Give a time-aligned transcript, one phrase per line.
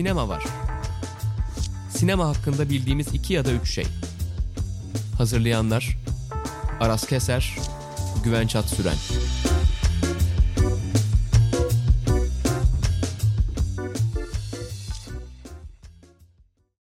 [0.00, 0.44] Sinema var.
[1.90, 3.84] Sinema hakkında bildiğimiz iki ya da üç şey.
[5.18, 5.96] Hazırlayanlar
[6.80, 7.54] Aras Keser,
[8.24, 8.96] Güven Çat Süren.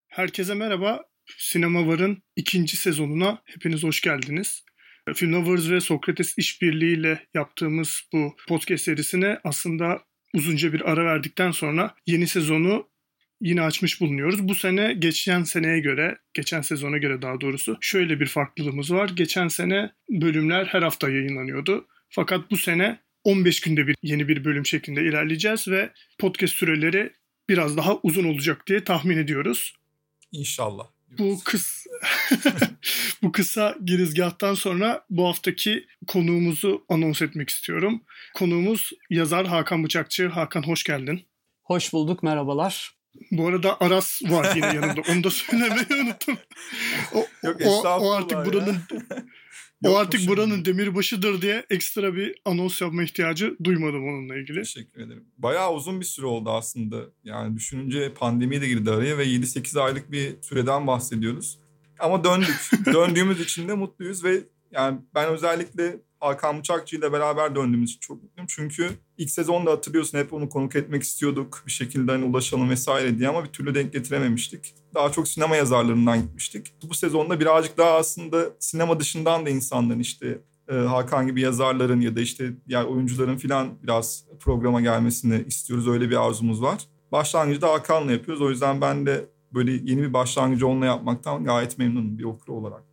[0.08, 1.04] Herkese merhaba.
[1.38, 4.64] Sinema Var'ın ikinci sezonuna hepiniz hoş geldiniz.
[5.16, 10.02] Film Lovers ve Sokrates işbirliğiyle yaptığımız bu podcast serisine aslında
[10.34, 12.93] uzunca bir ara verdikten sonra yeni sezonu
[13.44, 14.48] yine açmış bulunuyoruz.
[14.48, 19.10] Bu sene geçen seneye göre, geçen sezona göre daha doğrusu şöyle bir farklılığımız var.
[19.10, 21.88] Geçen sene bölümler her hafta yayınlanıyordu.
[22.10, 27.14] Fakat bu sene 15 günde bir yeni bir bölüm şeklinde ilerleyeceğiz ve podcast süreleri
[27.50, 29.76] biraz daha uzun olacak diye tahmin ediyoruz.
[30.32, 30.88] İnşallah.
[31.18, 31.86] Bu kıs
[33.24, 38.04] bu kısa girizgahtan sonra bu haftaki konuğumuzu anons etmek istiyorum.
[38.34, 40.28] Konuğumuz yazar Hakan Bıçakçı.
[40.28, 41.22] Hakan hoş geldin.
[41.64, 43.03] Hoş bulduk, merhabalar.
[43.32, 45.02] Bu arada Aras var yine yanında.
[45.12, 46.38] Onu da söylemeyi unuttum.
[47.14, 48.46] O, Yok, o, o artık ya.
[48.46, 48.78] buranın
[49.86, 54.60] o artık buranın demirbaşıdır diye ekstra bir anons yapma ihtiyacı duymadım onunla ilgili.
[54.60, 55.26] Teşekkür ederim.
[55.38, 57.02] Bayağı uzun bir süre oldu aslında.
[57.24, 61.60] Yani düşününce pandemi de girdi araya ve 7-8 aylık bir süreden bahsediyoruz.
[62.00, 62.72] Ama döndük.
[62.94, 68.24] Döndüğümüz için de mutluyuz ve yani ben özellikle Hakan Bıçakçı ile beraber döndüğümüz için çok
[68.24, 68.48] mutluyum.
[68.50, 71.64] Çünkü ilk sezonda hatırlıyorsun hep onu konuk etmek istiyorduk.
[71.68, 74.76] Bir şekilde hani ulaşalım vesaire diye ama bir türlü denk getirememiştik.
[74.96, 76.74] Daha çok sinema yazarlarından gitmiştik.
[76.90, 82.16] Bu sezonda birazcık daha aslında sinema dışından da insanların işte e, Hakan gibi yazarların ya
[82.16, 85.88] da işte diğer oyuncuların falan biraz programa gelmesini istiyoruz.
[85.88, 86.88] Öyle bir arzumuz var.
[87.12, 88.42] Başlangıcı da Hakan'la yapıyoruz.
[88.42, 92.93] O yüzden ben de böyle yeni bir başlangıcı onunla yapmaktan gayet memnunum bir okur olarak.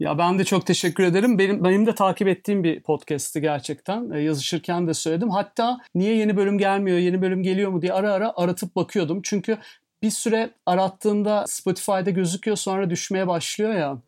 [0.00, 1.38] Ya ben de çok teşekkür ederim.
[1.38, 4.10] Benim benim de takip ettiğim bir podcast'ti gerçekten.
[4.10, 5.30] E, yazışırken de söyledim.
[5.30, 9.20] Hatta niye yeni bölüm gelmiyor, yeni bölüm geliyor mu diye ara ara aratıp bakıyordum.
[9.22, 9.58] Çünkü
[10.02, 14.02] bir süre arattığında Spotify'da gözüküyor sonra düşmeye başlıyor ya.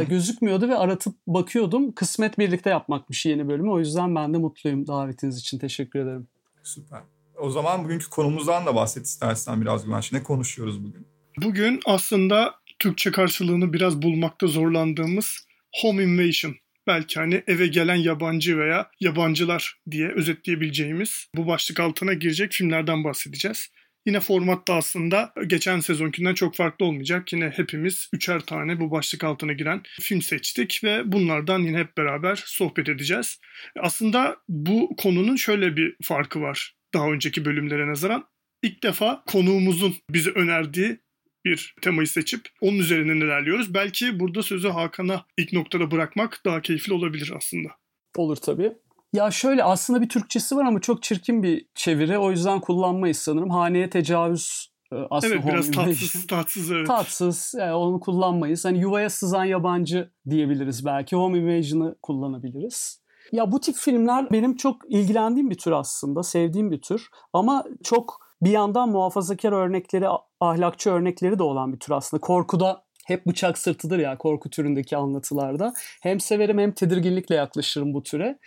[0.00, 1.92] E, gözükmüyordu ve aratıp bakıyordum.
[1.92, 3.70] Kısmet birlikte yapmakmış yeni bölümü.
[3.70, 5.58] O yüzden ben de mutluyum davetiniz için.
[5.58, 6.28] Teşekkür ederim.
[6.62, 7.00] Süper.
[7.38, 10.12] O zaman bugünkü konumuzdan da bahset istersen biraz Güvenç.
[10.12, 11.06] Ne konuşuyoruz bugün?
[11.42, 15.46] Bugün aslında Türkçe karşılığını biraz bulmakta zorlandığımız
[15.80, 16.56] home invasion
[16.86, 23.70] belki hani eve gelen yabancı veya yabancılar diye özetleyebileceğimiz bu başlık altına girecek filmlerden bahsedeceğiz.
[24.06, 27.32] Yine format da aslında geçen sezonkinden çok farklı olmayacak.
[27.32, 32.42] Yine hepimiz üçer tane bu başlık altına giren film seçtik ve bunlardan yine hep beraber
[32.46, 33.40] sohbet edeceğiz.
[33.80, 38.24] Aslında bu konunun şöyle bir farkı var daha önceki bölümlere nazaran.
[38.62, 40.98] İlk defa konuğumuzun bize önerdiği
[41.46, 43.74] bir temayı seçip onun üzerinden ilerliyoruz.
[43.74, 47.68] Belki burada sözü Hakan'a ilk noktada bırakmak daha keyifli olabilir aslında.
[48.16, 48.72] Olur tabii.
[49.12, 52.18] Ya şöyle aslında bir Türkçesi var ama çok çirkin bir çeviri.
[52.18, 53.50] O yüzden kullanmayız sanırım.
[53.50, 56.86] Haneye tecavüz e, aslında evet biraz tatsız, tatsız evet.
[56.86, 57.54] Tatsız.
[57.58, 58.64] Yani onu kullanmayız.
[58.64, 61.16] Hani yuvaya sızan yabancı diyebiliriz belki.
[61.16, 63.02] Home invasion'ı kullanabiliriz.
[63.32, 66.22] Ya bu tip filmler benim çok ilgilendiğim bir tür aslında.
[66.22, 67.08] Sevdiğim bir tür.
[67.32, 70.06] Ama çok bir yandan muhafazakar örnekleri,
[70.40, 72.20] ahlakçı örnekleri de olan bir tür aslında.
[72.20, 75.72] Korkuda hep bıçak sırtıdır ya korku türündeki anlatılarda.
[76.02, 78.38] Hem severim hem tedirginlikle yaklaşırım bu türe.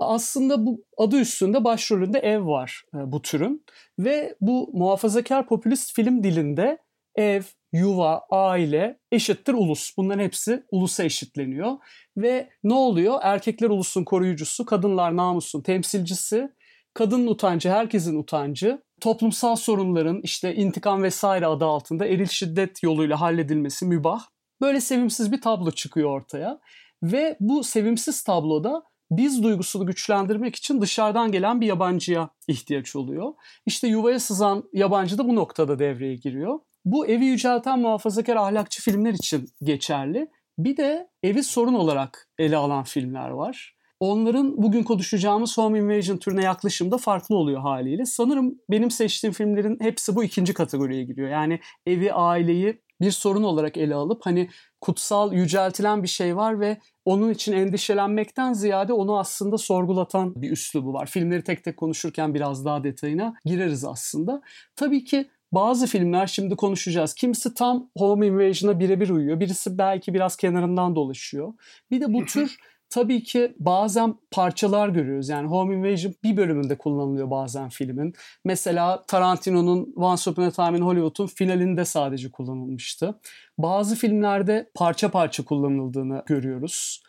[0.00, 3.64] Aslında bu adı üstünde başrolünde ev var e, bu türün
[3.98, 6.78] ve bu muhafazakar popülist film dilinde
[7.14, 7.42] ev,
[7.72, 9.96] yuva, aile eşittir ulus.
[9.96, 11.76] Bunların hepsi ulusa eşitleniyor
[12.16, 13.18] ve ne oluyor?
[13.22, 16.50] Erkekler ulusun koruyucusu, kadınlar namusun temsilcisi,
[16.94, 23.86] kadının utancı herkesin utancı, toplumsal sorunların işte intikam vesaire adı altında eril şiddet yoluyla halledilmesi
[23.86, 24.26] mübah.
[24.60, 26.60] Böyle sevimsiz bir tablo çıkıyor ortaya
[27.02, 33.32] ve bu sevimsiz tabloda biz duygusunu güçlendirmek için dışarıdan gelen bir yabancıya ihtiyaç oluyor.
[33.66, 36.58] İşte yuvaya sızan yabancı da bu noktada devreye giriyor.
[36.84, 40.28] Bu evi yücelten muhafazakar ahlakçı filmler için geçerli.
[40.58, 43.76] Bir de evi sorun olarak ele alan filmler var.
[44.00, 48.04] Onların bugün konuşacağımız Home Invasion türüne yaklaşımda farklı oluyor haliyle.
[48.04, 51.28] Sanırım benim seçtiğim filmlerin hepsi bu ikinci kategoriye giriyor.
[51.28, 54.50] Yani evi, aileyi bir sorun olarak ele alıp hani
[54.80, 60.92] kutsal, yüceltilen bir şey var ve onun için endişelenmekten ziyade onu aslında sorgulatan bir üslubu
[60.92, 61.06] var.
[61.06, 64.42] Filmleri tek tek konuşurken biraz daha detayına gireriz aslında.
[64.76, 67.14] Tabii ki bazı filmler şimdi konuşacağız.
[67.14, 69.40] Kimisi tam Home Invasion'a birebir uyuyor.
[69.40, 71.52] Birisi belki biraz kenarından dolaşıyor.
[71.90, 72.56] Bir de bu tür
[72.90, 75.28] tabii ki bazen parçalar görüyoruz.
[75.28, 78.14] Yani Home Invasion bir bölümünde kullanılıyor bazen filmin.
[78.44, 83.20] Mesela Tarantino'nun Once Upon a Time in Hollywood'un finalinde sadece kullanılmıştı.
[83.58, 87.02] Bazı filmlerde parça parça kullanıldığını görüyoruz.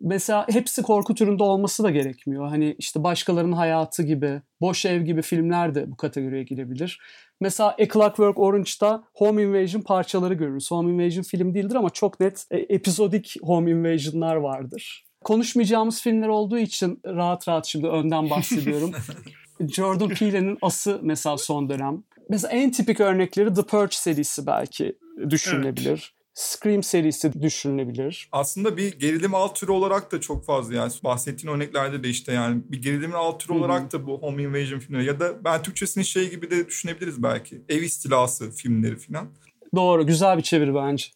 [0.00, 2.48] Mesela hepsi korku türünde olması da gerekmiyor.
[2.48, 7.00] Hani işte başkalarının hayatı gibi, Boş Ev gibi filmler de bu kategoriye girebilir.
[7.40, 10.70] Mesela A Clockwork Orange'da Home Invasion parçaları görürüz.
[10.70, 15.11] Home Invasion film değildir ama çok net e, epizodik Home Invasion'lar vardır.
[15.24, 18.92] Konuşmayacağımız filmler olduğu için rahat rahat şimdi önden bahsediyorum.
[19.60, 22.02] Jordan Peele'nin As'ı mesela son dönem.
[22.28, 24.98] Mesela en tipik örnekleri The Purge serisi belki
[25.30, 25.88] düşünülebilir.
[25.88, 26.22] Evet.
[26.34, 28.28] Scream serisi düşünülebilir.
[28.32, 32.62] Aslında bir gerilim alt türü olarak da çok fazla yani bahsettiğin örneklerde de işte yani
[32.68, 33.64] bir gerilimin alt türü Hı-hı.
[33.64, 37.62] olarak da bu Home Invasion filmleri ya da ben Türkçesini şey gibi de düşünebiliriz belki.
[37.68, 39.28] Ev istilası filmleri falan.
[39.74, 41.06] Doğru güzel bir çeviri bence.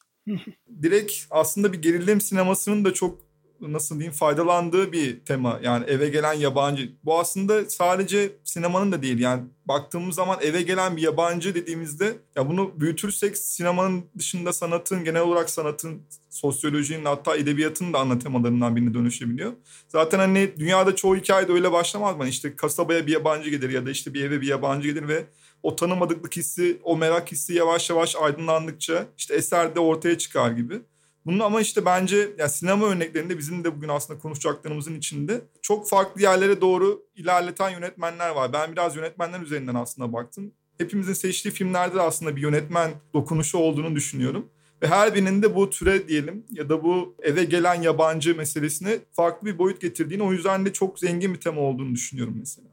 [0.82, 3.25] Direkt aslında bir gerilim sinemasının da çok
[3.60, 5.60] nasıl diyeyim faydalandığı bir tema.
[5.62, 6.92] Yani eve gelen yabancı.
[7.04, 9.18] Bu aslında sadece sinemanın da değil.
[9.18, 15.22] Yani baktığımız zaman eve gelen bir yabancı dediğimizde ya bunu büyütürsek sinemanın dışında sanatın genel
[15.22, 19.52] olarak sanatın sosyolojinin hatta edebiyatın da ana temalarından birine dönüşebiliyor.
[19.88, 22.28] Zaten hani dünyada çoğu hikayede öyle başlamaz mı?
[22.28, 25.24] İşte kasabaya bir yabancı gelir ya da işte bir eve bir yabancı gelir ve
[25.62, 30.80] o tanımadıklık hissi, o merak hissi yavaş yavaş aydınlandıkça işte eser de ortaya çıkar gibi.
[31.26, 36.22] Bunun ama işte bence ya sinema örneklerinde bizim de bugün aslında konuşacaklarımızın içinde çok farklı
[36.22, 38.52] yerlere doğru ilerleten yönetmenler var.
[38.52, 40.52] Ben biraz yönetmenler üzerinden aslında baktım.
[40.78, 44.48] Hepimizin seçtiği filmlerde de aslında bir yönetmen dokunuşu olduğunu düşünüyorum.
[44.82, 49.48] Ve her birinin de bu türe diyelim ya da bu eve gelen yabancı meselesine farklı
[49.48, 52.68] bir boyut getirdiğini o yüzden de çok zengin bir tema olduğunu düşünüyorum mesela.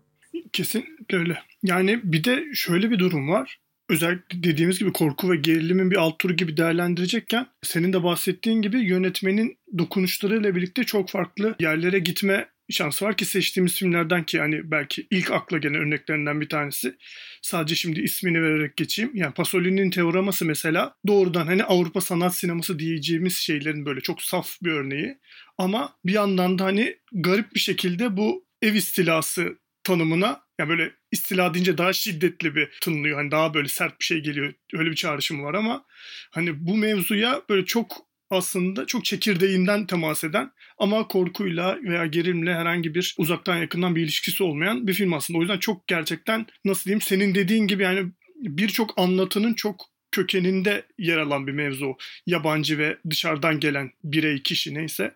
[0.53, 1.37] Kesinlikle öyle.
[1.63, 3.62] Yani bir de şöyle bir durum var
[3.93, 8.79] özellikle dediğimiz gibi korku ve gerilimin bir alt turu gibi değerlendirecekken senin de bahsettiğin gibi
[8.79, 15.07] yönetmenin dokunuşlarıyla birlikte çok farklı yerlere gitme şansı var ki seçtiğimiz filmlerden ki yani belki
[15.11, 16.95] ilk akla gelen örneklerinden bir tanesi.
[17.41, 19.11] Sadece şimdi ismini vererek geçeyim.
[19.13, 24.71] Yani Pasolini'nin Teoraması mesela doğrudan hani Avrupa sanat sineması diyeceğimiz şeylerin böyle çok saf bir
[24.71, 25.17] örneği.
[25.57, 31.53] Ama bir yandan da hani garip bir şekilde bu ev istilası tanımına yani böyle istila
[31.53, 33.17] deyince daha şiddetli bir tınlıyor.
[33.17, 34.53] Hani daha böyle sert bir şey geliyor.
[34.73, 35.85] Öyle bir çağrışım var ama
[36.31, 42.95] hani bu mevzuya böyle çok aslında çok çekirdeğinden temas eden ama korkuyla veya gerilimle herhangi
[42.95, 45.39] bir uzaktan yakından bir ilişkisi olmayan bir film aslında.
[45.39, 51.17] O yüzden çok gerçekten nasıl diyeyim senin dediğin gibi yani birçok anlatının çok kökeninde yer
[51.17, 51.97] alan bir mevzu.
[52.25, 55.15] Yabancı ve dışarıdan gelen birey, kişi neyse.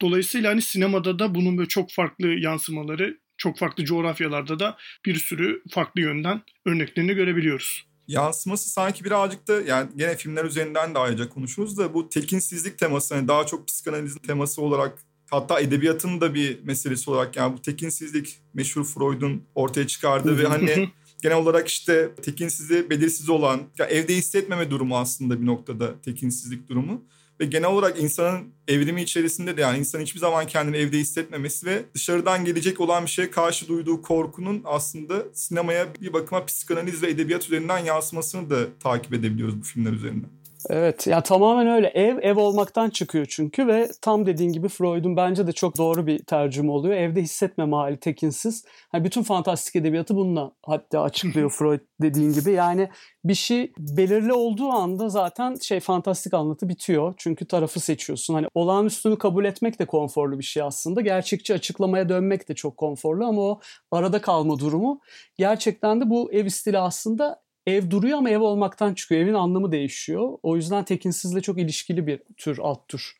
[0.00, 5.62] Dolayısıyla hani sinemada da bunun böyle çok farklı yansımaları çok farklı coğrafyalarda da bir sürü
[5.70, 7.86] farklı yönden örneklerini görebiliyoruz.
[8.08, 13.14] Yansıması sanki birazcık da yani gene filmler üzerinden de ayrıca konuşuruz da bu tekinsizlik teması
[13.14, 14.98] hani daha çok psikanalizin teması olarak
[15.30, 20.88] hatta edebiyatın da bir meselesi olarak yani bu tekinsizlik meşhur Freud'un ortaya çıkardığı ve hani
[21.22, 27.04] genel olarak işte tekinsizliği belirsiz olan ya evde hissetmeme durumu aslında bir noktada tekinsizlik durumu.
[27.40, 31.82] Ve genel olarak insanın evrimi içerisinde de yani insan hiçbir zaman kendini evde hissetmemesi ve
[31.94, 37.44] dışarıdan gelecek olan bir şeye karşı duyduğu korkunun aslında sinemaya bir bakıma psikanaliz ve edebiyat
[37.44, 40.35] üzerinden yansımasını da takip edebiliyoruz bu filmler üzerinden.
[40.70, 41.86] Evet ya tamamen öyle.
[41.86, 46.18] Ev ev olmaktan çıkıyor çünkü ve tam dediğin gibi Freud'un bence de çok doğru bir
[46.18, 46.94] tercüme oluyor.
[46.94, 48.64] Evde hissetmeme hali tekinsiz.
[48.94, 52.52] Yani bütün fantastik edebiyatı bununla hatta açıklıyor Freud dediğin gibi.
[52.52, 52.88] Yani
[53.24, 57.14] bir şey belirli olduğu anda zaten şey fantastik anlatı bitiyor.
[57.16, 58.34] Çünkü tarafı seçiyorsun.
[58.34, 61.00] Hani olağanüstünü kabul etmek de konforlu bir şey aslında.
[61.00, 63.60] Gerçekçi açıklamaya dönmek de çok konforlu ama o
[63.90, 65.00] arada kalma durumu
[65.38, 69.20] gerçekten de bu ev stili aslında ev duruyor ama ev olmaktan çıkıyor.
[69.20, 70.38] Evin anlamı değişiyor.
[70.42, 73.16] O yüzden tekinsizle çok ilişkili bir tür, alt tür.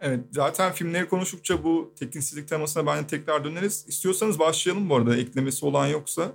[0.00, 3.84] Evet zaten filmleri konuştukça bu tekinsizlik temasına bence tekrar döneriz.
[3.88, 6.32] İstiyorsanız başlayalım bu arada eklemesi olan yoksa.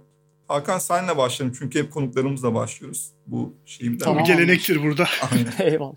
[0.48, 4.06] Hakan senle başlayalım çünkü hep konuklarımızla başlıyoruz bu şeyimden.
[4.06, 4.24] Tamam.
[4.24, 5.08] gelenektir burada.
[5.60, 5.96] Eyvallah.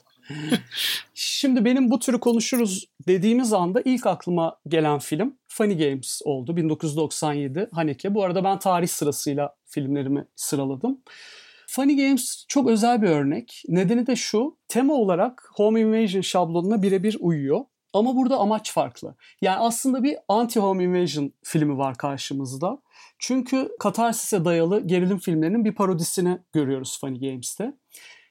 [1.14, 6.56] Şimdi benim bu türü konuşuruz dediğimiz anda ilk aklıma gelen film Funny Games oldu.
[6.56, 8.14] 1997 Haneke.
[8.14, 11.00] Bu arada ben tarih sırasıyla filmlerimi sıraladım.
[11.76, 13.62] Funny Games çok özel bir örnek.
[13.68, 17.60] Nedeni de şu, tema olarak Home Invasion şablonuna birebir uyuyor.
[17.92, 19.14] Ama burada amaç farklı.
[19.42, 22.78] Yani aslında bir anti-home invasion filmi var karşımızda.
[23.18, 27.72] Çünkü katarsise dayalı gerilim filmlerinin bir parodisini görüyoruz Funny Games'te.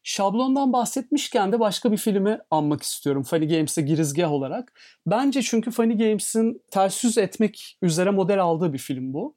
[0.03, 4.79] Şablondan bahsetmişken de başka bir filmi anmak istiyorum Funny Games'e girizgah olarak.
[5.07, 9.35] Bence çünkü Funny Games'in ters yüz etmek üzere model aldığı bir film bu.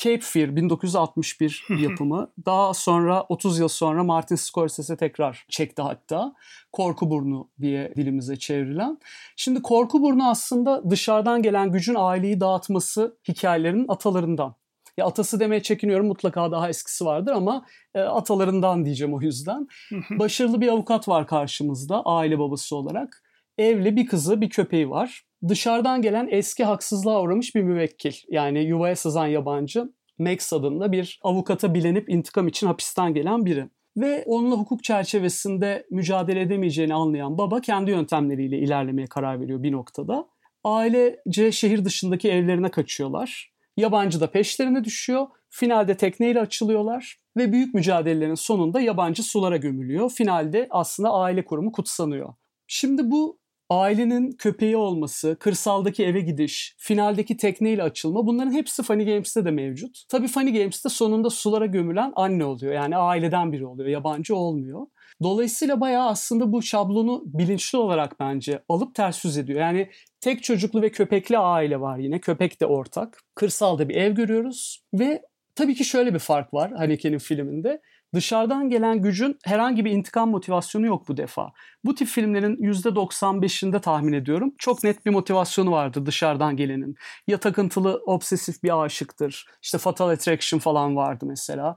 [0.00, 2.30] Cape Fear 1961 yapımı.
[2.46, 6.34] Daha sonra 30 yıl sonra Martin Scorsese tekrar çekti hatta.
[6.72, 8.98] Korku Burnu diye dilimize çevrilen.
[9.36, 14.54] Şimdi Korku Burnu aslında dışarıdan gelen gücün aileyi dağıtması hikayelerinin atalarından.
[14.96, 19.68] Ya atası demeye çekiniyorum mutlaka daha eskisi vardır ama e, atalarından diyeceğim o yüzden.
[20.10, 23.22] Başarılı bir avukat var karşımızda aile babası olarak.
[23.58, 25.24] Evli bir kızı bir köpeği var.
[25.48, 28.14] Dışarıdan gelen eski haksızlığa uğramış bir müvekkil.
[28.28, 33.68] Yani yuvaya sızan yabancı Max adında bir avukata bilenip intikam için hapisten gelen biri.
[33.96, 40.28] Ve onunla hukuk çerçevesinde mücadele edemeyeceğini anlayan baba kendi yöntemleriyle ilerlemeye karar veriyor bir noktada.
[40.64, 43.52] Ailece şehir dışındaki evlerine kaçıyorlar.
[43.76, 45.26] Yabancı da peşlerine düşüyor.
[45.50, 50.10] Finalde tekneyle açılıyorlar ve büyük mücadelelerin sonunda yabancı sulara gömülüyor.
[50.10, 52.34] Finalde aslında aile kurumu kutsanıyor.
[52.66, 53.39] Şimdi bu
[53.70, 60.02] ailenin köpeği olması, kırsaldaki eve gidiş, finaldeki tekneyle açılma bunların hepsi Funny Games'te de mevcut.
[60.08, 62.72] Tabii Funny Games'te sonunda sulara gömülen anne oluyor.
[62.72, 64.86] Yani aileden biri oluyor, yabancı olmuyor.
[65.22, 69.60] Dolayısıyla bayağı aslında bu şablonu bilinçli olarak bence alıp ters yüz ediyor.
[69.60, 72.20] Yani tek çocuklu ve köpekli aile var yine.
[72.20, 73.18] Köpek de ortak.
[73.34, 75.22] Kırsalda bir ev görüyoruz ve
[75.54, 77.80] tabii ki şöyle bir fark var Haneke'nin filminde.
[78.14, 81.52] Dışarıdan gelen gücün herhangi bir intikam motivasyonu yok bu defa.
[81.84, 86.96] Bu tip filmlerin %95'inde tahmin ediyorum çok net bir motivasyonu vardır dışarıdan gelenin.
[87.26, 89.46] Ya takıntılı, obsesif bir aşıktır.
[89.62, 91.76] İşte Fatal Attraction falan vardı mesela.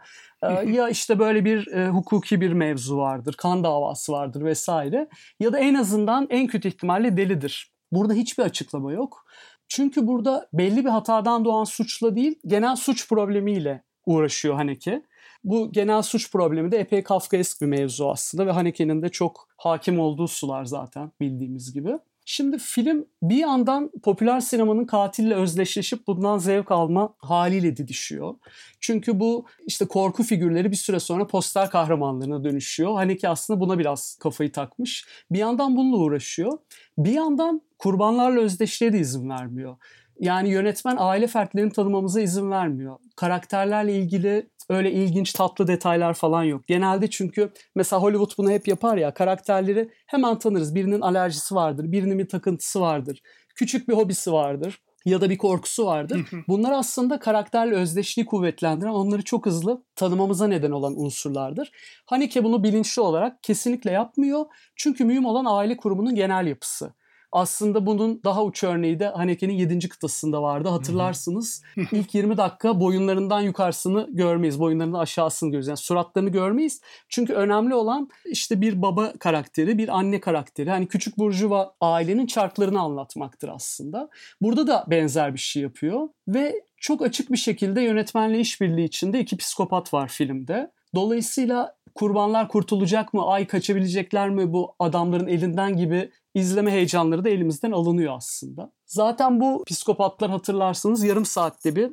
[0.66, 5.08] ya işte böyle bir e, hukuki bir mevzu vardır, kan davası vardır vesaire.
[5.40, 7.72] Ya da en azından en kötü ihtimalle delidir.
[7.92, 9.26] Burada hiçbir açıklama yok.
[9.68, 15.04] Çünkü burada belli bir hatadan doğan suçla değil, genel suç problemiyle uğraşıyor Haneke.
[15.44, 20.00] Bu genel suç problemi de epey Kafkaesk bir mevzu aslında ve Haneke'nin de çok hakim
[20.00, 21.98] olduğu sular zaten bildiğimiz gibi.
[22.26, 28.36] Şimdi film bir yandan popüler sinemanın katille özdeşleşip bundan zevk alma haliyle didişiyor.
[28.80, 32.94] Çünkü bu işte korku figürleri bir süre sonra poster kahramanlarına dönüşüyor.
[32.94, 35.06] Haneke aslında buna biraz kafayı takmış.
[35.32, 36.58] Bir yandan bununla uğraşıyor.
[36.98, 39.78] Bir yandan kurbanlarla özdeşliğe de izin vermiyor.
[40.20, 42.98] Yani yönetmen aile fertlerini tanımamıza izin vermiyor.
[43.16, 46.68] Karakterlerle ilgili öyle ilginç tatlı detaylar falan yok.
[46.68, 50.76] Genelde çünkü mesela Hollywood bunu hep yapar ya karakterleri hemen tanırız.
[50.76, 53.22] Birinin alerjisi vardır, birinin bir takıntısı vardır,
[53.56, 56.26] küçük bir hobisi vardır ya da bir korkusu vardır.
[56.48, 61.72] Bunlar aslında karakterle özdeşliği kuvvetlendiren, onları çok hızlı tanımamıza neden olan unsurlardır.
[62.06, 64.46] Haneke bunu bilinçli olarak kesinlikle yapmıyor.
[64.76, 66.94] Çünkü mühim olan aile kurumunun genel yapısı.
[67.34, 69.90] Aslında bunun daha uç örneği de Haneke'nin 7.
[69.90, 70.70] kıtasında vardı.
[70.70, 71.64] Hatırlarsınız.
[71.92, 74.60] İlk 20 dakika boyunlarından yukarısını görmeyiz.
[74.60, 75.68] Boyunlarından aşağısını görürüz.
[75.68, 76.82] Yani suratlarını görmeyiz.
[77.10, 80.70] Çünkü önemli olan işte bir baba karakteri, bir anne karakteri.
[80.70, 84.10] Hani küçük burjuva ailenin çarklarını anlatmaktır aslında.
[84.42, 86.10] Burada da benzer bir şey yapıyor.
[86.28, 90.72] Ve çok açık bir şekilde yönetmenle işbirliği içinde iki psikopat var filmde.
[90.96, 97.72] Dolayısıyla kurbanlar kurtulacak mı, ay kaçabilecekler mi bu adamların elinden gibi izleme heyecanları da elimizden
[97.72, 98.72] alınıyor aslında.
[98.86, 101.92] Zaten bu psikopatlar hatırlarsınız yarım saatte bir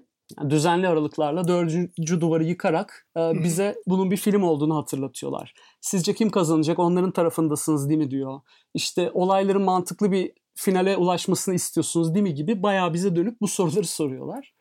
[0.49, 5.55] düzenli aralıklarla dördüncü duvarı yıkarak e, bize bunun bir film olduğunu hatırlatıyorlar.
[5.81, 8.41] Sizce kim kazanacak onların tarafındasınız değil mi diyor.
[8.75, 13.87] İşte olayların mantıklı bir finale ulaşmasını istiyorsunuz değil mi gibi bayağı bize dönüp bu soruları
[13.87, 14.55] soruyorlar.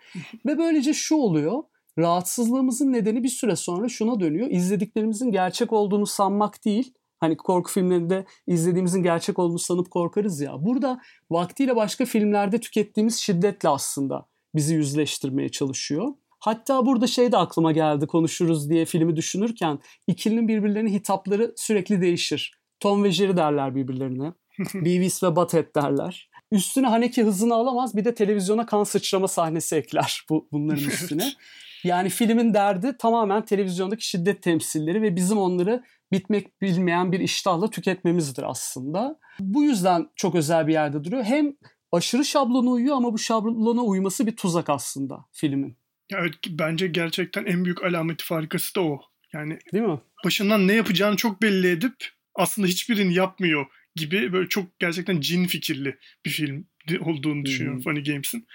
[0.46, 1.64] Ve böylece şu oluyor
[2.00, 4.48] rahatsızlığımızın nedeni bir süre sonra şuna dönüyor.
[4.52, 6.94] İzlediklerimizin gerçek olduğunu sanmak değil.
[7.20, 10.66] Hani korku filmlerinde izlediğimizin gerçek olduğunu sanıp korkarız ya.
[10.66, 11.02] Burada
[11.32, 14.26] vaktiyle başka filmlerde tükettiğimiz şiddetle aslında
[14.56, 16.14] bizi yüzleştirmeye çalışıyor.
[16.40, 22.60] Hatta burada şey de aklıma geldi konuşuruz diye filmi düşünürken ikilinin birbirlerine hitapları sürekli değişir.
[22.80, 24.34] Tom ve Jerry derler birbirlerine.
[24.74, 26.30] Beavis ve Butthead derler.
[26.52, 31.34] Üstüne Haneke hızını alamaz bir de televizyona kan sıçrama sahnesi ekler bu bunların üstüne.
[31.84, 38.44] Yani filmin derdi tamamen televizyondaki şiddet temsilleri ve bizim onları bitmek bilmeyen bir iştahla tüketmemizdir
[38.50, 39.20] aslında.
[39.40, 41.24] Bu yüzden çok özel bir yerde duruyor.
[41.24, 41.54] Hem
[41.92, 45.78] aşırı şablona uyuyor ama bu şablona uyması bir tuzak aslında filmin.
[46.14, 49.02] Evet bence gerçekten en büyük alameti farikası da o.
[49.34, 50.00] Yani Değil mi?
[50.26, 51.96] başından ne yapacağını çok belli edip
[52.36, 56.66] aslında hiçbirini yapmıyor gibi böyle çok gerçekten cin fikirli bir film
[57.00, 57.94] olduğunu düşünüyorum hmm.
[57.94, 58.48] Funny Games'in.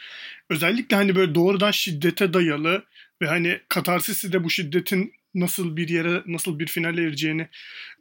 [0.50, 2.85] Özellikle hani böyle doğrudan şiddete dayalı
[3.23, 7.49] ve hani katarsisi de bu şiddetin nasıl bir yere, nasıl bir finale ereceğini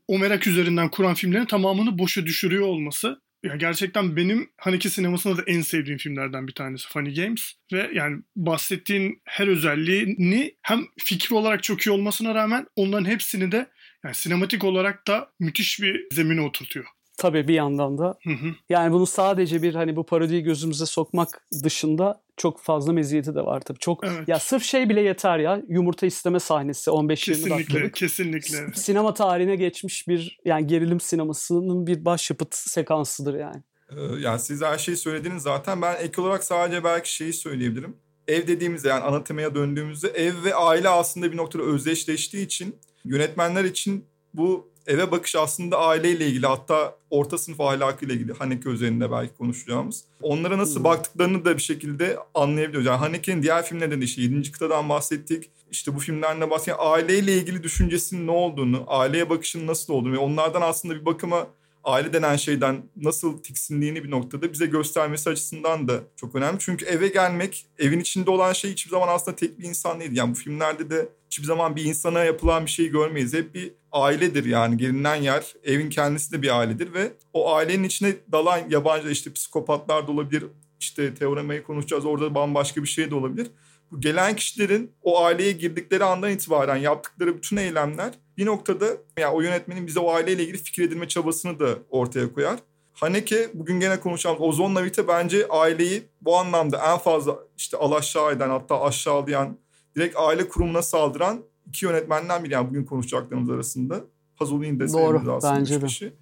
[0.07, 5.41] o merak üzerinden kuran filmlerin tamamını boşa düşürüyor olması ya gerçekten benim Haneke sinemasında da
[5.47, 7.53] en sevdiğim filmlerden bir tanesi Funny Games.
[7.73, 13.67] Ve yani bahsettiğin her özelliğini hem fikir olarak çok iyi olmasına rağmen onların hepsini de
[14.03, 16.85] yani sinematik olarak da müthiş bir zemine oturtuyor.
[17.17, 18.17] Tabii bir yandan da.
[18.23, 18.55] Hı hı.
[18.69, 21.29] Yani bunu sadece bir hani bu parodiyi gözümüze sokmak
[21.63, 23.79] dışında çok fazla meziyeti de var tabii.
[23.79, 24.27] Çok evet.
[24.27, 25.61] ya sırf şey bile yeter ya.
[25.67, 27.93] Yumurta isteme sahnesi 15-20 dakikalık.
[27.93, 28.81] Kesinlikle, kesinlikle.
[28.81, 33.63] Sinema tarihine geçmiş bir yani gerilim sinemasının bir başyapıt sekansıdır yani.
[33.91, 35.81] Ee, yani siz her şeyi söylediniz zaten.
[35.81, 37.97] Ben ek olarak sadece belki şeyi söyleyebilirim.
[38.27, 42.75] Ev dediğimizde yani anatomaya döndüğümüzde ev ve aile aslında bir noktada özdeşleştiği için
[43.05, 49.11] yönetmenler için bu eve bakış aslında aileyle ilgili hatta orta sınıf ahlakıyla ilgili Haneke üzerinde
[49.11, 50.03] belki konuşacağımız.
[50.21, 50.83] Onlara nasıl hmm.
[50.83, 52.87] baktıklarını da bir şekilde anlayabiliyoruz.
[52.87, 54.51] Yani Haneke'nin diğer filmlerinde de işte 7.
[54.51, 55.49] kıtadan bahsettik.
[55.71, 56.79] İşte bu filmlerinde bahsettik.
[56.79, 61.47] Aileyle ilgili düşüncesinin ne olduğunu, aileye bakışının nasıl olduğunu ve onlardan aslında bir bakıma
[61.83, 66.59] aile denen şeyden nasıl tiksindiğini bir noktada bize göstermesi açısından da çok önemli.
[66.59, 70.11] Çünkü eve gelmek, evin içinde olan şey hiçbir zaman aslında tek bir insan değil.
[70.13, 73.33] Yani bu filmlerde de hiçbir zaman bir insana yapılan bir şey görmeyiz.
[73.33, 75.53] Hep bir ailedir yani gelinen yer.
[75.63, 80.43] Evin kendisi de bir ailedir ve o ailenin içine dalan yabancı işte psikopatlar da olabilir.
[80.79, 83.47] İşte teoremayı konuşacağız orada bambaşka bir şey de olabilir
[83.93, 88.85] bu gelen kişilerin o aileye girdikleri andan itibaren yaptıkları bütün eylemler bir noktada
[89.17, 92.59] yani o yönetmenin bize o aileyle ilgili fikir edilme çabasını da ortaya koyar.
[92.93, 98.49] Haneke bugün gene konuşacağımız Ozon Navite bence aileyi bu anlamda en fazla işte alaşağı eden
[98.49, 99.57] hatta aşağılayan
[99.95, 104.03] direkt aile kurumuna saldıran iki yönetmenden biri yani bugün konuşacaklarımız arasında.
[104.37, 105.85] Pasolini de Doğru bence de.
[105.85, 106.13] Kişi.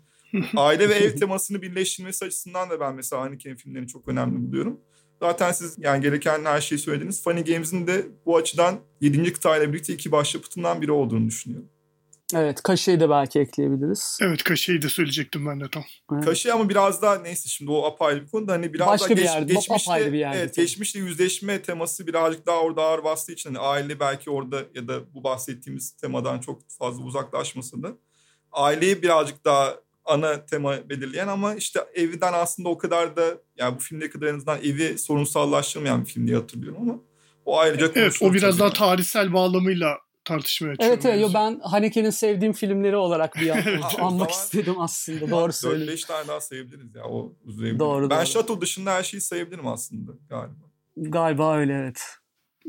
[0.56, 4.80] Aile ve ev temasını birleştirmesi açısından da ben mesela Haneke'nin filmlerini çok önemli buluyorum.
[5.20, 7.24] Zaten siz yani gereken her şeyi söylediniz.
[7.24, 9.34] Funny Games'in de bu açıdan 7.
[9.34, 11.70] kıtayla birlikte iki başyapıtından biri olduğunu düşünüyorum.
[12.34, 14.20] Evet Kaşe'yi de belki ekleyebiliriz.
[14.22, 15.84] Evet Kaşe'yi de söyleyecektim ben de tam.
[16.14, 16.26] Evet.
[16.26, 19.16] Kaşe ama biraz daha neyse şimdi o apayrı bir konu da hani biraz Başka daha
[19.16, 20.38] bir geç, yerde, geçmişte, bir yerde.
[20.38, 24.88] Evet, geçmişte yüzleşme teması birazcık daha orada ağır bastığı için hani aile belki orada ya
[24.88, 27.92] da bu bahsettiğimiz temadan çok fazla uzaklaşmasa da
[28.52, 33.80] aileyi birazcık daha ana tema belirleyen ama işte evden aslında o kadar da yani bu
[33.80, 37.00] filmde kadar en azından evi sorunsallaştırmayan bir film diye hatırlıyorum ama
[37.46, 40.92] o ayrıca Evet o biraz daha tarihsel bağlamıyla tartışmaya açıyor.
[40.92, 45.30] Evet evet ben Haneke'nin sevdiğim filmleri olarak bir an anmak istedim aslında.
[45.32, 46.06] Doğru söylüyorsun.
[46.06, 47.80] 4-5 tane daha sayabiliriz ya o uzayabilir.
[47.80, 48.26] Doğru, ben doğru.
[48.26, 50.66] Shadow dışında her şeyi sayabilirim aslında galiba.
[50.98, 52.22] Galiba öyle evet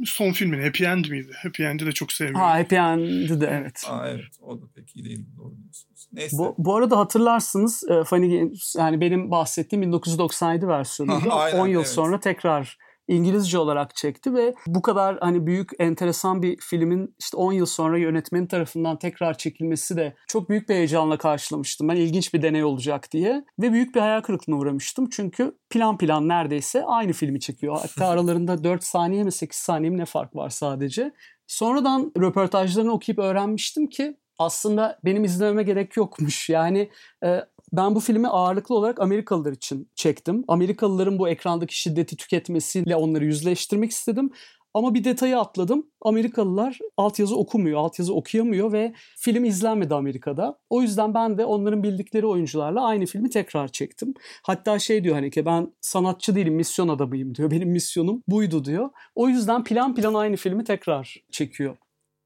[0.05, 1.33] son filmin Happy End miydi?
[1.43, 2.41] Happy End'i de çok seviyorum.
[2.41, 3.85] Ha Happy End'i de evet.
[3.89, 5.27] Aa, evet o da pek iyi değil.
[5.39, 6.09] Doğru diyorsunuz.
[6.13, 6.39] Neyse.
[6.39, 11.13] Bu, bu arada hatırlarsınız e, Funny Games yani benim bahsettiğim 1997 versiyonu.
[11.55, 11.89] 10 yıl evet.
[11.89, 12.79] sonra tekrar
[13.09, 17.99] İngilizce olarak çekti ve bu kadar hani büyük enteresan bir filmin işte 10 yıl sonra
[17.99, 21.89] yönetmenin tarafından tekrar çekilmesi de çok büyük bir heyecanla karşılamıştım.
[21.89, 25.09] Ben ilginç bir deney olacak diye ve büyük bir hayal kırıklığına uğramıştım.
[25.11, 27.79] Çünkü plan plan neredeyse aynı filmi çekiyor.
[27.83, 31.13] Hatta aralarında 4 saniye mi 8 saniye mi ne fark var sadece.
[31.47, 36.49] Sonradan röportajlarını okuyup öğrenmiştim ki aslında benim izlememe gerek yokmuş.
[36.49, 36.91] Yani
[37.25, 37.41] e,
[37.73, 40.45] ben bu filmi ağırlıklı olarak Amerikalılar için çektim.
[40.49, 44.31] Amerikalıların bu ekrandaki şiddeti tüketmesiyle onları yüzleştirmek istedim.
[44.75, 45.87] Ama bir detayı atladım.
[46.03, 50.59] Amerikalılar altyazı okumuyor, altyazı okuyamıyor ve film izlenmedi Amerika'da.
[50.71, 54.15] O yüzden ben de onların bildikleri oyuncularla aynı filmi tekrar çektim.
[54.43, 57.51] Hatta şey diyor hani ki ben sanatçı değilim, misyon adamıyım diyor.
[57.51, 58.91] Benim misyonum buydu diyor.
[59.15, 61.77] O yüzden plan plan aynı filmi tekrar çekiyor.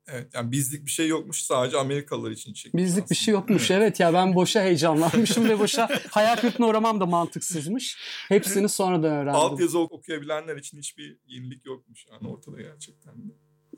[0.08, 2.84] Evet yani bizlik bir şey yokmuş sadece Amerikalılar için çekmiş.
[2.84, 3.10] Bizlik aslında.
[3.10, 3.82] bir şey yokmuş evet.
[3.82, 7.98] evet ya ben boşa heyecanlanmışım ve boşa hayal kırıklığına uğramam da mantıksızmış.
[8.28, 9.34] Hepsini sonradan öğrendim.
[9.34, 13.32] Alt yazı okuyabilenler için hiçbir yenilik yokmuş yani ortada gerçekten de.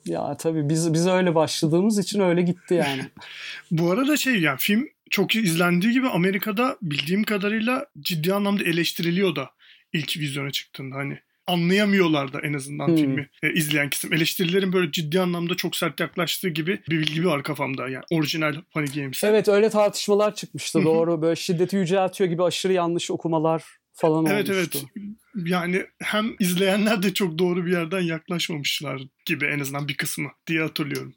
[0.05, 3.11] Ya tabii biz biz öyle başladığımız için öyle gitti yani.
[3.71, 9.51] Bu arada şey yani film çok izlendiği gibi Amerika'da bildiğim kadarıyla ciddi anlamda eleştiriliyor da
[9.93, 12.97] ilk vizyona çıktığında hani anlayamıyorlar da en azından hmm.
[12.97, 14.13] filmi e, izleyen kesim.
[14.13, 17.89] Eleştirilerin böyle ciddi anlamda çok sert yaklaştığı gibi bir bilgi var kafamda.
[17.89, 19.25] Yani orijinal Funny Games.
[19.25, 21.23] Evet öyle tartışmalar çıkmıştı doğru.
[21.23, 24.79] Böyle şiddeti yüceltiyor gibi aşırı yanlış okumalar falan evet, olmuştu.
[24.79, 25.17] Evet evet.
[25.47, 30.63] Yani hem izleyenler de çok doğru bir yerden yaklaşmamışlar gibi en azından bir kısmı diye
[30.63, 31.15] hatırlıyorum.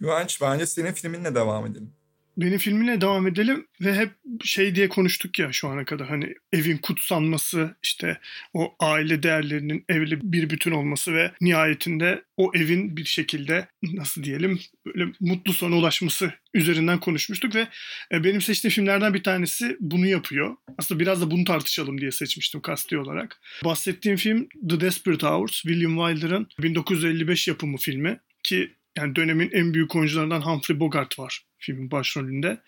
[0.00, 1.92] Güvenç bence senin filminle devam edelim
[2.40, 4.10] benim filmine devam edelim ve hep
[4.44, 8.18] şey diye konuştuk ya şu ana kadar hani evin kutsanması işte
[8.54, 14.60] o aile değerlerinin evli bir bütün olması ve nihayetinde o evin bir şekilde nasıl diyelim
[14.86, 17.68] böyle mutlu sona ulaşması üzerinden konuşmuştuk ve
[18.12, 20.56] e, benim seçtiğim filmlerden bir tanesi bunu yapıyor.
[20.78, 23.40] Aslında biraz da bunu tartışalım diye seçmiştim kasti olarak.
[23.64, 29.96] Bahsettiğim film The Desperate Hours, William Wilder'ın 1955 yapımı filmi ki yani dönemin en büyük
[29.96, 32.60] oyuncularından Humphrey Bogart var filmin başrolünde.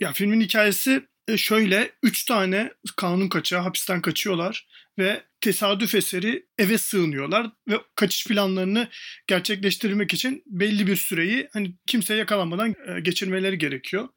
[0.00, 4.66] Ya filmin hikayesi e, şöyle üç tane kanun kaçağı hapisten kaçıyorlar
[4.98, 8.88] ve tesadüf eseri eve sığınıyorlar ve kaçış planlarını
[9.26, 14.08] gerçekleştirmek için belli bir süreyi hani kimseye yakalanmadan e, geçirmeleri gerekiyor.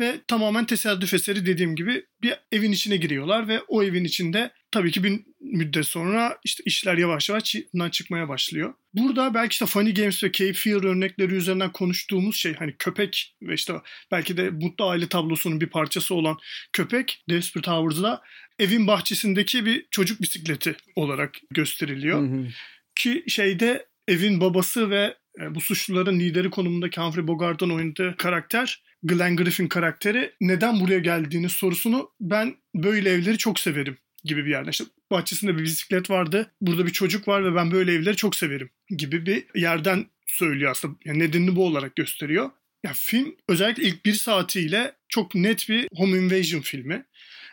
[0.00, 4.90] Ve tamamen tesadüf eseri dediğim gibi bir evin içine giriyorlar ve o evin içinde tabii
[4.90, 7.56] ki bir müddet sonra işte işler yavaş yavaş
[7.90, 8.74] çıkmaya başlıyor.
[8.94, 13.54] Burada belki işte Funny Games ve Cape Fear örnekleri üzerinden konuştuğumuz şey hani köpek ve
[13.54, 13.74] işte
[14.10, 16.36] belki de mutlu aile tablosunun bir parçası olan
[16.72, 18.22] köpek Desperate Hours'da
[18.62, 22.20] evin bahçesindeki bir çocuk bisikleti olarak gösteriliyor.
[22.20, 22.46] Hı hı.
[22.94, 29.36] Ki şeyde evin babası ve e, bu suçluların lideri konumundaki Humphrey Bogart'ın oynadığı karakter Glenn
[29.36, 34.70] Griffin karakteri neden buraya geldiğini sorusunu ben böyle evleri çok severim gibi bir yerde.
[34.70, 36.52] İşte bahçesinde bir bisiklet vardı.
[36.60, 40.94] Burada bir çocuk var ve ben böyle evleri çok severim gibi bir yerden söylüyor aslında.
[41.04, 42.50] Yani nedenini bu olarak gösteriyor.
[42.84, 47.04] Ya film özellikle ilk bir saatiyle çok net bir home invasion filmi.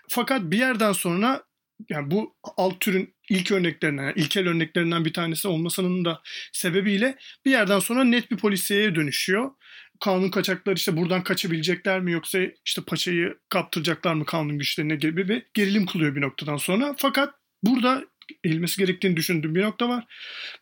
[0.09, 1.43] Fakat bir yerden sonra
[1.89, 6.21] yani bu alt türün ilk örneklerinden, yani ilkel örneklerinden bir tanesi olmasının da
[6.53, 9.51] sebebiyle bir yerden sonra net bir polisiyeye dönüşüyor.
[9.99, 15.45] Kanun kaçakları işte buradan kaçabilecekler mi yoksa işte paçayı kaptıracaklar mı kanun güçlerine gibi bir
[15.53, 16.95] gerilim kılıyor bir noktadan sonra.
[16.97, 18.05] Fakat burada
[18.43, 20.05] eğilmesi gerektiğini düşündüğüm bir nokta var.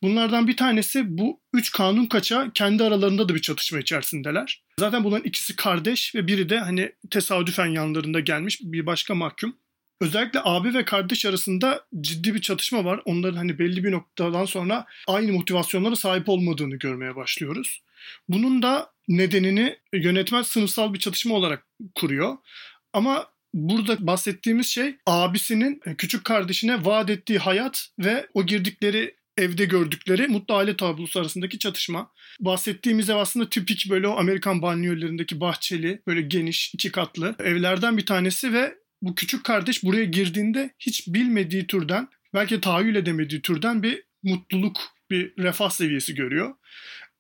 [0.01, 4.63] Bunlardan bir tanesi bu üç kanun kaça kendi aralarında da bir çatışma içerisindeler.
[4.79, 9.55] Zaten bunların ikisi kardeş ve biri de hani tesadüfen yanlarında gelmiş bir başka mahkum.
[10.01, 13.01] Özellikle abi ve kardeş arasında ciddi bir çatışma var.
[13.05, 17.81] Onların hani belli bir noktadan sonra aynı motivasyonlara sahip olmadığını görmeye başlıyoruz.
[18.29, 22.37] Bunun da nedenini yönetmen sınıfsal bir çatışma olarak kuruyor.
[22.93, 30.27] Ama burada bahsettiğimiz şey abisinin küçük kardeşine vaat ettiği hayat ve o girdikleri evde gördükleri
[30.27, 32.11] mutlu aile tablosu arasındaki çatışma.
[32.39, 38.05] Bahsettiğimiz ev aslında tipik böyle o Amerikan banyolarındaki bahçeli, böyle geniş, iki katlı evlerden bir
[38.05, 44.03] tanesi ve bu küçük kardeş buraya girdiğinde hiç bilmediği türden, belki tahayyül edemediği türden bir
[44.23, 44.77] mutluluk,
[45.09, 46.55] bir refah seviyesi görüyor.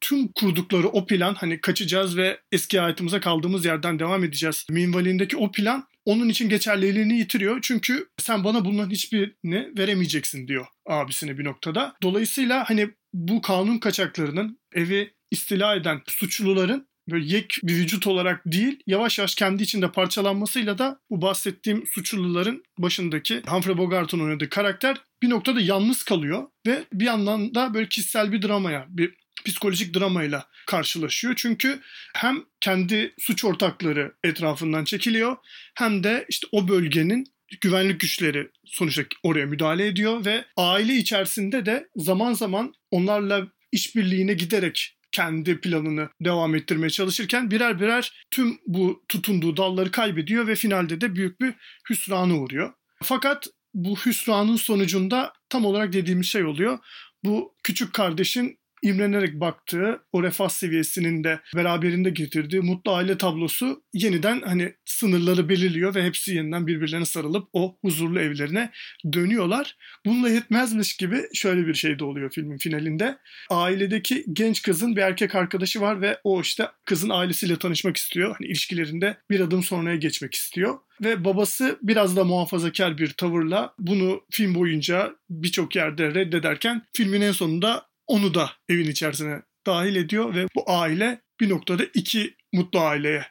[0.01, 4.65] Tüm kurdukları o plan hani kaçacağız ve eski hayatımıza kaldığımız yerden devam edeceğiz.
[4.69, 7.59] Minvalindeki o plan onun için geçerliliğini yitiriyor.
[7.61, 11.95] Çünkü sen bana bunların hiçbirini veremeyeceksin diyor abisine bir noktada.
[12.03, 18.79] Dolayısıyla hani bu kanun kaçaklarının evi istila eden suçluların böyle yek bir vücut olarak değil
[18.87, 25.29] yavaş yavaş kendi içinde parçalanmasıyla da bu bahsettiğim suçluların başındaki Humphrey Bogart'ın oynadığı karakter bir
[25.29, 29.13] noktada yalnız kalıyor ve bir yandan da böyle kişisel bir dramaya, bir
[29.47, 31.33] psikolojik dramayla karşılaşıyor.
[31.37, 31.79] Çünkü
[32.15, 35.37] hem kendi suç ortakları etrafından çekiliyor
[35.75, 37.25] hem de işte o bölgenin
[37.61, 44.97] güvenlik güçleri sonuçta oraya müdahale ediyor ve aile içerisinde de zaman zaman onlarla işbirliğine giderek
[45.11, 51.15] kendi planını devam ettirmeye çalışırken birer birer tüm bu tutunduğu dalları kaybediyor ve finalde de
[51.15, 51.53] büyük bir
[51.89, 52.73] hüsrana uğruyor.
[53.03, 56.79] Fakat bu hüsranın sonucunda tam olarak dediğimiz şey oluyor.
[57.23, 64.41] Bu küçük kardeşin imrenerek baktığı o refah seviyesinin de beraberinde getirdiği mutlu aile tablosu yeniden
[64.41, 68.71] hani sınırları belirliyor ve hepsi yeniden birbirlerine sarılıp o huzurlu evlerine
[69.13, 69.77] dönüyorlar.
[70.05, 73.17] Bununla yetmezmiş gibi şöyle bir şey de oluyor filmin finalinde.
[73.49, 78.35] Ailedeki genç kızın bir erkek arkadaşı var ve o işte kızın ailesiyle tanışmak istiyor.
[78.39, 84.21] Hani ilişkilerinde bir adım sonraya geçmek istiyor ve babası biraz da muhafazakar bir tavırla bunu
[84.31, 90.47] film boyunca birçok yerde reddederken filmin en sonunda onu da evin içerisine dahil ediyor ve
[90.55, 93.25] bu aile bir noktada iki mutlu aileye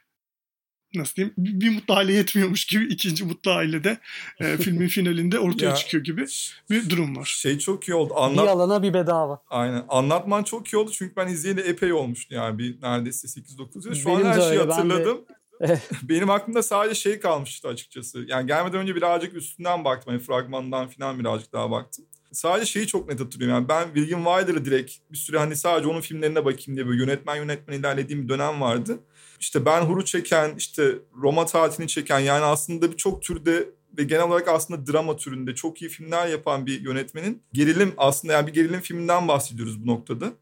[0.95, 3.99] nasıl diyeyim bir mutlu aile yetmiyormuş gibi ikinci mutlu ailede
[4.41, 6.27] e, filmin finalinde ortaya ya, çıkıyor gibi
[6.71, 7.25] bir durum var.
[7.25, 8.15] Şey çok iyi oldu.
[8.17, 8.45] Anlat...
[8.45, 9.43] Bir alana bir bedava.
[9.51, 9.85] Aynen.
[9.89, 13.95] Anlatman çok iyi oldu çünkü ben izleyeli epey olmuştu yani bir neredeyse 8-9 yıl.
[13.95, 15.25] Şu Benim an her şeyi hatırladım.
[15.61, 15.81] De...
[16.03, 18.25] Benim aklımda sadece şey kalmıştı açıkçası.
[18.29, 20.13] Yani gelmeden önce birazcık üstünden baktım.
[20.13, 23.57] Hani fragmandan falan birazcık daha baktım sadece şeyi çok net hatırlıyorum.
[23.57, 27.37] Yani ben William Wyler'ı direkt bir süre hani sadece onun filmlerine bakayım diye böyle yönetmen
[27.37, 28.99] yönetmen ilerlediğim bir dönem vardı.
[29.41, 34.49] İşte Ben Hur'u çeken, işte Roma tatilini çeken yani aslında birçok türde ve genel olarak
[34.49, 39.29] aslında drama türünde çok iyi filmler yapan bir yönetmenin gerilim aslında yani bir gerilim filminden
[39.29, 40.33] bahsediyoruz bu noktada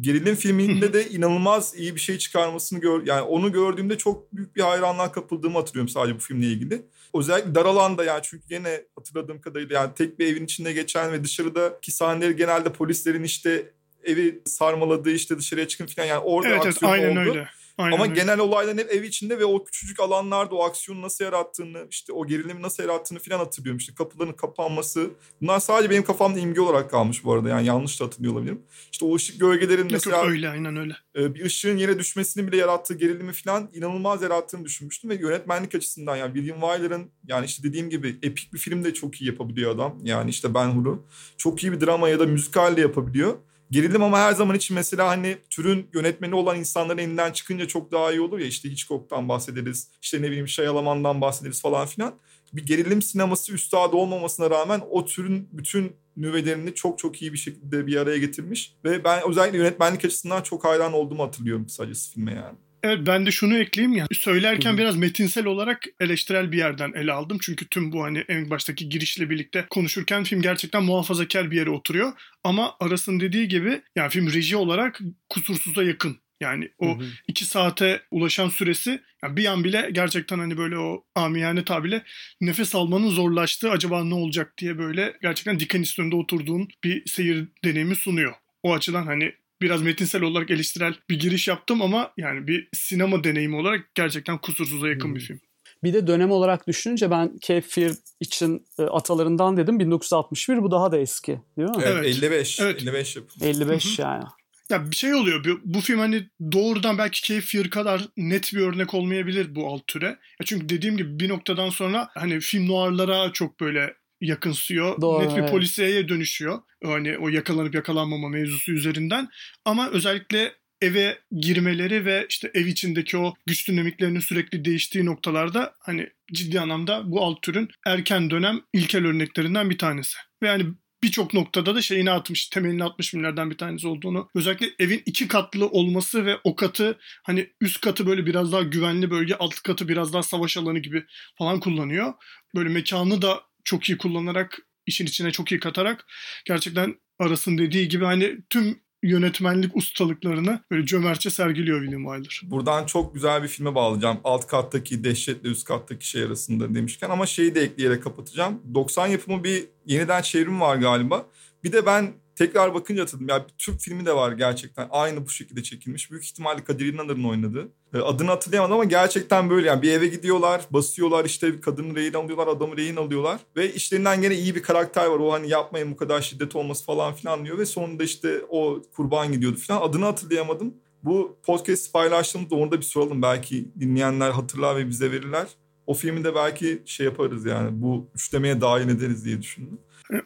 [0.00, 4.60] gerilim filminde de inanılmaz iyi bir şey çıkarmasını gör yani onu gördüğümde çok büyük bir
[4.60, 6.82] hayranlığa kapıldığımı hatırlıyorum sadece bu filmle ilgili.
[7.14, 11.24] Özellikle dar alanda yani çünkü yine hatırladığım kadarıyla yani tek bir evin içinde geçen ve
[11.24, 13.70] dışarıdaki sahneleri genelde polislerin işte
[14.04, 17.30] evi sarmaladığı işte dışarıya çıkın falan yani orada evet, aksiyon evet, aynen oldu.
[17.30, 17.48] Öyle.
[17.78, 18.14] Aynen Ama öyle.
[18.14, 22.26] genel olayların hep ev içinde ve o küçücük alanlarda o aksiyonu nasıl yarattığını, işte o
[22.26, 23.78] gerilimi nasıl yarattığını falan hatırlıyorum.
[23.78, 25.10] İşte kapıların kapanması.
[25.42, 27.48] Bunlar sadece benim kafamda imge olarak kalmış bu arada.
[27.48, 28.62] Yani yanlış da hatırlıyor olabilirim.
[28.92, 30.16] İşte o ışık gölgelerin yok, mesela...
[30.16, 30.96] Yok öyle aynen öyle.
[31.16, 35.10] E, bir ışığın yere düşmesini bile yarattığı gerilimi falan inanılmaz yarattığını düşünmüştüm.
[35.10, 39.20] Ve yönetmenlik açısından yani William Wyler'ın yani işte dediğim gibi epik bir film de çok
[39.20, 39.98] iyi yapabiliyor adam.
[40.02, 41.06] Yani işte Ben Hur'u.
[41.36, 43.36] Çok iyi bir drama ya da müzikal de yapabiliyor.
[43.70, 48.12] Gerilim ama her zaman için mesela hani türün yönetmeni olan insanların elinden çıkınca çok daha
[48.12, 49.88] iyi olur ya işte Hitchcock'tan bahsederiz.
[50.02, 52.14] işte ne bileyim Shyamalan'dan bahsederiz falan filan.
[52.52, 57.86] Bir gerilim sineması üstadı olmamasına rağmen o türün bütün nüvelerini çok çok iyi bir şekilde
[57.86, 58.76] bir araya getirmiş.
[58.84, 62.58] Ve ben özellikle yönetmenlik açısından çok hayran olduğumu hatırlıyorum sadece filme yani.
[62.82, 64.06] Evet ben de şunu ekleyeyim ya.
[64.12, 67.38] Söylerken biraz metinsel olarak eleştirel bir yerden ele aldım.
[67.40, 72.12] Çünkü tüm bu hani en baştaki girişle birlikte konuşurken film gerçekten muhafazakar bir yere oturuyor.
[72.44, 76.16] Ama Aras'ın dediği gibi yani film reji olarak kusursuza yakın.
[76.40, 77.08] Yani o Hı hı.
[77.28, 82.02] iki saate ulaşan süresi yani bir an bile gerçekten hani böyle o amiyane tabirle
[82.40, 87.96] nefes almanın zorlaştığı acaba ne olacak diye böyle gerçekten diken üstünde oturduğun bir seyir deneyimi
[87.96, 88.34] sunuyor.
[88.62, 93.56] O açıdan hani biraz metinsel olarak eleştirel bir giriş yaptım ama yani bir sinema deneyimi
[93.56, 95.14] olarak gerçekten kusursuza yakın Hmm.
[95.16, 95.40] bir film.
[95.84, 100.92] Bir de dönem olarak düşününce ben Cape Fear için e, atalarından dedim 1961 bu daha
[100.92, 101.76] da eski değil mi?
[101.82, 102.06] Evet, Evet.
[102.06, 102.60] 55.
[102.60, 102.82] Evet.
[102.82, 103.30] 55 yapım.
[103.42, 104.24] 55 yani.
[104.70, 105.44] Ya bir şey oluyor.
[105.44, 109.86] Bu, bu film hani doğrudan belki Cape Fear kadar net bir örnek olmayabilir bu alt
[109.86, 110.06] türe.
[110.06, 115.00] Ya çünkü dediğim gibi bir noktadan sonra hani film noirlara çok böyle yakınsıyor.
[115.00, 115.50] Doğru, net bir evet.
[115.50, 116.58] polisiyeye dönüşüyor.
[116.84, 119.28] Hani o yakalanıp yakalanmama mevzusu üzerinden.
[119.64, 126.08] Ama özellikle eve girmeleri ve işte ev içindeki o güç dinamiklerinin sürekli değiştiği noktalarda hani
[126.32, 130.18] ciddi anlamda bu alt türün erken dönem ilkel örneklerinden bir tanesi.
[130.42, 130.64] Ve yani
[131.02, 134.28] birçok noktada da şeyini atmış, temelini atmış filmlerden bir tanesi olduğunu.
[134.34, 139.10] Özellikle evin iki katlı olması ve o katı hani üst katı böyle biraz daha güvenli
[139.10, 141.04] bölge, alt katı biraz daha savaş alanı gibi
[141.38, 142.14] falan kullanıyor.
[142.54, 146.06] Böyle mekanı da çok iyi kullanarak, işin içine çok iyi katarak
[146.44, 152.50] gerçekten arasın dediği gibi hani tüm yönetmenlik ustalıklarını böyle cömertçe sergiliyor William Wyler.
[152.50, 154.20] Buradan çok güzel bir filme bağlayacağım.
[154.24, 158.62] Alt kattaki dehşetle üst kattaki şey arasında demişken ama şeyi de ekleyerek kapatacağım.
[158.74, 161.26] 90 yapımı bir yeniden çevrim var galiba.
[161.64, 163.28] Bir de ben tekrar bakınca hatırladım.
[163.28, 164.88] Ya bir Türk filmi de var gerçekten.
[164.90, 166.10] Aynı bu şekilde çekilmiş.
[166.10, 167.68] Büyük ihtimalle Kadir İnanır'ın oynadığı.
[167.94, 172.46] E, Adını hatırlayamadım ama gerçekten böyle yani bir eve gidiyorlar, basıyorlar işte kadını rehin alıyorlar,
[172.46, 175.18] adamı rehin alıyorlar ve işlerinden gene iyi bir karakter var.
[175.18, 179.32] O hani yapmayın bu kadar şiddet olması falan filan diyor ve sonunda işte o kurban
[179.32, 179.82] gidiyordu falan.
[179.82, 180.74] Adını hatırlayamadım.
[181.02, 183.22] Bu podcast paylaştığımızda orada bir soralım.
[183.22, 185.46] Belki dinleyenler hatırlar ve bize verirler.
[185.86, 189.78] O filmi de belki şey yaparız yani bu üçlemeye dahil ederiz diye düşündüm.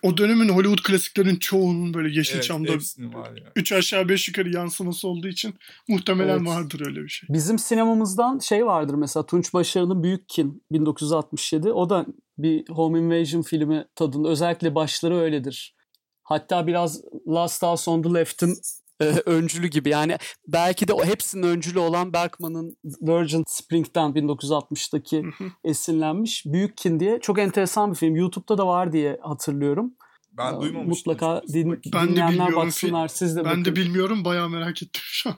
[0.02, 3.52] O dönemin Hollywood klasiklerin çoğunun böyle Evet, Yeşilçam'da hepsinin var ya.
[3.56, 5.54] üç aşağı beş yukarı yansıması olduğu için
[5.88, 6.48] muhtemelen Evet.
[6.48, 7.28] vardır öyle bir şey.
[7.32, 11.72] Bizim sinemamızdan şey vardır mesela Tunç Başarı'nın Büyük Kin 1967.
[11.72, 12.06] O da
[12.38, 14.28] bir home invasion filmi tadında.
[14.28, 15.74] Özellikle başları öyledir.
[16.22, 18.54] Hatta biraz Last House on the Left'in
[19.00, 19.88] e, öncülü gibi.
[19.88, 20.16] Yani
[20.48, 25.48] belki de o hepsinin öncülü olan Bergman'ın Virgin Spring'den 1960'daki Hı hı.
[25.64, 28.16] esinlenmiş Büyük Kin diye çok enteresan bir film.
[28.16, 29.94] YouTube'da da var diye hatırlıyorum.
[30.38, 31.12] Ben Ee, duymamıştım.
[31.12, 31.80] Mutlaka din.
[31.94, 33.08] Ben dinleyenler baksınlar.
[33.08, 33.64] Siz de Ben bakın.
[33.64, 35.36] de bilmiyorum bayağı merak ettim şu an.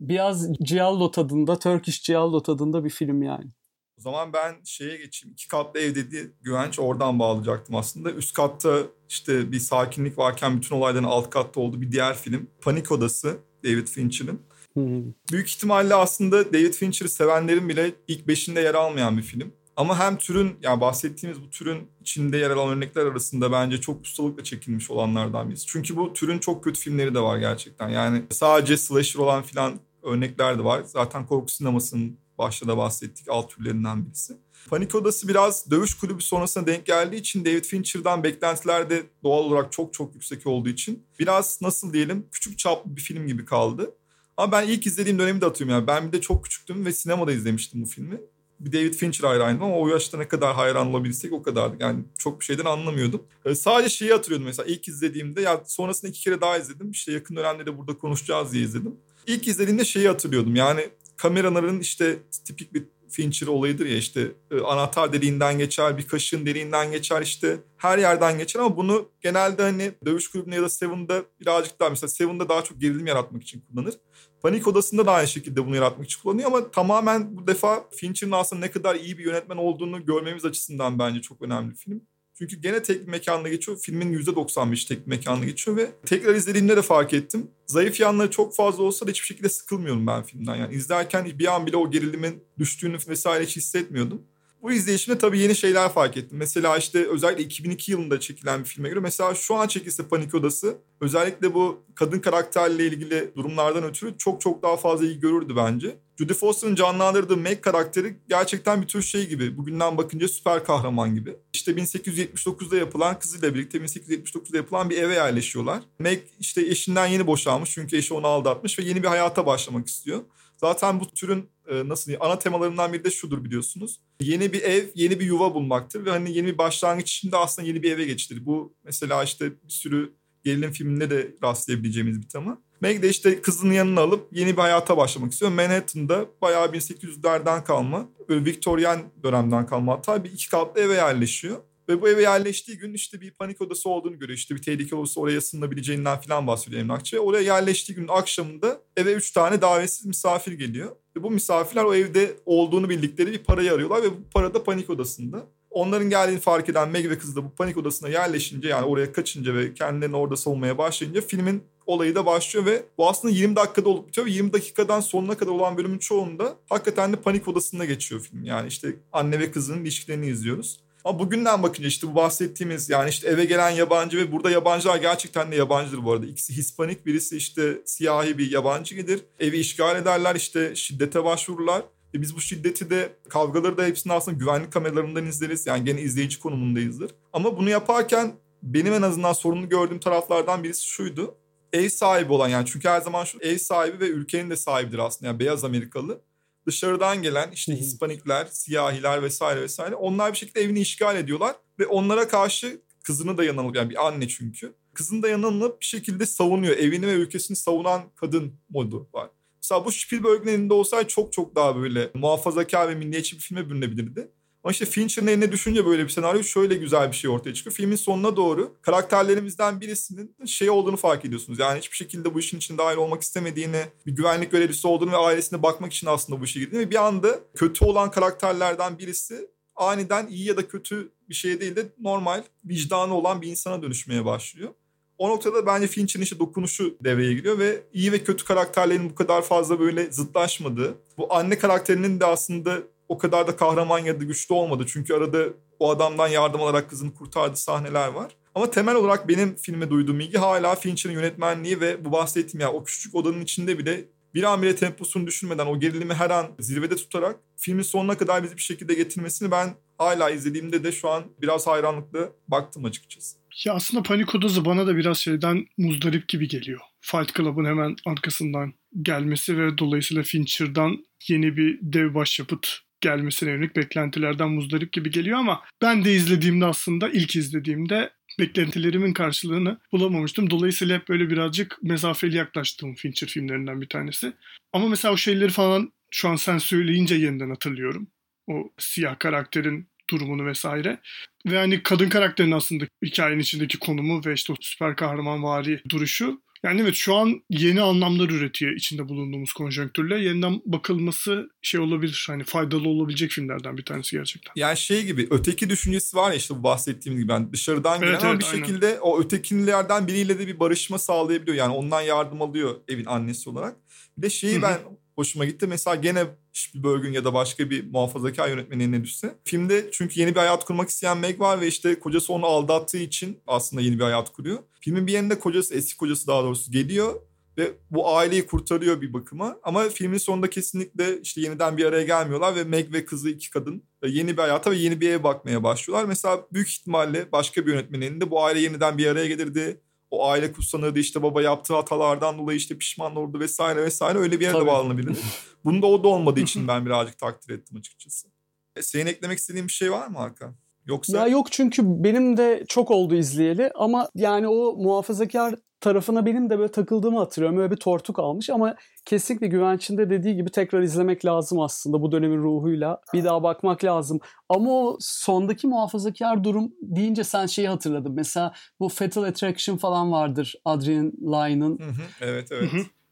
[0.00, 3.50] Biraz Giallo tadında, Turkish Giallo tadında bir film yani.
[3.98, 5.32] O zaman ben şeye geçeyim.
[5.32, 8.12] İki katlı ev dedi Güvenç oradan bağlayacaktım aslında.
[8.12, 12.50] Üst katta işte bir sakinlik varken bütün olayların alt katta olduğu bir diğer film.
[12.60, 14.40] Panik Odası David Fincher'ın.
[14.72, 15.04] Hmm.
[15.32, 19.52] Büyük ihtimalle aslında David Fincher'ı sevenlerin bile ilk beşinde yer almayan bir film.
[19.76, 24.44] Ama hem türün yani bahsettiğimiz bu türün içinde yer alan örnekler arasında bence çok ustalıkla
[24.44, 25.66] çekilmiş olanlardan birisi.
[25.66, 27.88] Çünkü bu türün çok kötü filmleri de var gerçekten.
[27.88, 30.82] Yani sadece slasher olan filan örnekler de var.
[30.82, 34.36] Zaten korku sinemasının başta da bahsettik alt türlerinden birisi.
[34.70, 39.72] Panik Odası biraz dövüş kulübü sonrasına denk geldiği için David Fincher'dan beklentiler de doğal olarak
[39.72, 43.94] çok çok yüksek olduğu için biraz nasıl diyelim küçük çaplı bir film gibi kaldı.
[44.36, 45.86] Ama ben ilk izlediğim dönemi de atıyorum yani.
[45.86, 48.20] Ben bir de çok küçüktüm ve sinemada izlemiştim bu filmi.
[48.60, 51.76] Bir David Fincher hayranıydım ama o yaşta ne kadar hayran olabilsek o kadardı.
[51.80, 53.22] Yani çok bir şeyden anlamıyordum.
[53.44, 56.90] Ee, sadece şeyi hatırlıyordum mesela ilk izlediğimde ya sonrasında iki kere daha izledim.
[56.90, 58.94] İşte yakın dönemde de burada konuşacağız diye izledim.
[59.26, 65.12] İlk izlediğimde şeyi hatırlıyordum yani kameraların işte tipik bir Fincher olayıdır ya işte e, anahtar
[65.12, 70.28] deliğinden geçer, bir kaşığın deliğinden geçer işte her yerden geçer ama bunu genelde hani dövüş
[70.28, 73.94] kulübünde ya da Seven'da birazcık daha mesela Seven'da daha çok gerilim yaratmak için kullanır.
[74.42, 78.60] Panik Odası'nda da aynı şekilde bunu yaratmak için kullanıyor ama tamamen bu defa Fincher'ın aslında
[78.60, 82.02] ne kadar iyi bir yönetmen olduğunu görmemiz açısından bence çok önemli film.
[82.38, 83.78] Çünkü gene tek bir mekanda geçiyor.
[83.78, 87.50] Filmin %95 tek bir mekanda geçiyor ve tekrar izlediğimde de fark ettim.
[87.66, 90.56] Zayıf yanları çok fazla olsa da hiçbir şekilde sıkılmıyorum ben filmden.
[90.56, 94.22] Yani izlerken bir an bile o gerilimin düştüğünü vesaire hiç hissetmiyordum.
[94.62, 96.38] Bu izleyişimde tabii yeni şeyler fark ettim.
[96.38, 100.76] Mesela işte özellikle 2002 yılında çekilen bir filme göre mesela şu an çekilse Panik Odası
[101.00, 105.96] özellikle bu kadın karakterle ilgili durumlardan ötürü çok çok daha fazla iyi görürdü bence.
[106.18, 109.56] Judy Foster'ın canlandırdığı Meg karakteri gerçekten bir tür şey gibi.
[109.56, 111.36] Bugünden bakınca süper kahraman gibi.
[111.52, 115.82] İşte 1879'da yapılan kızıyla birlikte 1879'da yapılan bir eve yerleşiyorlar.
[115.98, 120.20] Meg işte eşinden yeni boşanmış çünkü eşi onu aldatmış ve yeni bir hayata başlamak istiyor.
[120.60, 124.00] Zaten bu türün e, nasıl diyeyim ana temalarından biri de şudur biliyorsunuz.
[124.20, 127.82] Yeni bir ev, yeni bir yuva bulmaktır ve hani yeni bir başlangıç de aslında yeni
[127.82, 128.46] bir eve geçtir.
[128.46, 130.12] Bu mesela işte bir sürü
[130.44, 132.58] gerilim filminde de rastlayabileceğimiz bir tema.
[132.80, 135.50] Meg de işte kızının yanına alıp yeni bir hayata başlamak istiyor.
[135.50, 141.56] Manhattan'da bayağı 1800'lerden kalma, böyle Victorian dönemden kalma hatta bir iki katlı eve yerleşiyor.
[141.88, 144.38] Ve bu eve yerleştiği gün işte bir panik odası olduğunu görüyor.
[144.38, 147.20] İşte bir tehlike olursa oraya sığınabileceğinden falan bahsediyor Emlakçı.
[147.20, 150.96] Oraya yerleştiği gün akşamında eve üç tane davetsiz misafir geliyor.
[151.16, 154.90] Ve bu misafirler o evde olduğunu bildikleri bir parayı arıyorlar ve bu para da panik
[154.90, 155.46] odasında.
[155.70, 159.54] Onların geldiğini fark eden Meg ve kızı da bu panik odasına yerleşince yani oraya kaçınca
[159.54, 164.08] ve kendilerini orada savunmaya başlayınca filmin olayı da başlıyor ve bu aslında 20 dakikada olup
[164.08, 168.44] bitiyor ve 20 dakikadan sonuna kadar olan bölümün çoğunda hakikaten de panik odasında geçiyor film.
[168.44, 170.80] Yani işte anne ve kızının ilişkilerini izliyoruz.
[171.04, 175.52] Ama bugünden bakınca işte bu bahsettiğimiz yani işte eve gelen yabancı ve burada yabancılar gerçekten
[175.52, 176.26] de yabancıdır bu arada.
[176.26, 179.20] İkisi Hispanik birisi işte siyahi bir yabancı gelir.
[179.40, 181.82] Evi işgal ederler işte şiddete başvururlar.
[182.14, 185.66] E biz bu şiddeti de kavgaları da hepsini aslında güvenlik kameralarından izleriz.
[185.66, 187.10] Yani gene izleyici konumundayızdır.
[187.32, 188.32] Ama bunu yaparken
[188.62, 191.34] benim en azından sorunlu gördüğüm taraflardan birisi şuydu.
[191.72, 195.26] Ev sahibi olan yani çünkü her zaman şu ev sahibi ve ülkenin de sahibidir aslında
[195.26, 196.20] yani beyaz Amerikalı.
[196.68, 202.28] Dışarıdan gelen işte Hispanikler, siyahiler vesaire vesaire onlar bir şekilde evini işgal ediyorlar ve onlara
[202.28, 204.74] karşı kızını da yanılıyor yani bir anne çünkü.
[204.94, 206.76] Kızını da yanılıp bir şekilde savunuyor.
[206.76, 209.30] Evini ve ülkesini savunan kadın modu var.
[209.62, 214.30] Mesela bu Spielberg'in elinde olsaydı çok çok daha böyle muhafazakar ve milliyetçi bir filme bürünebilirdi.
[214.68, 217.76] Ama işte Fincher'ın eline düşünce böyle bir senaryo şöyle güzel bir şey ortaya çıkıyor.
[217.76, 221.58] Filmin sonuna doğru karakterlerimizden birisinin şey olduğunu fark ediyorsunuz.
[221.58, 225.62] Yani hiçbir şekilde bu işin içinde dahil olmak istemediğini, bir güvenlik görevlisi olduğunu ve ailesine
[225.62, 230.44] bakmak için aslında bu işe girdiğini ve bir anda kötü olan karakterlerden birisi aniden iyi
[230.44, 234.70] ya da kötü bir şey değil de normal vicdanı olan bir insana dönüşmeye başlıyor.
[235.18, 239.42] O noktada bence Finch'in işte dokunuşu devreye giriyor ve iyi ve kötü karakterlerin bu kadar
[239.42, 244.54] fazla böyle zıtlaşmadığı, bu anne karakterinin de aslında o kadar da kahraman ya da güçlü
[244.54, 244.84] olmadı.
[244.88, 245.44] Çünkü arada
[245.78, 248.36] o adamdan yardım alarak kızını kurtardığı sahneler var.
[248.54, 252.84] Ama temel olarak benim filme duyduğum ilgi hala Fincher'ın yönetmenliği ve bu bahsettiğim ya o
[252.84, 257.36] küçük odanın içinde bile bir an bile temposunu düşürmeden o gerilimi her an zirvede tutarak
[257.56, 262.32] filmin sonuna kadar bizi bir şekilde getirmesini ben hala izlediğimde de şu an biraz hayranlıkla
[262.48, 263.36] baktım açıkçası.
[263.64, 266.80] Ya aslında Panik Odası bana da biraz şeyden muzdarip gibi geliyor.
[267.00, 274.50] Fight Club'ın hemen arkasından gelmesi ve dolayısıyla Fincher'dan yeni bir dev başyapıt gelmesine yönelik beklentilerden
[274.50, 280.50] muzdarip gibi geliyor ama ben de izlediğimde aslında ilk izlediğimde beklentilerimin karşılığını bulamamıştım.
[280.50, 284.32] Dolayısıyla hep böyle birazcık mesafeli yaklaştığım Fincher filmlerinden bir tanesi.
[284.72, 288.08] Ama mesela o şeyleri falan şu an sen söyleyince yeniden hatırlıyorum.
[288.46, 291.00] O siyah karakterin durumunu vesaire.
[291.46, 296.42] Ve hani kadın karakterin aslında hikayenin içindeki konumu ve işte o süper kahraman vari duruşu
[296.62, 300.20] yani evet şu an yeni anlamlar üretiyor içinde bulunduğumuz konjonktürle.
[300.20, 304.52] Yeniden bakılması şey olabilir hani faydalı olabilecek filmlerden bir tanesi gerçekten.
[304.56, 308.24] Yani şey gibi öteki düşüncesi var ya işte bu bahsettiğim gibi yani dışarıdan gelen evet,
[308.24, 308.66] ama evet, bir aynen.
[308.66, 311.56] şekilde o ötekilerden biriyle de bir barışma sağlayabiliyor.
[311.56, 313.76] Yani ondan yardım alıyor evin annesi olarak.
[314.16, 314.78] Bir de şeyi ben
[315.18, 315.66] hoşuma gitti.
[315.66, 319.34] Mesela gene Spielberg'ün ya da başka bir muhafazakar yönetmenin eline düşse.
[319.44, 323.38] Filmde çünkü yeni bir hayat kurmak isteyen Meg var ve işte kocası onu aldattığı için
[323.46, 324.58] aslında yeni bir hayat kuruyor.
[324.80, 327.14] Filmin bir yerinde kocası, eski kocası daha doğrusu geliyor
[327.58, 329.56] ve bu aileyi kurtarıyor bir bakıma.
[329.62, 333.82] Ama filmin sonunda kesinlikle işte yeniden bir araya gelmiyorlar ve Meg ve kızı iki kadın
[334.06, 336.06] yeni bir hayata ve yeni bir eve bakmaya başlıyorlar.
[336.06, 340.52] Mesela büyük ihtimalle başka bir yönetmenin elinde bu aile yeniden bir araya gelirdi o aile
[340.52, 344.66] kutsanırdı işte baba yaptığı hatalardan dolayı işte pişman oldu vesaire vesaire öyle bir yere de
[344.66, 345.18] bağlanabilir.
[345.64, 348.28] Bunda o da olmadığı için ben birazcık takdir ettim açıkçası.
[348.76, 350.56] E, senin eklemek istediğin bir şey var mı Hakan?
[350.88, 351.18] Yoksa...
[351.18, 356.58] Ya yok çünkü benim de çok oldu izleyeli ama yani o muhafazakar tarafına benim de
[356.58, 357.58] böyle takıldığımı hatırlıyorum.
[357.58, 362.12] Öyle bir tortu kalmış ama kesinlikle Güvenç'in de dediği gibi tekrar izlemek lazım aslında bu
[362.12, 363.00] dönemin ruhuyla.
[363.14, 364.20] Bir daha bakmak lazım.
[364.48, 368.12] Ama o sondaki muhafazakar durum deyince sen şeyi hatırladın.
[368.12, 371.80] Mesela bu Fatal Attraction falan vardır Adrian Lyne'ın.
[372.20, 372.70] Evet evet.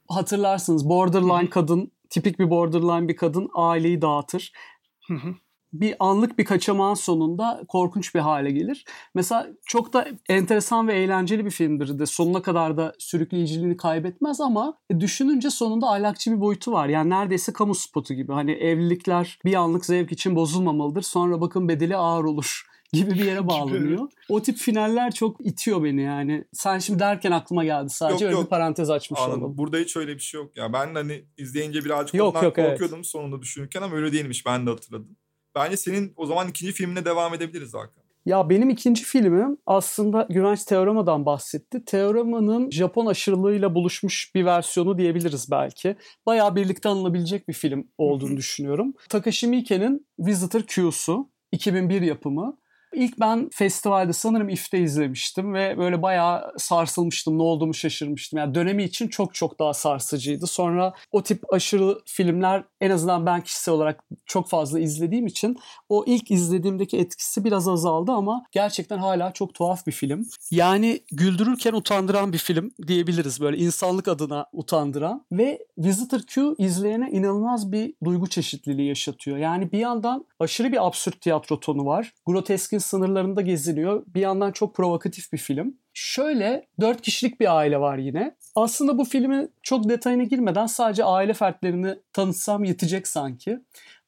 [0.09, 4.53] Hatırlarsınız borderline kadın, tipik bir borderline bir kadın aileyi dağıtır.
[5.09, 5.35] Hı hı
[5.73, 8.85] bir anlık bir kaçamağın sonunda korkunç bir hale gelir.
[9.15, 14.79] Mesela çok da enteresan ve eğlenceli bir filmdir de sonuna kadar da sürükleyiciliğini kaybetmez ama
[14.91, 16.89] e, düşününce sonunda ahlakçı bir boyutu var.
[16.89, 18.33] Yani neredeyse kamu spotu gibi.
[18.33, 21.03] Hani evlilikler bir anlık zevk için bozulmamalıdır.
[21.03, 24.09] Sonra bakın bedeli ağır olur gibi bir yere bağlanıyor.
[24.29, 26.45] o tip finaller çok itiyor beni yani.
[26.53, 28.45] Sen şimdi derken aklıma geldi sadece yok, öyle yok.
[28.45, 29.43] bir parantez açmış Anladım.
[29.43, 29.59] oldum.
[29.59, 30.73] Burada hiç öyle bir şey yok ya.
[30.73, 33.07] Ben hani izleyince birazcık yok, ondan yok, korkuyordum evet.
[33.07, 35.17] sonunda düşünürken ama öyle değilmiş ben de hatırladım.
[35.57, 38.07] Bence senin o zaman ikinci filmine devam edebiliriz Hakan.
[38.27, 41.85] Ya benim ikinci filmim aslında Güvenç Teorema'dan bahsetti.
[41.85, 45.97] Teorema'nın Japon aşırılığıyla buluşmuş bir versiyonu diyebiliriz belki.
[46.27, 48.95] Bayağı birlikte anılabilecek bir film olduğunu düşünüyorum.
[49.09, 52.59] Takashi Miike'nin Visitor Q'su 2001 yapımı.
[52.95, 57.39] İlk ben festivalde sanırım İF'te izlemiştim ve böyle bayağı sarsılmıştım.
[57.39, 58.39] Ne olduğumu şaşırmıştım.
[58.39, 60.47] Yani dönemi için çok çok daha sarsıcıydı.
[60.47, 65.59] Sonra o tip aşırı filmler en azından ben kişisel olarak çok fazla izlediğim için
[65.89, 70.27] o ilk izlediğimdeki etkisi biraz azaldı ama gerçekten hala çok tuhaf bir film.
[70.51, 73.41] Yani güldürürken utandıran bir film diyebiliriz.
[73.41, 79.37] Böyle insanlık adına utandıran ve Visitor Q izleyene inanılmaz bir duygu çeşitliliği yaşatıyor.
[79.37, 82.13] Yani bir yandan aşırı bir absürt tiyatro tonu var.
[82.27, 84.05] Groteskin sınırlarında geziniyor.
[84.07, 85.75] Bir yandan çok provokatif bir film.
[85.95, 88.37] Şöyle dört kişilik bir aile var yine.
[88.55, 93.61] Aslında bu filmin çok detayına girmeden sadece aile fertlerini tanıtsam yetecek sanki.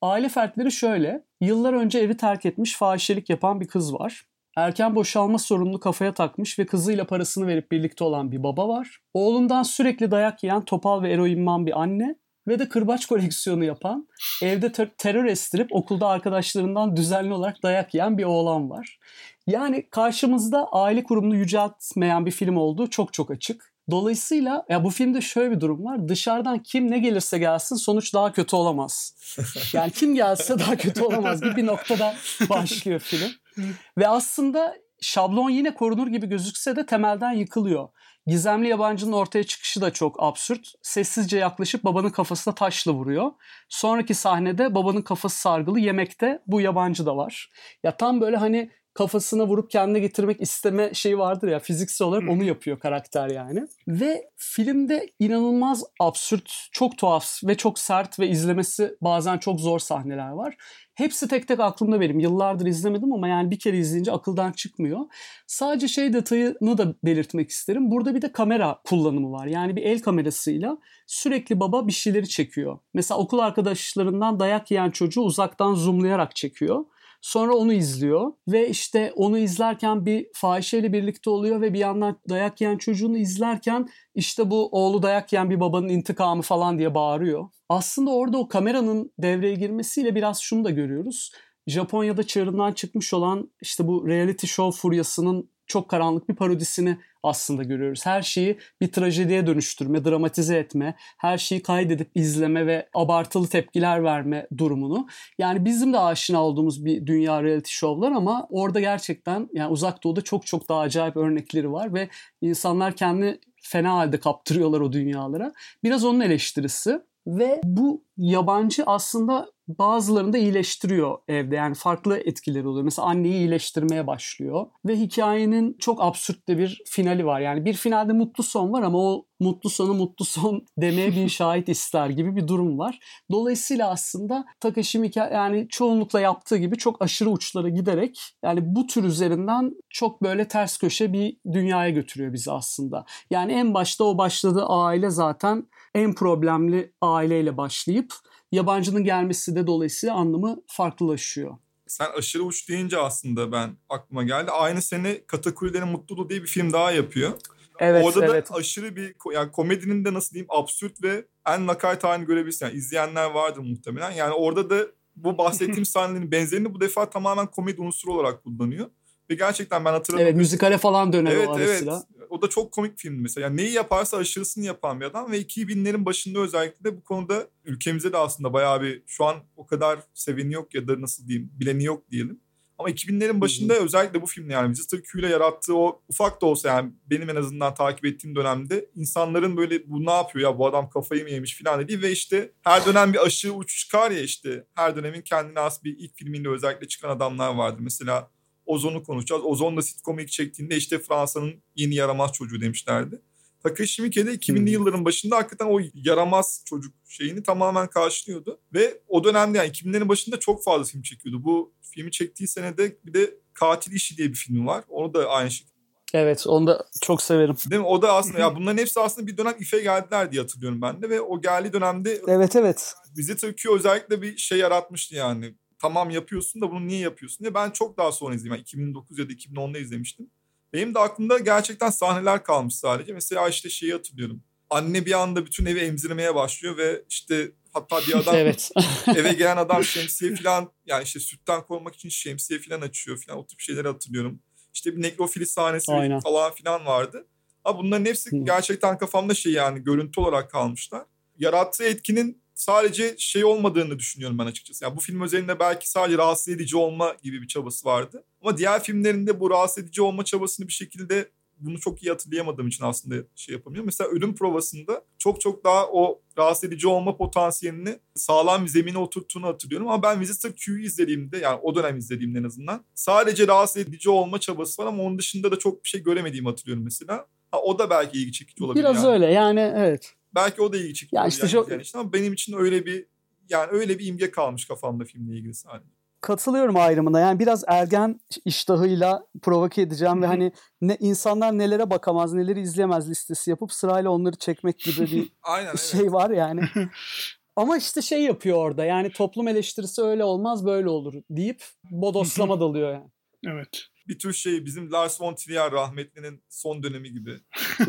[0.03, 1.25] Aile fertleri şöyle.
[1.41, 4.25] Yıllar önce evi terk etmiş fahişelik yapan bir kız var.
[4.57, 9.01] Erken boşalma sorununu kafaya takmış ve kızıyla parasını verip birlikte olan bir baba var.
[9.15, 12.15] Oğlundan sürekli dayak yiyen topal ve eroinman bir anne
[12.49, 14.09] ve de kırbaç koleksiyonu yapan,
[14.43, 18.99] evde ter- terör estirip okulda arkadaşlarından düzenli olarak dayak yiyen bir oğlan var.
[19.47, 23.73] Yani karşımızda aile kurumunu yüceltmeyen bir film olduğu çok çok açık.
[23.91, 26.09] Dolayısıyla ya bu filmde şöyle bir durum var.
[26.09, 29.15] Dışarıdan kim ne gelirse gelsin sonuç daha kötü olamaz.
[29.73, 32.15] Yani kim gelse daha kötü olamaz gibi bir noktada
[32.49, 33.31] başlıyor film.
[33.99, 37.89] Ve aslında şablon yine korunur gibi gözükse de temelden yıkılıyor.
[38.29, 40.73] Gizemli yabancının ortaya çıkışı da çok absürt.
[40.83, 43.31] Sessizce yaklaşıp babanın kafasına taşla vuruyor.
[43.69, 47.51] Sonraki sahnede babanın kafası sargılı yemekte bu yabancı da var.
[47.83, 52.45] Ya tam böyle hani kafasına vurup kendine getirmek isteme şeyi vardır ya fiziksel olarak onu
[52.45, 53.67] yapıyor karakter yani.
[53.89, 60.29] Ve filmde inanılmaz absürt, çok tuhaf ve çok sert ve izlemesi bazen çok zor sahneler
[60.29, 60.57] var.
[60.95, 62.19] Hepsi tek tek aklımda benim.
[62.19, 65.01] Yıllardır izlemedim ama yani bir kere izleyince akıldan çıkmıyor.
[65.47, 67.91] Sadece şey detayını da belirtmek isterim.
[67.91, 69.47] Burada bir de kamera kullanımı var.
[69.47, 72.79] Yani bir el kamerasıyla sürekli baba bir şeyleri çekiyor.
[72.95, 76.85] Mesela okul arkadaşlarından dayak yiyen çocuğu uzaktan zoomlayarak çekiyor.
[77.21, 82.61] Sonra onu izliyor ve işte onu izlerken bir fahişeyle birlikte oluyor ve bir yandan dayak
[82.61, 87.49] yiyen çocuğunu izlerken işte bu oğlu dayak yiyen bir babanın intikamı falan diye bağırıyor.
[87.69, 91.33] Aslında orada o kameranın devreye girmesiyle biraz şunu da görüyoruz.
[91.67, 96.99] Japonya'da çığırından çıkmış olan işte bu reality show furyasının çok karanlık bir parodisini
[97.29, 98.07] aslında görüyoruz.
[98.07, 104.47] Her şeyi bir trajediye dönüştürme, dramatize etme, her şeyi kaydedip izleme ve abartılı tepkiler verme
[104.59, 105.07] durumunu.
[105.39, 110.21] Yani bizim de aşina olduğumuz bir dünya reality show'lar ama orada gerçekten yani uzak doğuda
[110.21, 112.09] çok çok daha acayip örnekleri var ve
[112.41, 115.53] insanlar kendi fena halde kaptırıyorlar o dünyalara.
[115.85, 121.57] Biraz onun eleştirisi ve bu yabancı aslında bazılarını da iyileştiriyor evde.
[121.57, 122.85] Yani farklı etkileri oluyor.
[122.85, 124.67] Mesela anneyi iyileştirmeye başlıyor.
[124.87, 127.41] Ve hikayenin çok absürt de bir finali var.
[127.41, 131.69] Yani bir finalde mutlu son var ama o mutlu sonu mutlu son demeye bin şahit
[131.69, 132.99] ister gibi bir durum var.
[133.31, 139.05] Dolayısıyla aslında Takashi Miike yani çoğunlukla yaptığı gibi çok aşırı uçlara giderek yani bu tür
[139.05, 143.05] üzerinden çok böyle ters köşe bir dünyaya götürüyor bizi aslında.
[143.31, 148.13] Yani en başta o başladığı aile zaten en problemli aileyle başlayıp
[148.53, 151.57] yabancının gelmesi de dolayısıyla anlamı farklılaşıyor.
[151.87, 154.51] Sen aşırı uç deyince aslında ben aklıma geldi.
[154.51, 157.33] Aynı sene Katakullilerin Mutluluğu diye bir film daha yapıyor.
[157.79, 158.51] Evet, Orada evet.
[158.51, 162.67] da aşırı bir yani komedinin de nasıl diyeyim absürt ve en lakayt halini görebilirsin.
[162.67, 164.11] Yani izleyenler vardır muhtemelen.
[164.11, 164.87] Yani orada da
[165.17, 168.91] bu bahsettiğim sahnelerin benzerini bu defa tamamen komedi unsuru olarak kullanıyor.
[169.31, 170.27] Ve gerçekten ben hatırladım.
[170.27, 171.85] Evet müzikale falan döner Evet o evet.
[172.31, 173.45] O da çok komik filmdi mesela.
[173.45, 178.13] Yani neyi yaparsa aşırısını yapan bir adam ve 2000'lerin başında özellikle de bu konuda ülkemizde
[178.13, 181.85] de aslında bayağı bir şu an o kadar seveni yok ya da nasıl diyeyim bileni
[181.85, 182.41] yok diyelim.
[182.79, 186.69] Ama 2000'lerin başında özellikle bu filmde yani Visitor Q ile yarattığı o ufak da olsa
[186.69, 190.91] yani benim en azından takip ettiğim dönemde insanların böyle bu ne yapıyor ya bu adam
[190.91, 194.65] kafayı mı yemiş falan dediği ve işte her dönem bir aşığı uç çıkar ya işte
[194.75, 197.77] her dönemin kendine has bir ilk filminde özellikle çıkan adamlar vardı.
[197.81, 198.31] Mesela
[198.69, 199.43] Ozon'u konuşacağız.
[199.45, 203.23] Ozon da sitcom ilk çektiğinde işte Fransa'nın yeni yaramaz çocuğu demişlerdi.
[203.63, 204.67] Takashi Miike de 2000'li Hmm.
[204.67, 208.61] yılların başında hakikaten o yaramaz çocuk şeyini tamamen karşılıyordu.
[208.75, 211.45] Ve o dönemde yani 2000'lerin başında çok fazla film çekiyordu.
[211.45, 214.85] Bu filmi çektiği senede bir de Katil İşi diye bir film var.
[214.89, 215.79] Onu da aynı şekilde.
[216.15, 217.57] Evet onu da çok severim.
[217.71, 217.87] Değil mi?
[217.87, 221.11] O da aslında ya bunların hepsi aslında bir dönem İF'e geldiler diye hatırlıyorum ben de.
[221.11, 222.95] Ve o geldiği dönemde Evet evet.
[223.17, 225.55] Visitor Q özellikle bir şey yaratmıştı yani.
[225.79, 227.55] Tamam yapıyorsun da bunu niye yapıyorsun diye.
[227.55, 228.53] Ben çok daha sonra izledim.
[228.53, 230.31] Yani 2009 ya da 2010'da izlemiştim.
[230.73, 233.13] Benim de aklımda gerçekten sahneler kalmış sadece.
[233.13, 234.43] Mesela işte şeyi hatırlıyorum.
[234.71, 238.71] Anne bir anda bütün evi emzirmeye başlıyor ve işte hatta bir adam evet.
[239.17, 243.47] eve gelen adam şemsiye falan yani işte sütten korumak için şemsiye falan açıyor falan o
[243.47, 244.41] tip şeyleri hatırlıyorum.
[244.75, 246.21] İşte bir nekrofili sahnesi Aynen.
[246.21, 247.27] falan filan vardı.
[247.65, 251.05] Ama bunların hepsi gerçekten kafamda şey yani görüntü olarak kalmışlar.
[251.39, 254.85] Yarattığı etkinin sadece şey olmadığını düşünüyorum ben açıkçası.
[254.85, 258.25] Yani bu film özelinde belki sadece rahatsız edici olma gibi bir çabası vardı.
[258.43, 261.29] Ama diğer filmlerinde bu rahatsız edici olma çabasını bir şekilde
[261.61, 263.87] bunu çok iyi hatırlayamadığım için aslında şey yapamıyorum.
[263.87, 269.47] Mesela ölüm provasında çok çok daha o rahatsız edici olma potansiyelini sağlam bir zemine oturttuğunu
[269.47, 269.89] hatırlıyorum.
[269.89, 274.41] Ama ben Visitor Q'yu izlediğimde yani o dönem izlediğimde en azından sadece rahatsız edici olma
[274.41, 277.27] çabası var ama onun dışında da çok bir şey göremediğimi hatırlıyorum mesela.
[277.51, 278.85] Ha, o da belki ilgi çekici olabilir.
[278.85, 279.13] Biraz yani.
[279.13, 280.15] öyle yani evet.
[280.39, 282.87] Belki o da ilgi çekici Ya işte yani çok- izleyen için ama benim için öyle
[282.87, 283.07] bir
[283.49, 285.91] yani öyle bir imge kalmış kafamda filmle ilgili sadece.
[286.21, 287.21] Katılıyorum ayrımına.
[287.21, 293.51] Yani biraz ergen iştahıyla provoke edeceğim ve hani ne insanlar nelere bakamaz, neleri izleyemez listesi
[293.51, 295.81] yapıp sırayla onları çekmek gibi bir Aynen evet.
[295.81, 296.61] şey var yani.
[297.57, 302.93] Ama işte şey yapıyor orada yani toplum eleştirisi öyle olmaz böyle olur deyip bodoslama dalıyor
[302.93, 303.11] yani.
[303.47, 303.83] Evet.
[304.09, 307.41] bir tür şey bizim Lars von Trier rahmetlinin son dönemi gibi.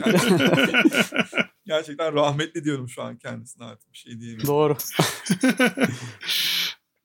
[0.05, 0.17] Yani
[1.69, 4.47] gerçekten rahmetli diyorum şu an kendisine artık bir şey diyemiyorum.
[4.47, 4.77] Doğru.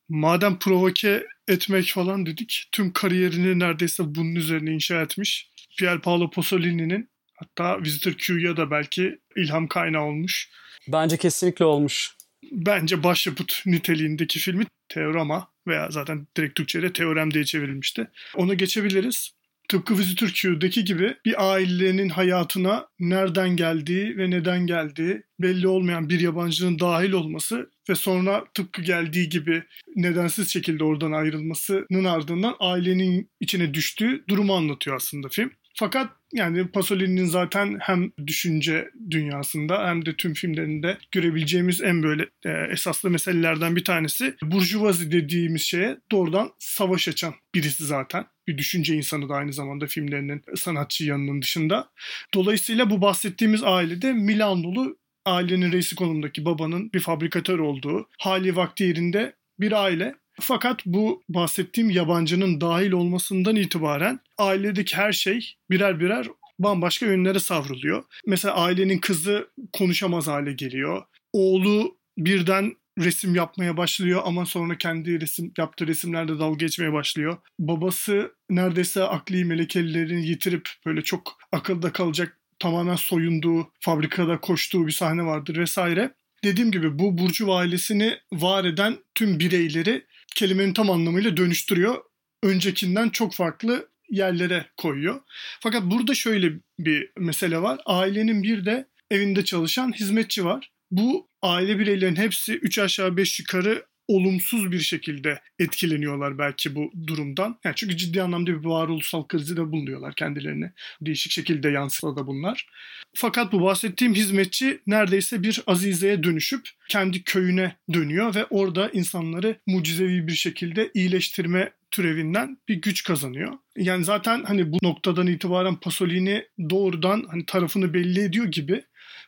[0.08, 5.50] Madem provoke etmek falan dedik, tüm kariyerini neredeyse bunun üzerine inşa etmiş.
[5.78, 10.50] Pier Paolo Pasolini'nin hatta Visitor Q'ya da belki ilham kaynağı olmuş.
[10.88, 12.16] Bence kesinlikle olmuş.
[12.52, 18.10] Bence başyapıt niteliğindeki filmi Teorama veya zaten direkt Türkçe'de Teorem diye çevrilmişti.
[18.34, 19.30] Onu geçebiliriz.
[19.68, 26.20] Tıpkı Visitor Q'daki gibi bir ailenin hayatına nereden geldiği ve neden geldiği belli olmayan bir
[26.20, 29.62] yabancının dahil olması ve sonra tıpkı geldiği gibi
[29.96, 35.50] nedensiz şekilde oradan ayrılmasının ardından ailenin içine düştüğü durumu anlatıyor aslında film.
[35.76, 42.50] Fakat yani Pasolini'nin zaten hem düşünce dünyasında hem de tüm filmlerinde görebileceğimiz en böyle e,
[42.50, 48.24] esaslı meselelerden bir tanesi burjuvazi dediğimiz şeye doğrudan savaş açan birisi zaten.
[48.48, 51.90] Bir düşünce insanı da aynı zamanda filmlerinin sanatçı yanının dışında.
[52.34, 59.34] Dolayısıyla bu bahsettiğimiz ailede Milanolu ailenin reisi konumundaki babanın bir fabrikatör olduğu, hali vakti yerinde
[59.60, 60.14] bir aile.
[60.40, 66.26] Fakat bu bahsettiğim yabancının dahil olmasından itibaren ailedeki her şey birer birer
[66.58, 68.04] bambaşka yönlere savruluyor.
[68.26, 71.02] Mesela ailenin kızı konuşamaz hale geliyor.
[71.32, 77.38] Oğlu birden resim yapmaya başlıyor ama sonra kendi resim yaptığı resimlerde dalga geçmeye başlıyor.
[77.58, 85.24] Babası neredeyse akli melekelerini yitirip böyle çok akılda kalacak tamamen soyunduğu, fabrikada koştuğu bir sahne
[85.24, 86.14] vardır vesaire.
[86.44, 91.96] Dediğim gibi bu Burcu ailesini var eden tüm bireyleri kelimenin tam anlamıyla dönüştürüyor.
[92.42, 95.20] Öncekinden çok farklı yerlere koyuyor.
[95.60, 97.80] Fakat burada şöyle bir mesele var.
[97.86, 100.70] Ailenin bir de evinde çalışan hizmetçi var.
[100.90, 107.58] Bu aile bireylerinin hepsi 3 aşağı 5 yukarı olumsuz bir şekilde etkileniyorlar belki bu durumdan.
[107.64, 110.70] Yani çünkü ciddi anlamda bir varoluşsal krizi de bulunuyorlar kendilerini.
[111.00, 112.66] Değişik şekilde yansıda da bunlar.
[113.14, 120.26] Fakat bu bahsettiğim hizmetçi neredeyse bir azizeye dönüşüp kendi köyüne dönüyor ve orada insanları mucizevi
[120.26, 123.52] bir şekilde iyileştirme türevinden bir güç kazanıyor.
[123.76, 128.84] Yani zaten hani bu noktadan itibaren Pasolini doğrudan hani tarafını belli ediyor gibi.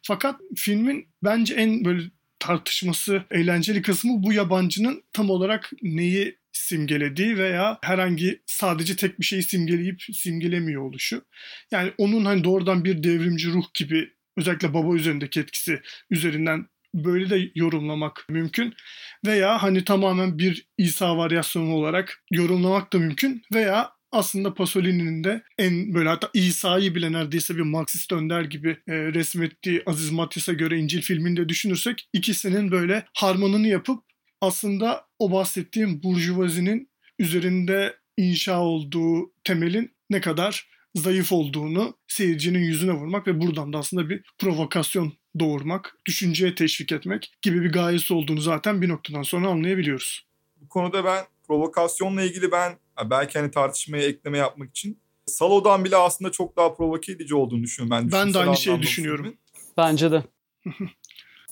[0.06, 2.02] Fakat filmin bence en böyle
[2.38, 9.42] tartışması, eğlenceli kısmı bu yabancının tam olarak neyi simgelediği veya herhangi sadece tek bir şeyi
[9.42, 11.22] simgeleyip simgelemiyor oluşu.
[11.70, 15.80] Yani onun hani doğrudan bir devrimci ruh gibi özellikle baba üzerindeki etkisi
[16.10, 18.74] üzerinden böyle de yorumlamak mümkün.
[19.26, 23.42] Veya hani tamamen bir İsa varyasyonu olarak yorumlamak da mümkün.
[23.54, 28.94] Veya aslında Pasolini'nin de en böyle hatta İsa'yı bile neredeyse bir Marksist önder gibi e,
[28.94, 34.04] resmettiği Aziz Matias'a göre İncil filminde düşünürsek ikisinin böyle harmanını yapıp
[34.40, 43.26] aslında o bahsettiğim burjuvazinin üzerinde inşa olduğu temelin ne kadar zayıf olduğunu seyircinin yüzüne vurmak
[43.26, 48.82] ve buradan da aslında bir provokasyon doğurmak, düşünceye teşvik etmek gibi bir gayesi olduğunu zaten
[48.82, 50.26] bir noktadan sonra anlayabiliyoruz.
[50.60, 56.32] Bu konuda ben provokasyonla ilgili ben belki hani tartışmaya ekleme yapmak için Salo'dan bile aslında
[56.32, 58.12] çok daha provoke edici olduğunu düşünüyorum ben.
[58.12, 59.24] Ben de aynı şeyi düşünüyorum.
[59.24, 59.38] filmin.
[59.76, 60.22] Bence de.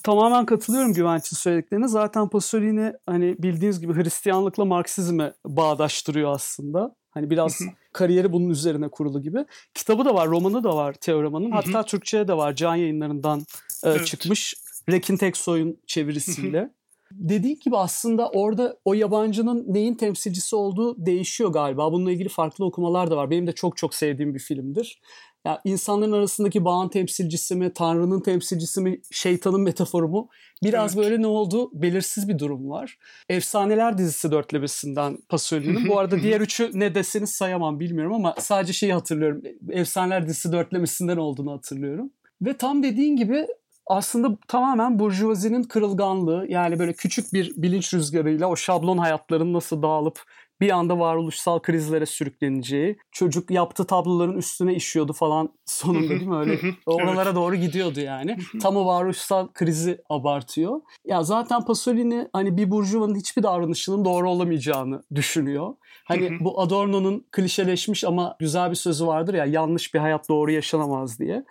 [0.03, 1.87] Tamamen katılıyorum Güvenç'in söylediklerine.
[1.87, 6.95] Zaten Pasolini hani bildiğiniz gibi Hristiyanlıkla Marksizme bağdaştırıyor aslında.
[7.11, 7.59] Hani biraz
[7.93, 9.45] kariyeri bunun üzerine kurulu gibi.
[9.73, 11.51] Kitabı da var, romanı da var Teorama'nın.
[11.51, 12.55] Hatta Türkçe'ye de var.
[12.55, 13.39] Can yayınlarından
[13.83, 14.07] e, Evet.
[14.07, 14.55] çıkmış.
[14.89, 16.69] Rekin Teksoy'un çevirisiyle.
[17.11, 21.91] Dediği gibi aslında orada o yabancının neyin temsilcisi olduğu değişiyor galiba.
[21.91, 23.29] Bununla ilgili farklı okumalar da var.
[23.29, 25.01] Benim de çok çok sevdiğim bir filmdir.
[25.45, 30.29] Ya insanların arasındaki bağın temsilcisi mi, Tanrı'nın temsilcisi mi, şeytanın metaforu mu?
[30.63, 31.05] Biraz Evet.
[31.05, 31.69] böyle ne oldu?
[31.73, 32.97] Belirsiz bir durum var.
[33.29, 35.87] Efsaneler dizisi dörtlemesinden Pasolini'nin.
[35.89, 39.41] Bu arada diğer üçü ne deseniz sayamam bilmiyorum ama sadece şeyi hatırlıyorum.
[39.69, 42.11] Efsaneler dizisi dörtlemesinden olduğunu hatırlıyorum.
[42.41, 43.47] Ve tam dediğin gibi
[43.87, 50.23] aslında tamamen burjuvazinin kırılganlığı yani böyle küçük bir bilinç rüzgarıyla o şablon hayatların nasıl dağılıp
[50.61, 56.59] bir anda varoluşsal krizlere sürükleneceği, çocuk yaptığı tabloların üstüne işiyordu falan sonunda değil mi öyle?
[56.85, 58.37] Oralara doğru gidiyordu yani.
[58.61, 60.81] Tam o varoluşsal krizi abartıyor.
[61.05, 65.73] Ya zaten Pasolini hani bir burjuvanın hiçbir davranışının doğru olamayacağını düşünüyor.
[66.05, 71.19] Hani bu Adorno'nun klişeleşmiş ama güzel bir sözü vardır ya yanlış bir hayat doğru yaşanamaz
[71.19, 71.45] diye.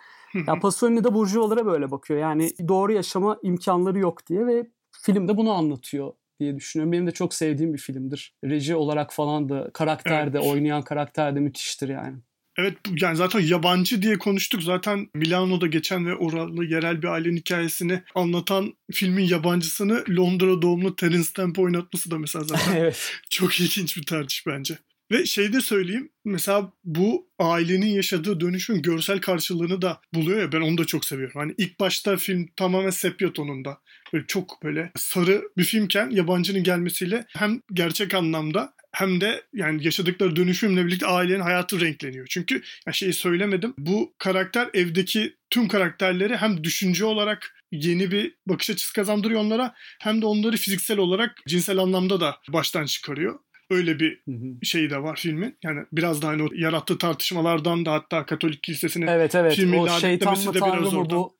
[0.47, 2.19] Ya Pasolini de burjuvalara böyle bakıyor.
[2.19, 4.67] Yani doğru yaşama imkanları yok diye ve
[5.01, 6.91] filmde bunu anlatıyor diye düşünüyorum.
[6.91, 8.33] Benim de çok sevdiğim bir filmdir.
[8.43, 10.47] Reji olarak falan da karakter de evet.
[10.47, 12.17] oynayan karakter de müthiştir yani.
[12.57, 14.63] Evet yani zaten yabancı diye konuştuk.
[14.63, 21.23] Zaten Milano'da geçen ve oralı yerel bir ailenin hikayesini anlatan filmin yabancısını Londra doğumlu Terence
[21.23, 23.11] Stamp oynatması da mesela zaten evet.
[23.29, 24.77] çok ilginç bir tercih bence.
[25.11, 30.61] Ve şey de söyleyeyim mesela bu ailenin yaşadığı dönüşümün görsel karşılığını da buluyor ya ben
[30.61, 31.41] onu da çok seviyorum.
[31.41, 33.77] Hani ilk başta film tamamen sepya tonunda
[34.13, 40.35] böyle çok böyle sarı bir filmken yabancının gelmesiyle hem gerçek anlamda hem de yani yaşadıkları
[40.35, 42.27] dönüşümle birlikte ailenin hayatı renkleniyor.
[42.29, 43.73] Çünkü ya şeyi söylemedim.
[43.77, 50.21] Bu karakter evdeki tüm karakterleri hem düşünce olarak yeni bir bakış açısı kazandırıyor onlara hem
[50.21, 53.39] de onları fiziksel olarak cinsel anlamda da baştan çıkarıyor.
[53.69, 54.21] Öyle bir
[54.63, 55.57] şey de var filmin.
[55.63, 59.55] Yani biraz daha hani o yarattığı tartışmalardan da hatta Katolik Kilisesi'nin evet, evet.
[59.55, 61.37] filmi o şeytan mı tanrı mı bu?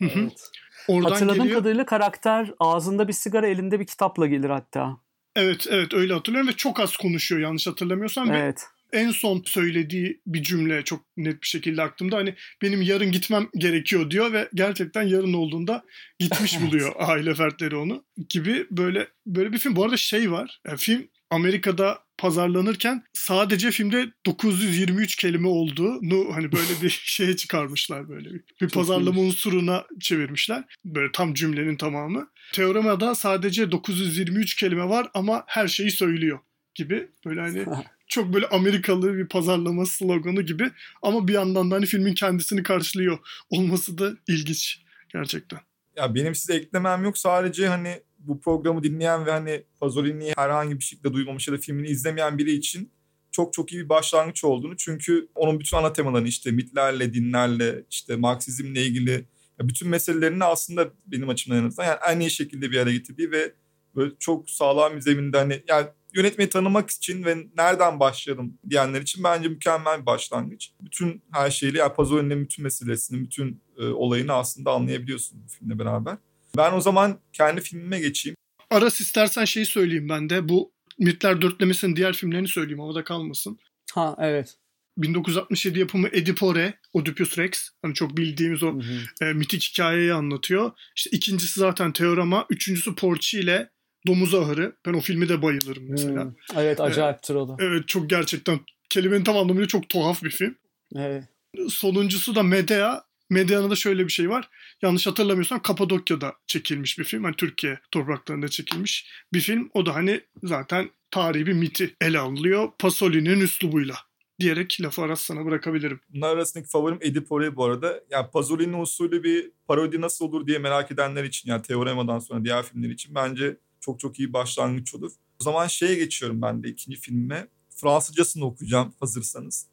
[0.00, 0.50] Evet.
[0.88, 1.58] Oradan Hatırladığım geliyor.
[1.58, 4.96] kadarıyla karakter ağzında bir sigara elinde bir kitapla gelir hatta.
[5.36, 8.30] Evet evet öyle hatırlıyorum ve çok az konuşuyor yanlış hatırlamıyorsam.
[8.32, 8.60] Evet.
[8.60, 12.16] Ve en son söylediği bir cümle çok net bir şekilde aklımda.
[12.16, 15.84] Hani benim yarın gitmem gerekiyor diyor ve gerçekten yarın olduğunda
[16.18, 19.76] gitmiş buluyor aile fertleri onu gibi böyle böyle bir film.
[19.76, 20.60] Bu arada şey var.
[20.66, 28.30] Yani film Amerika'da pazarlanırken sadece filmde 923 kelime olduğunu hani böyle bir şeye çıkarmışlar böyle
[28.30, 30.64] bir, bir pazarlama unsuruna çevirmişler.
[30.84, 32.28] Böyle tam cümlenin tamamı.
[32.52, 36.38] Teoremada sadece 923 kelime var ama her şeyi söylüyor
[36.74, 37.64] gibi böyle hani
[38.08, 40.70] çok böyle Amerikalı bir pazarlama sloganı gibi
[41.02, 43.18] ama bir yandan da hani filmin kendisini karşılıyor
[43.50, 45.60] olması da ilginç gerçekten.
[45.96, 50.84] Ya benim size eklemem yok sadece hani bu programı dinleyen ve hani Pasolini'yi herhangi bir
[50.84, 52.92] şekilde duymamış ya da filmini izlemeyen biri için
[53.30, 54.76] çok çok iyi bir başlangıç olduğunu.
[54.76, 59.24] Çünkü onun bütün ana temalarını işte mitlerle, dinlerle, işte Marksizmle ilgili
[59.62, 63.52] bütün meselelerini aslında benim açımdan en azından yani en iyi şekilde bir araya getirdiği ve
[63.96, 69.24] böyle çok sağlam bir zeminde hani yani yönetmeyi tanımak için ve nereden başlayalım diyenler için
[69.24, 70.72] bence mükemmel bir başlangıç.
[70.80, 76.16] Bütün her şeyle yani Pasolini'nin bütün meselesini, bütün e, olayını aslında anlayabiliyorsun bu filmle beraber.
[76.56, 78.36] Ben o zaman kendi filmime geçeyim.
[78.70, 80.48] Aras istersen şeyi söyleyeyim ben de.
[80.48, 83.58] Bu Mitler Dörtlemesi'nin diğer filmlerini söyleyeyim havada kalmasın.
[83.94, 84.56] Ha evet.
[84.98, 87.70] 1967 yapımı Edipore, Oedipus Rex.
[87.82, 89.26] Hani çok bildiğimiz o hı hı.
[89.26, 90.70] E, mitik hikayeyi anlatıyor.
[90.96, 93.70] İşte ikincisi zaten Teorama, üçüncüsü Porci ile
[94.06, 94.76] Domuz Ahırı.
[94.86, 96.24] Ben o filmi de bayılırım mesela.
[96.24, 96.32] Hmm.
[96.56, 97.56] Evet acayiptir o da.
[97.60, 100.56] Evet çok gerçekten kelimenin tam anlamıyla çok tuhaf bir film.
[100.96, 101.24] Evet.
[101.68, 103.07] Sonuncusu da Medea.
[103.30, 104.48] Medya'nda da şöyle bir şey var.
[104.82, 107.24] Yanlış hatırlamıyorsam Kapadokya'da çekilmiş bir film.
[107.24, 109.70] Hani Türkiye topraklarında çekilmiş bir film.
[109.74, 112.68] O da hani zaten tarihi bir miti ele alınıyor.
[112.78, 113.94] Pasolini'nin üslubuyla
[114.40, 116.00] diyerek lafı Aras sana bırakabilirim.
[116.14, 118.00] Bunlar arasındaki favorim Edipore bu arada.
[118.10, 122.62] Yani Pasolini usulü bir parodi nasıl olur diye merak edenler için yani Teorema'dan sonra diğer
[122.62, 125.12] filmler için bence çok çok iyi başlangıç olur.
[125.40, 127.48] O zaman şeye geçiyorum ben de ikinci filme.
[127.80, 129.66] Fransızcasını okuyacağım hazırsanız.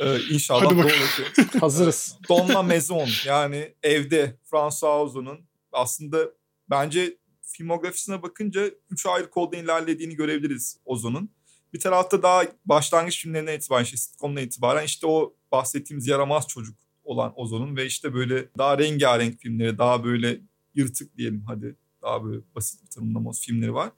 [0.00, 0.88] Ee, inşallah doğru
[1.60, 2.16] Hazırız.
[2.28, 5.40] Donna Maison yani evde François Ozon'un
[5.72, 6.30] aslında
[6.70, 11.30] bence filmografisine bakınca üç ayrı kolda ilerlediğini görebiliriz Ozon'un.
[11.72, 17.32] Bir tarafta daha başlangıç filmlerine itibaren, işte sitcom'la itibaren işte o bahsettiğimiz yaramaz çocuk olan
[17.36, 20.40] Ozon'un ve işte böyle daha rengarenk filmleri, daha böyle
[20.74, 23.90] yırtık diyelim hadi daha böyle basit bir tanımlama filmleri var.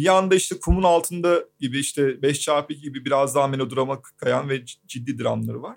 [0.00, 4.64] Bir yanda işte kumun altında gibi işte 5 çarpı gibi biraz daha melodrama kayan ve
[4.64, 5.76] ciddi dramları var.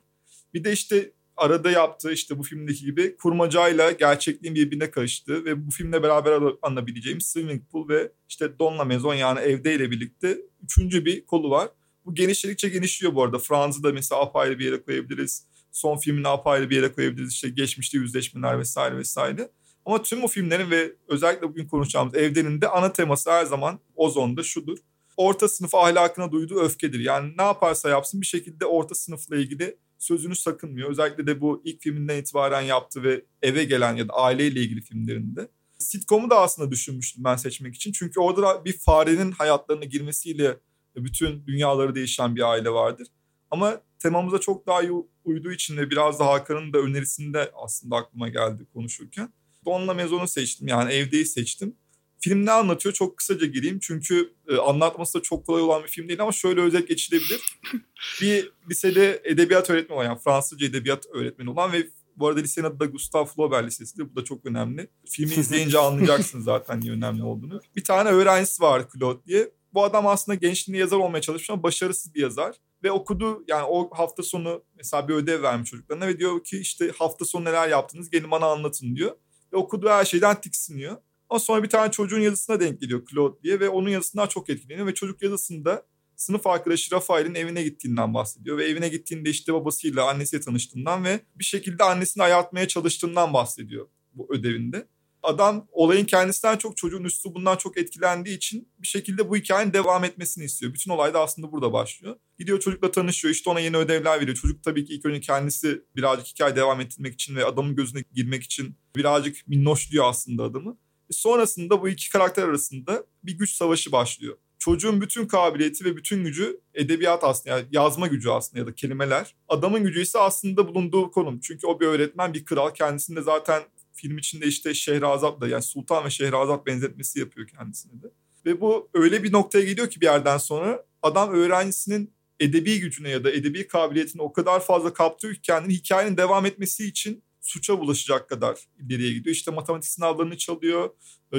[0.53, 5.71] Bir de işte arada yaptığı işte bu filmdeki gibi kurmacayla gerçekliğin birbirine karıştığı ve bu
[5.71, 11.25] filmle beraber anlayabileceğimiz Swimming Pool ve işte Donna Maison yani evde ile birlikte üçüncü bir
[11.25, 11.69] kolu var.
[12.05, 13.39] Bu genişledikçe genişliyor bu arada.
[13.39, 15.47] Franz'ı da mesela apayrı bir yere koyabiliriz.
[15.71, 17.31] Son filmini apayrı bir yere koyabiliriz.
[17.31, 19.49] İşte geçmişte yüzleşmeler vesaire vesaire.
[19.85, 24.43] Ama tüm bu filmlerin ve özellikle bugün konuşacağımız Evden'in de ana teması her zaman Ozon'da
[24.43, 24.77] şudur.
[25.17, 26.99] Orta sınıf ahlakına duyduğu öfkedir.
[26.99, 30.89] Yani ne yaparsa yapsın bir şekilde orta sınıfla ilgili sözünü sakınmıyor.
[30.89, 35.47] Özellikle de bu ilk filminden itibaren yaptı ve eve gelen ya da aileyle ilgili filmlerinde.
[35.77, 37.91] Sitcom'u da aslında düşünmüştüm ben seçmek için.
[37.91, 40.57] Çünkü orada bir farenin hayatlarına girmesiyle
[40.95, 43.07] bütün dünyaları değişen bir aile vardır.
[43.51, 44.91] Ama temamıza çok daha iyi
[45.23, 49.33] uyduğu için ve biraz da Hakan'ın da önerisinde aslında aklıma geldi konuşurken.
[49.65, 50.67] Donla Mezon'u seçtim.
[50.67, 51.75] Yani evdeyi seçtim.
[52.19, 52.93] Film ne anlatıyor?
[52.93, 53.79] Çok kısaca gireyim.
[53.79, 57.59] Çünkü e, anlatması da çok kolay olan bir film değil ama şöyle özet geçilebilir.
[58.21, 62.79] bir lisede edebiyat öğretmeni olan yani Fransızca edebiyat öğretmeni olan ve bu arada lisenin adı
[62.79, 64.11] da Gustave Flaubert Lisesi'dir.
[64.11, 64.87] Bu da çok önemli.
[65.09, 67.61] Filmi izleyince anlayacaksınız zaten niye önemli olduğunu.
[67.75, 69.51] Bir tane öğrencisi var Claude diye.
[69.73, 72.55] Bu adam aslında gençliğinde yazar olmaya çalışmış ama başarısız bir yazar.
[72.83, 76.91] Ve okudu yani o hafta sonu mesela bir ödev vermiş çocuklarına ve diyor ki işte
[76.97, 79.15] hafta sonu neler yaptınız gelin bana anlatın diyor.
[79.53, 80.97] Ve okuduğu her şeyden tiksiniyor.
[81.29, 84.87] Ama sonra bir tane çocuğun yazısına denk geliyor Claude diye ve onun yazısından çok etkileniyor
[84.87, 85.85] ve çocuk yazısında
[86.15, 88.57] sınıf arkadaşı Rafael'in evine gittiğinden bahsediyor.
[88.57, 94.27] Ve evine gittiğinde işte babasıyla annesiyle tanıştığından ve bir şekilde annesini ayartmaya çalıştığından bahsediyor bu
[94.35, 94.87] ödevinde.
[95.23, 100.43] Adam olayın kendisinden çok çocuğun bundan çok etkilendiği için bir şekilde bu hikayenin devam etmesini
[100.43, 100.73] istiyor.
[100.73, 102.15] Bütün olay da aslında burada başlıyor.
[102.39, 104.37] Gidiyor çocukla tanışıyor işte ona yeni ödevler veriyor.
[104.37, 108.43] Çocuk tabii ki ilk önce kendisi birazcık hikaye devam ettirmek için ve adamın gözüne girmek
[108.43, 110.77] için birazcık minnoşluyor aslında adamı.
[111.11, 114.37] Sonrasında bu iki karakter arasında bir güç savaşı başlıyor.
[114.59, 119.35] Çocuğun bütün kabiliyeti ve bütün gücü edebiyat aslında yani yazma gücü aslında ya da kelimeler.
[119.47, 121.39] Adamın gücü ise aslında bulunduğu konum.
[121.39, 122.73] Çünkü o bir öğretmen, bir kral.
[122.73, 123.63] Kendisinde zaten
[123.93, 128.07] film içinde işte Şehrazat'la yani Sultan ve Şehrazat benzetmesi yapıyor kendisine de.
[128.45, 132.13] Ve bu öyle bir noktaya geliyor ki bir yerden sonra adam öğrencisinin
[132.43, 136.85] edebi gücüne ya da edebi kabiliyetine o kadar fazla kaptırıyor ki kendini hikayenin devam etmesi
[136.85, 139.35] için suça bulaşacak kadar ileriye gidiyor.
[139.35, 140.89] İşte matematik sınavlarını çalıyor.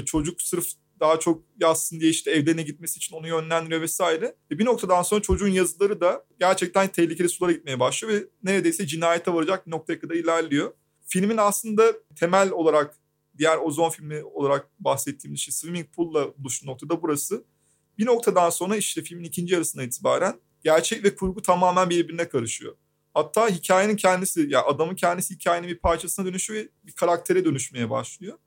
[0.05, 0.67] Çocuk sırf
[1.01, 4.37] daha çok yazsın diye işte evlerine gitmesi için onu yönlendiriyor vesaire.
[4.51, 9.35] Ve bir noktadan sonra çocuğun yazıları da gerçekten tehlikeli sulara gitmeye başlıyor ve neredeyse cinayete
[9.35, 10.73] varacak bir noktaya kadar ilerliyor.
[11.07, 12.97] Filmin aslında temel olarak
[13.39, 17.45] diğer Ozon filmi olarak bahsettiğimiz şey Swimming Pool'la buluştuğu noktada burası.
[17.99, 22.77] Bir noktadan sonra işte filmin ikinci yarısına itibaren gerçek ve kurgu tamamen birbirine karışıyor.
[23.15, 27.91] Hatta hikayenin kendisi, ya yani adamın kendisi hikayenin bir parçasına dönüşüyor ve bir karaktere dönüşmeye
[27.91, 28.39] başlıyor.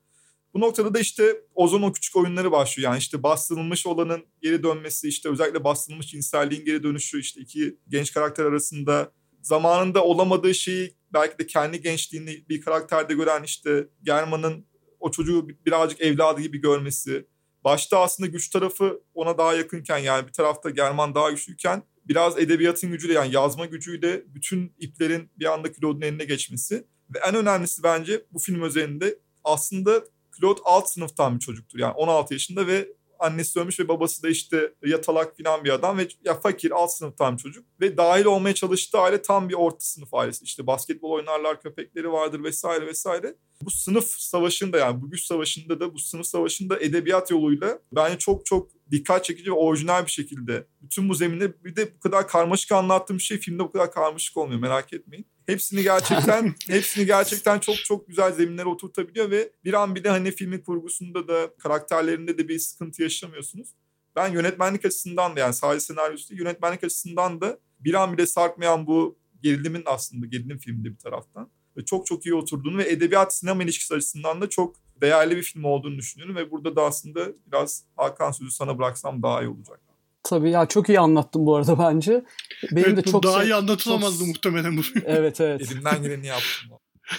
[0.54, 2.90] Bu noktada da işte Ozon o küçük oyunları başlıyor.
[2.92, 8.14] Yani işte bastırılmış olanın geri dönmesi, işte özellikle bastırılmış cinselliğin geri dönüşü, işte iki genç
[8.14, 9.12] karakter arasında
[9.42, 14.66] zamanında olamadığı şeyi belki de kendi gençliğini bir karakterde gören işte German'ın
[15.00, 17.28] o çocuğu birazcık evladı gibi görmesi.
[17.64, 22.92] Başta aslında güç tarafı ona daha yakınken yani bir tarafta German daha güçlüyken biraz edebiyatın
[22.92, 26.88] gücüyle yani yazma gücüyle bütün iplerin bir anda Claude'un eline geçmesi.
[27.16, 30.04] Ve en önemlisi bence bu film özelinde aslında
[30.40, 31.80] Claude alt sınıftan bir çocuktur.
[31.80, 32.88] Yani 16 yaşında ve
[33.20, 37.38] annesi ölmüş ve babası da işte yatalak falan bir adam ve ya fakir alt sınıftan
[37.38, 37.66] bir çocuk.
[37.82, 40.46] Ve dahil olmaya çalıştığı aile tam bir orta sınıf ailesi.
[40.46, 43.36] İşte basketbol oynarlar, köpekleri vardır vesaire vesaire.
[43.62, 48.46] Bu sınıf savaşında yani bu güç savaşında da bu sınıf savaşında edebiyat yoluyla bence çok
[48.46, 52.72] çok dikkat çekici ve orijinal bir şekilde bütün bu zeminde bir de bu kadar karmaşık
[52.72, 55.26] anlattığım şey filmde bu kadar karmaşık olmuyor merak etmeyin.
[55.48, 60.60] Hepsini gerçekten hepsini gerçekten çok çok güzel zeminlere oturtabiliyor ve bir an bile hani filmin
[60.60, 63.70] kurgusunda da karakterlerinde de bir sıkıntı yaşamıyorsunuz.
[64.16, 68.88] Ben yönetmenlik açısından da yani sadece senaryosu değil yönetmenlik açısından da bir an bile sarkmayan
[68.88, 73.64] bu gerilimin aslında gerilim filminde bir taraftan ve çok çok iyi oturduğunu ve edebiyat sinema
[73.64, 78.32] ilişkisi açısından da çok değerli bir film olduğunu düşünüyorum ve burada da aslında biraz Hakan
[78.32, 79.87] sözü sana bıraksam daha iyi olacak.
[80.30, 82.24] Tabii ya çok iyi anlattın bu arada bence.
[82.72, 84.28] Benim evet, de çok daha iyi anlatılamazdı çok...
[84.28, 84.82] muhtemelen bu.
[85.06, 85.62] Evet evet.
[85.62, 86.78] Elimden geleni yaptım.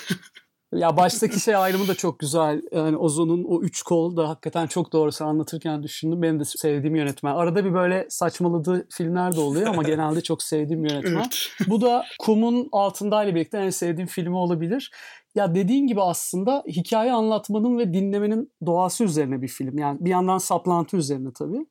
[0.72, 2.62] ya baştaki şey ayrımı da çok güzel.
[2.72, 6.22] Yani Ozon'un o üç kol da hakikaten çok doğrusu anlatırken düşündüm.
[6.22, 7.34] Benim de sevdiğim yönetmen.
[7.34, 11.16] Arada bir böyle saçmaladığı filmler de oluyor ama genelde çok sevdiğim yönetmen.
[11.16, 11.50] Evet.
[11.66, 14.90] Bu da Kum'un altındayla birlikte en sevdiğim filmi olabilir.
[15.34, 19.78] Ya dediğin gibi aslında hikaye anlatmanın ve dinlemenin doğası üzerine bir film.
[19.78, 21.66] Yani bir yandan saplantı üzerine tabii.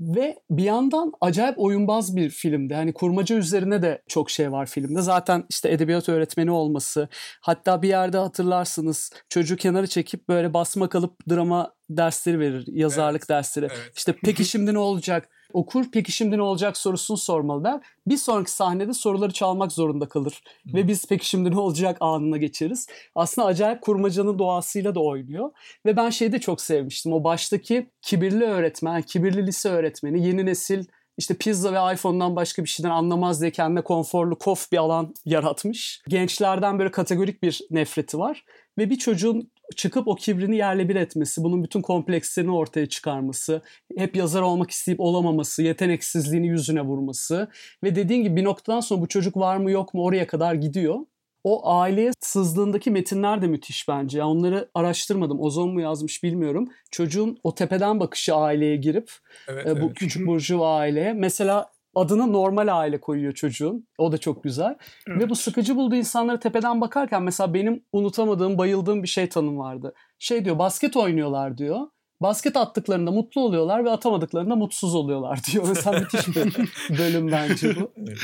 [0.00, 2.74] Ve bir yandan acayip oyunbaz bir filmdi.
[2.74, 5.02] Hani kurmaca üzerine de çok şey var filmde.
[5.02, 7.08] Zaten işte edebiyat öğretmeni olması.
[7.40, 12.64] Hatta bir yerde hatırlarsınız çocuğu kenarı çekip böyle basma kalıp drama dersleri verir.
[12.72, 13.66] Yazarlık evet, dersleri.
[13.66, 13.92] Evet.
[13.96, 15.30] İşte peki şimdi ne olacak?
[15.54, 17.80] okur peki şimdi ne olacak sorusunu sormalı der.
[18.06, 20.42] Bir sonraki sahnede soruları çalmak zorunda kalır.
[20.70, 20.76] Hı.
[20.76, 22.86] Ve biz peki şimdi ne olacak anına geçeriz.
[23.14, 25.50] Aslında acayip kurmacanın doğasıyla da oynuyor.
[25.86, 27.12] Ve ben şeyi de çok sevmiştim.
[27.12, 30.84] O baştaki kibirli öğretmen, kibirli lise öğretmeni, yeni nesil
[31.18, 36.02] işte pizza ve iPhone'dan başka bir şeyden anlamaz diye kendine konforlu kof bir alan yaratmış.
[36.08, 38.44] Gençlerden böyle kategorik bir nefreti var.
[38.78, 43.62] Ve bir çocuğun çıkıp o kibrini yerle bir etmesi, bunun bütün komplekslerini ortaya çıkarması,
[43.96, 47.48] hep yazar olmak isteyip olamaması, yeteneksizliğini yüzüne vurması
[47.84, 50.98] ve dediğin gibi bir noktadan sonra bu çocuk var mı yok mu oraya kadar gidiyor.
[51.44, 54.18] O aileye sızdığındaki metinler de müthiş bence.
[54.18, 55.40] Yani onları araştırmadım.
[55.40, 56.68] Ozon mu yazmış bilmiyorum.
[56.90, 59.10] Çocuğun o tepeden bakışı aileye girip
[59.48, 59.94] evet, e, bu evet.
[59.94, 61.12] küçük burjuva aileye.
[61.12, 63.86] Mesela adını normal aile koyuyor çocuğun.
[63.98, 64.76] O da çok güzel.
[65.08, 65.20] Evet.
[65.20, 69.94] Ve bu sıkıcı bulduğu insanları tepeden bakarken mesela benim unutamadığım, bayıldığım bir şey tanım vardı.
[70.18, 71.80] Şey diyor basket oynuyorlar diyor.
[72.20, 75.64] Basket attıklarında mutlu oluyorlar ve atamadıklarında mutsuz oluyorlar diyor.
[75.68, 76.54] Mesela müthiş bir
[76.98, 77.92] bölüm bence bu.
[77.96, 78.18] Evet.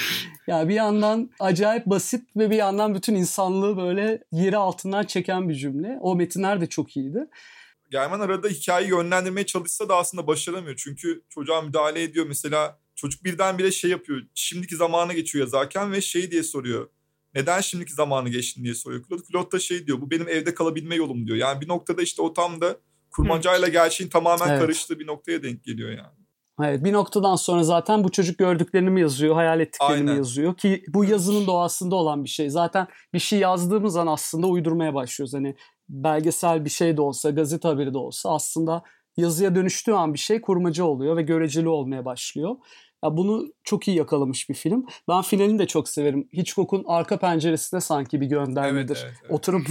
[0.47, 5.55] Yani bir yandan acayip basit ve bir yandan bütün insanlığı böyle yeri altından çeken bir
[5.55, 5.99] cümle.
[6.01, 7.27] O metinler de çok iyiydi.
[7.91, 10.77] Germen arada hikayeyi yönlendirmeye çalışsa da aslında başaramıyor.
[10.77, 12.27] Çünkü çocuğa müdahale ediyor.
[12.27, 14.23] Mesela çocuk birdenbire şey yapıyor.
[14.35, 16.89] Şimdiki zamanı geçiyor yazarken ve şey diye soruyor.
[17.35, 19.05] Neden şimdiki zamanı geçtin diye soruyor.
[19.09, 20.01] Claude, Claude da şey diyor.
[20.01, 21.37] Bu benim evde kalabilme yolum diyor.
[21.37, 22.77] Yani bir noktada işte o tam da
[23.11, 24.61] kurmacayla gerçeğin tamamen Evet.
[24.61, 26.21] karıştığı bir noktaya denk geliyor yani.
[26.63, 30.85] Evet bir noktadan sonra zaten bu çocuk gördüklerini mi yazıyor, hayal ettiklerini mi yazıyor ki
[30.89, 32.51] bu yazının doğasında olan bir şey.
[32.51, 35.35] Zaten bir şey yazdığımız an aslında uydurmaya başlıyoruz.
[35.35, 35.57] Hani
[35.89, 38.83] belgesel bir şey de olsa, gazete haberi de olsa aslında
[39.17, 42.57] yazıya dönüştüğü an bir şey kurmaca oluyor ve göreceli olmaya başlıyor.
[43.05, 44.87] Ya bunu çok iyi yakalamış bir film.
[45.09, 46.29] Ben finalini de çok severim.
[46.37, 48.97] Hitchcock'un arka penceresine sanki bir göndermedir.
[48.97, 49.33] Evet, evet, evet.
[49.33, 49.67] Oturup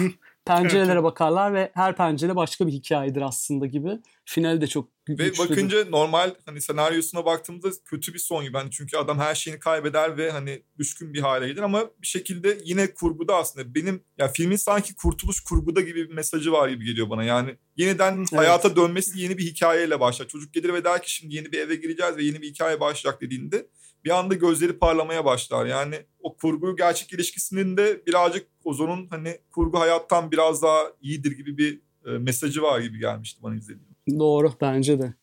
[0.58, 1.04] pencerelere Evet.
[1.04, 3.90] bakarlar ve her pencere başka bir hikayedir aslında gibi.
[4.26, 5.50] Finali de çok Ve güçlüdür.
[5.50, 8.58] bakınca normal hani senaryosuna baktığımızda kötü bir son gibi.
[8.58, 12.58] Hani çünkü adam her şeyini kaybeder ve hani düşkün bir hale gelir ama bir şekilde
[12.64, 17.10] yine kurguda aslında benim ya filmin sanki kurtuluş kurguda gibi bir mesajı var gibi geliyor
[17.10, 17.24] bana.
[17.24, 18.32] Yani yeniden Evet.
[18.34, 20.28] hayata dönmesi yeni bir hikayeyle başlar.
[20.28, 23.22] Çocuk gelir ve der ki şimdi yeni bir eve gireceğiz ve yeni bir hikaye başlayacak
[23.22, 23.68] dediğinde
[24.06, 25.66] bir anda gözleri parlamaya başlar.
[25.66, 31.58] Yani o kurgu gerçek ilişkisinin de birazcık Ozon'un hani kurgu hayattan biraz daha iyidir gibi
[31.58, 33.96] bir e, mesajı var gibi gelmişti bana izlediğim.
[34.20, 35.14] Doğru bence de.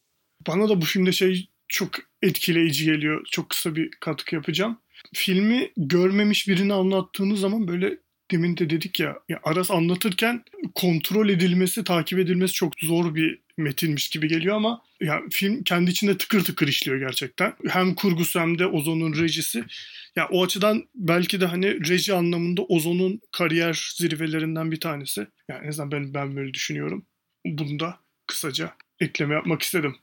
[0.46, 1.90] Bana da bu filmde şey çok
[2.22, 3.26] etkileyici geliyor.
[3.30, 4.78] Çok kısa bir katkı yapacağım.
[5.14, 7.98] Filmi görmemiş birini anlattığınız zaman böyle
[8.30, 14.08] demin de dedik ya, ya Aras anlatırken kontrol edilmesi, takip edilmesi çok zor bir metinmiş
[14.08, 17.54] gibi geliyor ama ya film kendi içinde tıkır tıkır işliyor gerçekten.
[17.68, 19.64] Hem kurgusu hem de Ozon'un rejisi.
[20.16, 25.26] Ya o açıdan belki de hani reji anlamında Ozon'un kariyer zirvelerinden bir tanesi.
[25.48, 27.06] Yani en azından ben ben böyle düşünüyorum.
[27.46, 29.96] Bunu da kısaca ekleme yapmak istedim.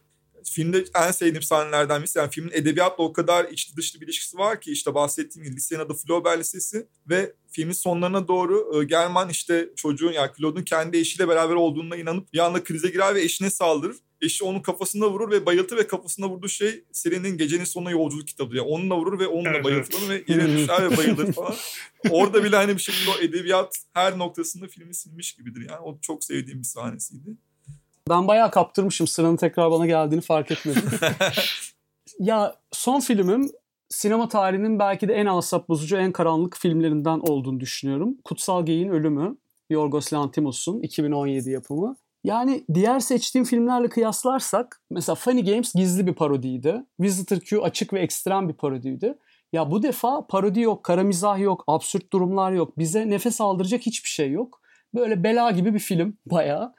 [0.43, 2.19] Filmde en sevdiğim sahnelerden birisi.
[2.19, 5.79] Yani filmin edebiyatla o kadar içli dışlı bir ilişkisi var ki işte bahsettiğim gibi lisenin
[5.79, 11.27] adı Flaubert Lisesi ve filmin sonlarına doğru e, German işte çocuğun yani Claude'un kendi eşiyle
[11.27, 13.95] beraber olduğuna inanıp bir anda krize girer ve eşine saldırır.
[14.21, 18.55] Eşi onun kafasına vurur ve bayıltır ve kafasına vurduğu şey serinin Gecenin Sonuna Yolculuk kitabı.
[18.55, 21.55] Yani onunla vurur ve onunla Evet, bayıltır onu ve yere düşer ve bayılır falan.
[22.09, 25.69] Orada bile hani bir şekilde o edebiyat her noktasında filmi silmiş gibidir.
[25.69, 27.37] Yani o çok sevdiğim bir sahnesiydi.
[28.09, 30.83] Ben bayağı kaptırmışım sıranın tekrar bana geldiğini fark etmedim.
[32.19, 33.51] ya son filmim
[33.89, 38.17] sinema tarihinin belki de en asap bozucu, en karanlık filmlerinden olduğunu düşünüyorum.
[38.23, 39.37] Kutsal Geyin Ölümü,
[39.69, 41.95] Yorgos Lanthimos'un 2017 yapımı.
[42.23, 46.85] Yani diğer seçtiğim filmlerle kıyaslarsak mesela Funny Games gizli bir parodiydi.
[46.99, 49.17] Visitor Q açık ve ekstrem bir parodiydi.
[49.53, 52.77] Ya bu defa parodi yok, kara mizah yok, absürt durumlar yok.
[52.77, 54.61] Bize nefes aldıracak hiçbir şey yok.
[54.93, 56.73] Böyle bela gibi bir film bayağı.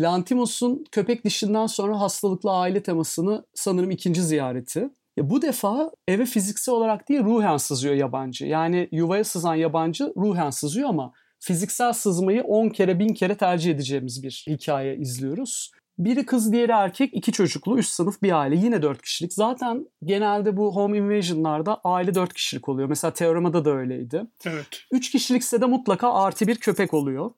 [0.00, 4.90] Lantimos'un köpek dişinden sonra hastalıklı aile temasını sanırım ikinci ziyareti.
[5.16, 8.46] Ya bu defa eve fiziksel olarak değil ruhen sızıyor yabancı.
[8.46, 14.22] Yani yuvaya sızan yabancı ruhen sızıyor ama fiziksel sızmayı 10 kere 1000 kere tercih edeceğimiz
[14.22, 15.70] bir hikaye izliyoruz.
[15.98, 19.32] Biri kız diğeri erkek iki çocuklu üst sınıf bir aile yine dört kişilik.
[19.32, 22.88] Zaten genelde bu home invasion'larda aile dört kişilik oluyor.
[22.88, 24.26] Mesela Teorema'da da öyleydi.
[24.46, 24.66] Evet.
[24.92, 27.30] Üç kişilikse de mutlaka artı bir köpek oluyor.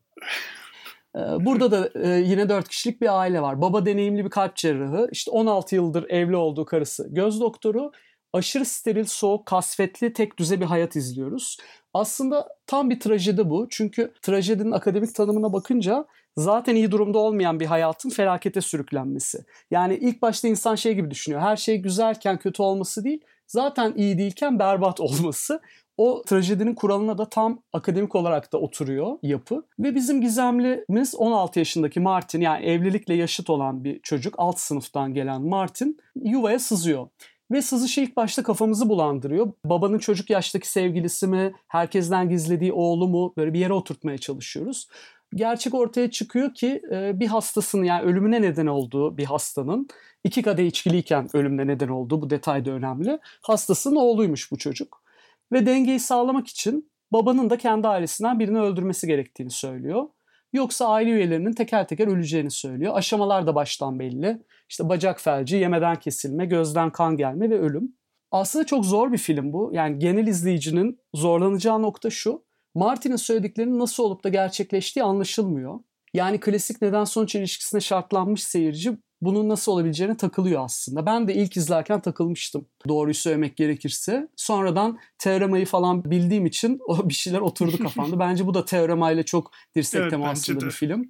[1.16, 3.60] Ee, Burada da e, yine 4 kişilik bir aile var.
[3.60, 5.08] Baba deneyimli bir kalp cerrahı.
[5.12, 7.92] İşte 16 yıldır evli olduğu karısı göz doktoru.
[8.32, 11.56] Aşırı steril, soğuk, kasvetli, tek düze bir hayat izliyoruz.
[11.94, 13.66] Aslında tam bir trajedi bu.
[13.70, 16.06] Çünkü trajedinin akademik tanımına bakınca
[16.36, 19.44] zaten iyi durumda olmayan bir hayatın felakete sürüklenmesi.
[19.70, 21.42] Yani ilk başta insan şey gibi düşünüyor.
[21.42, 25.60] Her şey güzelken kötü olması değil, zaten iyi değilken berbat olması.
[25.98, 29.64] O trajedinin kuralına da tam akademik olarak da oturuyor yapı.
[29.78, 35.42] Ve bizim gizemlimiz 16 yaşındaki Martin yani evlilikle yaşıt olan bir çocuk alt sınıftan gelen
[35.42, 37.08] Martin yuvaya sızıyor.
[37.50, 39.52] Ve sızışı ilk başta kafamızı bulandırıyor.
[39.64, 44.88] Babanın çocuk yaştaki sevgilisi mi, herkesten gizlediği oğlu mu böyle bir yere oturtmaya çalışıyoruz.
[45.34, 49.88] Gerçek ortaya çıkıyor ki bir hastasının yani ölümüne neden olduğu bir hastanın
[50.24, 53.18] iki kadeh içkiliyken ölümüne neden olduğu bu detay da önemli.
[53.42, 55.07] Hastasının oğluymuş bu çocuk
[55.52, 60.04] ve dengeyi sağlamak için babanın da kendi ailesinden birini öldürmesi gerektiğini söylüyor.
[60.52, 62.96] Yoksa aile üyelerinin teker teker öleceğini söylüyor.
[62.96, 64.42] Aşamalar da baştan belli.
[64.68, 67.94] İşte bacak felci, yemeden kesilme, gözden kan gelme ve ölüm.
[68.30, 69.70] Aslında çok zor bir film bu.
[69.72, 72.44] Yani genel izleyicinin zorlanacağı nokta şu.
[72.74, 75.80] Martin'in söylediklerinin nasıl olup da gerçekleştiği anlaşılmıyor.
[76.14, 81.06] Yani klasik neden sonuç ilişkisine şartlanmış seyirci bunun nasıl olabileceğine takılıyor aslında.
[81.06, 84.28] Ben de ilk izlerken takılmıştım doğruyu söylemek gerekirse.
[84.36, 88.18] Sonradan teoremayı falan bildiğim için o bir şeyler oturdu kafamda.
[88.18, 91.08] Bence bu da teoremayla çok dirsek Evet, temaslı bir film.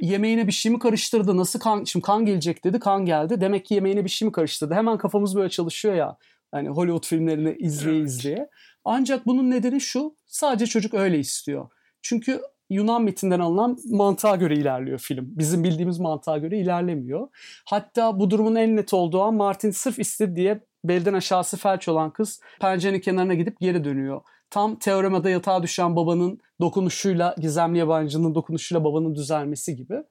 [0.00, 1.36] Yemeğine bir şey mi karıştırdı?
[1.36, 3.40] Nasıl kan, şimdi kan gelecek dedi, kan geldi.
[3.40, 4.74] Demek ki yemeğine bir şey mi karıştırdı?
[4.74, 6.16] Hemen kafamız böyle çalışıyor ya.
[6.52, 8.08] Hani Hollywood filmlerini izleye Evet.
[8.08, 8.48] izleye.
[8.84, 10.14] Ancak bunun nedeni şu.
[10.26, 11.68] Sadece çocuk öyle istiyor.
[12.02, 12.40] Çünkü
[12.70, 15.26] Yunan mitinden alınan mantığa göre ilerliyor film.
[15.30, 17.28] Bizim bildiğimiz mantığa göre ilerlemiyor.
[17.66, 22.12] Hatta bu durumun en net olduğu an Martin sırf istedi diye belden aşağısı felç olan
[22.12, 24.20] kız pencerenin kenarına gidip geri dönüyor.
[24.50, 30.02] Tam teoremada yatağa düşen babanın dokunuşuyla, gizemli yabancının dokunuşuyla babanın düzelmesi gibi.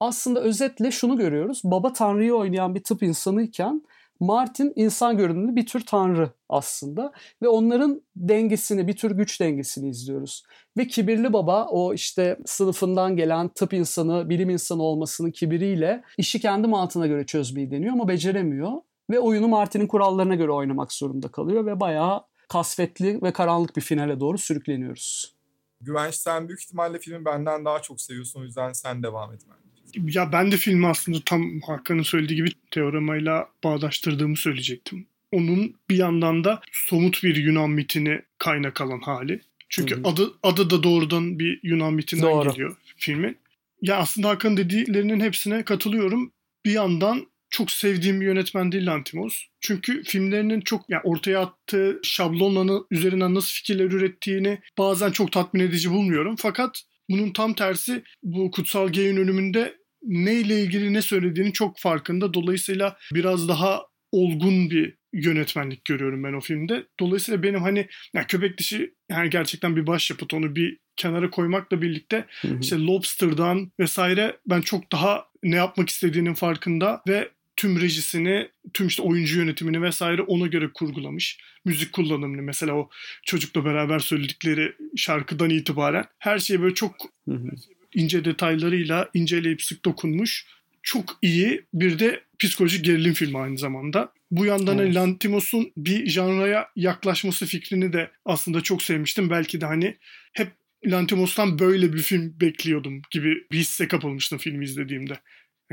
[0.00, 1.60] Aslında özetle şunu görüyoruz.
[1.64, 3.82] Baba Tanrı'yı oynayan bir tıp insanıyken
[4.24, 7.12] Martin insan görünümlü bir tür tanrı aslında
[7.42, 10.42] ve onların dengesini, bir tür güç dengesini izliyoruz.
[10.76, 16.68] Ve kibirli baba o işte sınıfından gelen tıp insanı, bilim insanı olmasının kibiriyle işi kendi
[16.68, 18.72] mantığına göre çözmeyi deniyor ama beceremiyor.
[19.10, 24.20] Ve oyunu Martin'in kurallarına göre oynamak zorunda kalıyor ve bayağı kasvetli ve karanlık bir finale
[24.20, 25.34] doğru sürükleniyoruz.
[25.80, 28.40] Güvenç sen büyük ihtimalle filmi benden daha çok seviyorsun.
[28.40, 29.63] O yüzden sen devam et bence.
[29.96, 35.06] Ya ben de filmi aslında tam Hakan'ın söylediği gibi teoremayla bağdaştırdığımı söyleyecektim.
[35.32, 39.40] Onun bir yandan da somut bir Yunan mitini kaynak alan hali.
[39.68, 40.02] Çünkü Hı hı.
[40.04, 42.50] adı adı da doğrudan bir Yunan mitinden Doğru.
[42.50, 43.36] geliyor filmin.
[43.82, 46.32] Ya aslında Hakan'ın dediklerinin hepsine katılıyorum.
[46.64, 49.44] Bir yandan çok sevdiğim bir yönetmen değil Lantimos.
[49.60, 55.90] Çünkü filmlerinin çok yani ortaya attığı şablonlanı üzerinden nasıl fikirler ürettiğini bazen çok tatmin edici
[55.90, 56.36] bulmuyorum.
[56.38, 62.34] Fakat bunun tam tersi bu Kutsal Gey'in ölümünde neyle ilgili ne söylediğini çok farkında.
[62.34, 63.82] Dolayısıyla biraz daha
[64.12, 66.86] olgun bir yönetmenlik görüyorum ben o filmde.
[67.00, 72.26] Dolayısıyla benim hani ya köpek dişi yani gerçekten bir başyapıt onu bir kenara koymakla birlikte
[72.60, 79.02] işte Lobster'dan vesaire ben çok daha ne yapmak istediğinin farkında ve tüm rejisini, tüm işte
[79.02, 81.38] oyuncu yönetimini vesaire ona göre kurgulamış.
[81.64, 82.90] Müzik kullanımını mesela o
[83.22, 86.94] çocukla beraber söyledikleri şarkıdan itibaren her şey böyle çok
[87.28, 87.48] Hı hı.
[87.94, 90.46] İnce detaylarıyla inceleyip sık dokunmuş.
[90.82, 94.12] Çok iyi bir de psikolojik gerilim filmi aynı zamanda.
[94.30, 94.94] Bu yandan Evet.
[94.94, 99.30] Lantimos'un bir janraya yaklaşması fikrini de aslında çok sevmiştim.
[99.30, 99.96] Belki de hani
[100.32, 100.52] hep
[100.86, 105.20] Lantimos'tan böyle bir film bekliyordum gibi bir hisse kapılmıştım filmi izlediğimde.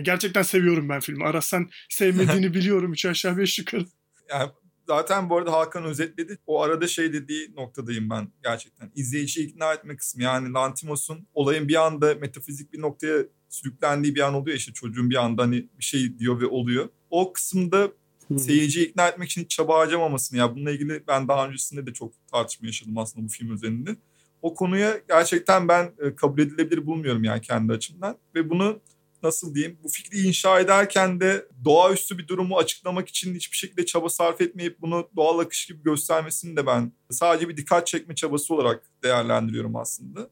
[0.01, 1.25] Gerçekten seviyorum ben filmi.
[1.25, 2.93] Aras sen sevmediğini biliyorum.
[2.93, 3.85] Üç aşağı beş yukarı.
[4.29, 4.51] Yani
[4.91, 6.37] zaten bu arada Hakan özetledi.
[6.47, 8.91] O arada şey dediği noktadayım ben gerçekten.
[8.95, 10.23] İzleyiciyi ikna etme kısmı.
[10.23, 14.57] Yani Lantimos'un olayın bir anda metafizik bir noktaya sürüklendiği bir an oluyor.
[14.57, 16.89] işte çocuğun bir anda hani bir şey diyor ve oluyor.
[17.09, 17.91] O kısımda
[18.37, 22.13] seyirciyi ikna etmek için hiç çaba harcamamasını ya bununla ilgili ben daha öncesinde de çok
[22.31, 23.95] tartışma yaşadım aslında bu film üzerinde.
[24.41, 28.79] O konuya gerçekten ben e, kabul edilebilir bulmuyorum yani kendi açımdan ve bunu
[29.23, 34.09] nasıl diyeyim bu fikri inşa ederken de doğaüstü bir durumu açıklamak için hiçbir şekilde çaba
[34.09, 38.83] sarf etmeyip bunu doğal akış gibi göstermesini de ben sadece bir dikkat çekme çabası olarak
[39.03, 40.29] değerlendiriyorum aslında.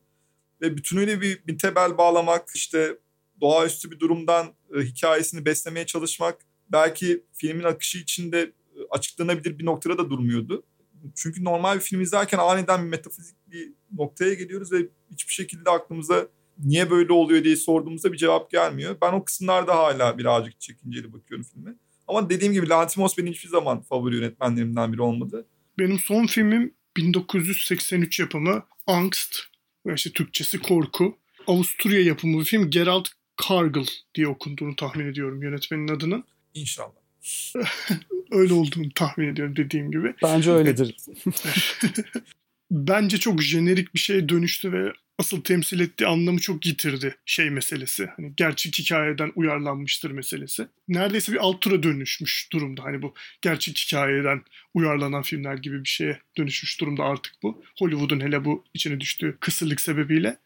[0.61, 2.97] Ve bütünüyle bir, bir tebel bağlamak işte
[3.41, 6.37] doğaüstü bir durumdan e, hikayesini beslemeye çalışmak
[6.71, 8.51] belki filmin akışı içinde e,
[8.89, 10.63] açıklanabilir bir noktada da durmuyordu.
[11.15, 16.27] Çünkü normal bir film izlerken aniden bir metafizik bir noktaya geliyoruz ve hiçbir şekilde aklımıza
[16.63, 18.97] niye böyle oluyor diye sorduğumuzda bir cevap gelmiyor.
[19.01, 21.75] Ben o kısımlarda hala birazcık çekinceli bakıyorum filme.
[22.07, 25.45] Ama dediğim gibi Lantimos benim hiçbir zaman favori yönetmenlerimden biri olmadı.
[25.79, 29.35] Benim son filmim 1983 yapımı Angst.
[29.95, 31.17] işte Türkçesi Korku.
[31.47, 32.69] Avusturya yapımı bir film.
[32.69, 33.05] Gerald
[33.49, 36.23] Cargill diye okunduğunu tahmin ediyorum yönetmenin adının.
[36.53, 36.91] İnşallah.
[38.31, 40.13] Öyle olduğunu tahmin ediyorum dediğim gibi.
[40.23, 40.95] Bence öyledir.
[42.71, 48.09] Bence çok jenerik bir şeye dönüştü ve asıl temsil ettiği anlamı çok yitirdi şey meselesi.
[48.15, 50.67] Hani gerçek hikayeden uyarlanmıştır meselesi.
[50.87, 52.83] Neredeyse bir alt tura dönüşmüş durumda.
[52.83, 54.41] Hani bu gerçek hikayeden
[54.73, 57.63] uyarlanan filmler gibi bir şeye dönüşmüş durumda artık bu.
[57.79, 60.37] Hollywood'un hele bu içine düştüğü kısırlık sebebiyle.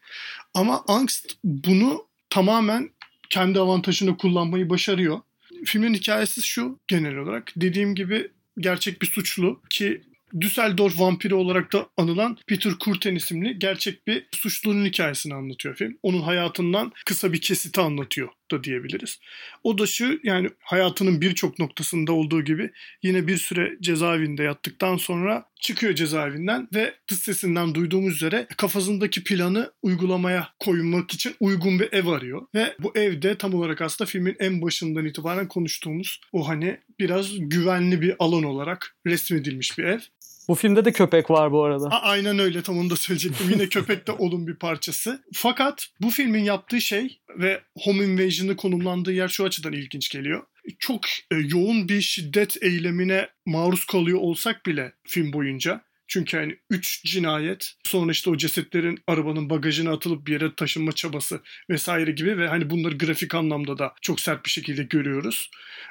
[0.54, 2.90] Ama Angst bunu tamamen
[3.30, 5.20] kendi avantajını kullanmayı başarıyor.
[5.64, 7.52] Filmin hikayesi şu genel olarak.
[7.56, 10.02] Dediğim gibi gerçek bir suçlu ki
[10.40, 15.98] Düsseldorf vampiri olarak da anılan Peter Kurten isimli gerçek bir suçlunun hikayesini anlatıyor film.
[16.02, 19.20] Onun hayatından kısa bir kesiti anlatıyor da diyebiliriz.
[19.62, 22.70] O da şu yani hayatının birçok noktasında olduğu gibi
[23.02, 29.72] yine bir süre cezaevinde yattıktan sonra çıkıyor cezaevinden ve dış sesinden duyduğumuz üzere kafasındaki planı
[29.82, 32.46] uygulamaya koymak için uygun bir ev arıyor.
[32.54, 38.00] Ve bu evde tam olarak aslında filmin en başından itibaren konuştuğumuz o hani biraz güvenli
[38.00, 40.00] bir alan olarak resmedilmiş bir ev.
[40.48, 41.86] Bu filmde de köpek var bu arada.
[41.86, 43.50] A- aynen öyle tam onu da söyleyecektim.
[43.50, 45.24] Yine köpek de onun bir parçası.
[45.32, 50.42] Fakat bu filmin yaptığı şey ve Home Invasion'ı konumlandığı yer şu açıdan ilginç geliyor.
[50.78, 55.80] Çok e, yoğun bir şiddet eylemine maruz kalıyor olsak bile film boyunca
[56.14, 61.40] çünkü hani 3 cinayet sonra işte o cesetlerin arabanın bagajına atılıp bir yere taşınma çabası
[61.70, 65.50] vesaire gibi ve hani bunları grafik anlamda da çok sert bir şekilde görüyoruz.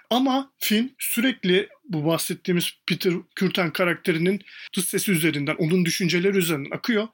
[0.09, 4.41] Ama film sürekli bu bahsettiğimiz Peter Kürten karakterinin
[4.76, 7.07] dış sesi üzerinden, onun düşünceleri üzerinden akıyor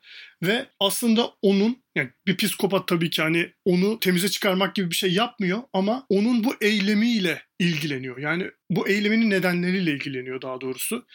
[0.44, 5.14] ve aslında onun yani bir psikopat tabii ki hani onu temize çıkarmak gibi bir şey
[5.14, 8.18] yapmıyor ama onun bu eylemiyle ilgileniyor.
[8.18, 11.06] Yani bu eyleminin nedenleriyle ilgileniyor daha doğrusu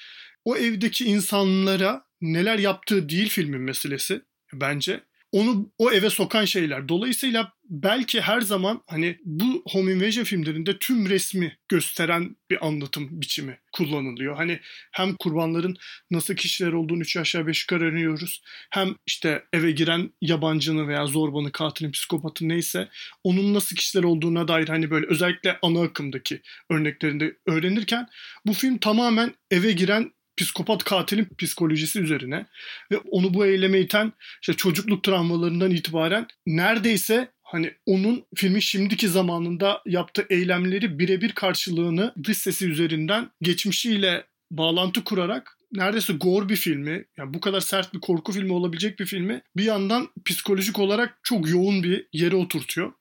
[0.44, 4.22] o evdeki insanlara neler yaptığı değil filmin meselesi
[4.52, 5.00] bence.
[5.34, 6.88] Onu o eve sokan şeyler.
[6.88, 13.58] Dolayısıyla belki her zaman hani bu Home Invasion filmlerinde tüm resmi gösteren bir anlatım biçimi
[13.72, 14.36] kullanılıyor.
[14.36, 14.60] Hani
[14.92, 15.76] hem kurbanların
[16.10, 18.42] nasıl kişiler olduğunu üç aşağı beş yukarı öğreniyoruz.
[18.70, 22.88] Hem işte eve giren yabancının veya zorbanın, katilin, psikopatın neyse
[23.24, 28.08] onun nasıl kişiler olduğuna dair hani böyle özellikle ana akımdaki örneklerinde öğrenirken
[28.46, 32.46] bu film tamamen eve giren psikopat katilin psikolojisi üzerine
[32.90, 34.12] ve onu bu eyleme iten
[34.42, 42.38] işte çocukluk travmalarından itibaren neredeyse hani onun filmin şimdiki zamanında yaptığı eylemleri birebir karşılığını dış
[42.38, 48.32] sesi üzerinden geçmişiyle bağlantı kurarak neredeyse gore bir filmi, yani bu kadar sert bir korku
[48.32, 52.92] filmi olabilecek bir filmi bir yandan psikolojik olarak çok yoğun bir yere oturtuyor.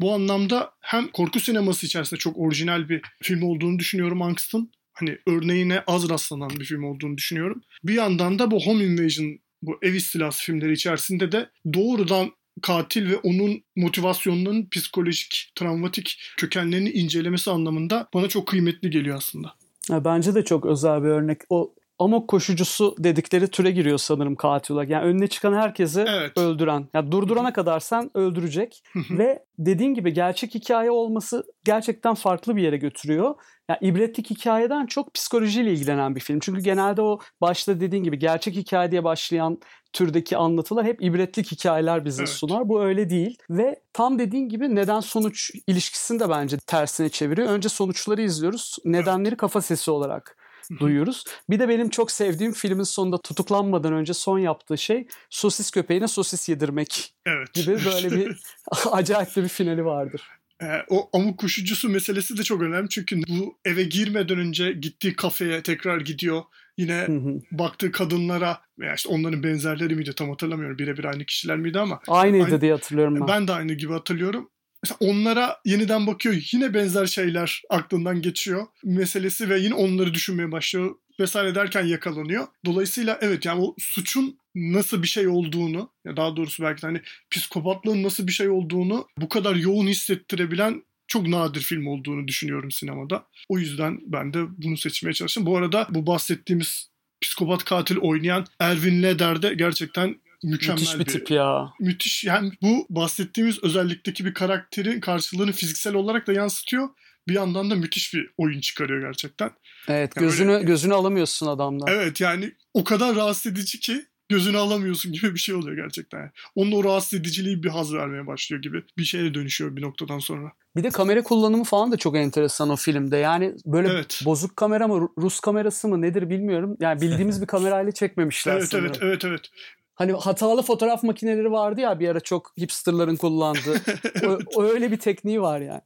[0.00, 5.82] Bu anlamda hem korku sineması içerisinde çok orijinal bir film olduğunu düşünüyorum Angst'ın hani örneğine
[5.86, 7.62] az rastlanan bir film olduğunu düşünüyorum.
[7.84, 12.30] Bir yandan da bu Home Invasion bu ev istilası filmleri içerisinde de doğrudan
[12.62, 19.54] katil ve onun motivasyonlarının psikolojik, travmatik kökenlerini incelemesi anlamında bana çok kıymetli geliyor aslında.
[19.90, 21.40] Bence de çok özel bir örnek.
[21.50, 24.90] O amok koşucusu dedikleri türe giriyor sanırım katil olarak.
[24.90, 26.38] Yani önüne çıkan herkesi evet.
[26.38, 26.88] öldüren.
[26.94, 28.82] Yani durdurana kadar sen öldürecek.
[29.10, 33.34] Ve dediğin gibi gerçek hikaye olması gerçekten farklı bir yere götürüyor.
[33.68, 36.38] Yani ibretlik hikayeden çok psikolojiyle ilgilenen bir film.
[36.40, 39.58] Çünkü genelde o başta dediğin gibi gerçek hikaye diye başlayan
[39.92, 42.32] türdeki anlatılar hep ibretlik hikayeler bize evet.
[42.32, 42.68] sunar.
[42.68, 43.38] Bu öyle değil.
[43.50, 47.48] Ve tam dediğin gibi neden sonuç ilişkisini de bence tersine çeviriyor.
[47.48, 48.76] Önce sonuçları izliyoruz.
[48.84, 50.36] Nedenleri kafa sesi olarak
[50.80, 51.24] duyuyoruz.
[51.50, 56.48] Bir de benim çok sevdiğim filmin sonunda tutuklanmadan önce son yaptığı şey sosis köpeğine sosis
[56.48, 57.54] yedirmek evet.
[57.54, 58.40] gibi böyle bir
[58.92, 60.22] acayip bir finali vardır.
[60.62, 65.62] Ee, o amuk kuşucusu meselesi de çok önemli çünkü bu eve girmeden önce gittiği kafeye
[65.62, 66.42] tekrar gidiyor.
[66.78, 67.40] Yine hı hı.
[67.52, 70.78] baktığı kadınlara veya işte onların benzerleri miydi tam hatırlamıyorum.
[70.78, 72.00] Birebir aynı kişiler miydi ama.
[72.08, 73.28] Aynıydı aynı, diye hatırlıyorum ben.
[73.28, 74.50] Ben de aynı gibi hatırlıyorum.
[74.90, 76.34] Mesela onlara yeniden bakıyor.
[76.52, 78.66] Yine benzer şeyler aklından geçiyor.
[78.84, 82.46] Meselesi ve yine onları düşünmeye başlıyor vesaire derken yakalanıyor.
[82.64, 87.00] Dolayısıyla evet yani o suçun nasıl bir şey olduğunu ya daha doğrusu belki de hani
[87.30, 93.26] psikopatlığın nasıl bir şey olduğunu bu kadar yoğun hissettirebilen çok nadir film olduğunu düşünüyorum sinemada.
[93.48, 95.46] O yüzden ben de bunu seçmeye çalıştım.
[95.46, 101.04] Bu arada bu bahsettiğimiz psikopat katil oynayan Erwin Leder de gerçekten mükemmel müthiş bir, bir
[101.04, 101.72] tip ya.
[101.80, 106.88] Müthiş yani bu bahsettiğimiz özellikteki bir karakterin karşılığını fiziksel olarak da yansıtıyor.
[107.28, 109.50] Bir yandan da müthiş bir oyun çıkarıyor gerçekten.
[109.88, 111.86] Evet yani gözünü öyle, gözünü alamıyorsun adamdan.
[111.90, 116.18] Evet yani o kadar rahatsız edici ki gözünü alamıyorsun gibi bir şey oluyor gerçekten.
[116.18, 116.30] Yani.
[116.54, 120.52] Onun o rahatsız ediciliği bir haz vermeye başlıyor gibi bir şeye dönüşüyor bir noktadan sonra.
[120.76, 123.16] Bir de kamera kullanımı falan da çok enteresan o filmde.
[123.16, 124.22] Yani böyle evet.
[124.24, 126.76] bozuk kamera mı Rus kamerası mı nedir bilmiyorum.
[126.80, 128.86] Yani bildiğimiz bir kamerayla çekmemişler evet, sanırım.
[128.86, 129.50] Evet evet evet.
[129.96, 133.80] Hani hatalı fotoğraf makineleri vardı ya bir ara çok hipsterların kullandığı.
[134.26, 135.80] o, o öyle bir tekniği var yani.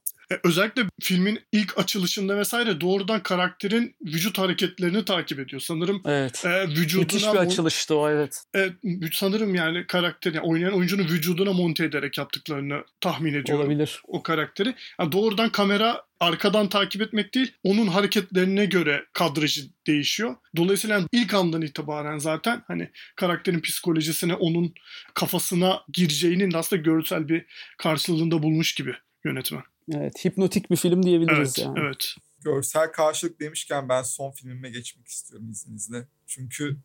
[0.44, 5.62] Özellikle filmin ilk açılışında vesaire doğrudan karakterin vücut hareketlerini takip ediyor.
[5.62, 6.44] Sanırım evet.
[6.44, 7.02] e, vücuduna...
[7.02, 8.44] Müthiş bir açılıştı o evet.
[8.56, 8.70] E,
[9.12, 13.64] sanırım yani karakter, yani oynayan oyuncunun vücuduna monte ederek yaptıklarını tahmin ediyorum.
[13.64, 14.02] Olabilir.
[14.06, 14.74] O karakteri.
[15.00, 20.36] Yani doğrudan kamera arkadan takip etmek değil, onun hareketlerine göre kadrajı değişiyor.
[20.56, 24.74] Dolayısıyla ilk andan itibaren zaten hani karakterin psikolojisine, onun
[25.14, 27.46] kafasına gireceğinin aslında görsel bir
[27.78, 29.62] karşılığında bulmuş gibi yönetmen.
[29.94, 31.78] Evet, hipnotik bir film diyebiliriz evet, yani.
[31.80, 32.14] Evet.
[32.44, 36.08] Görsel karşılık demişken ben son filmime geçmek istiyorum izninizle.
[36.26, 36.76] Çünkü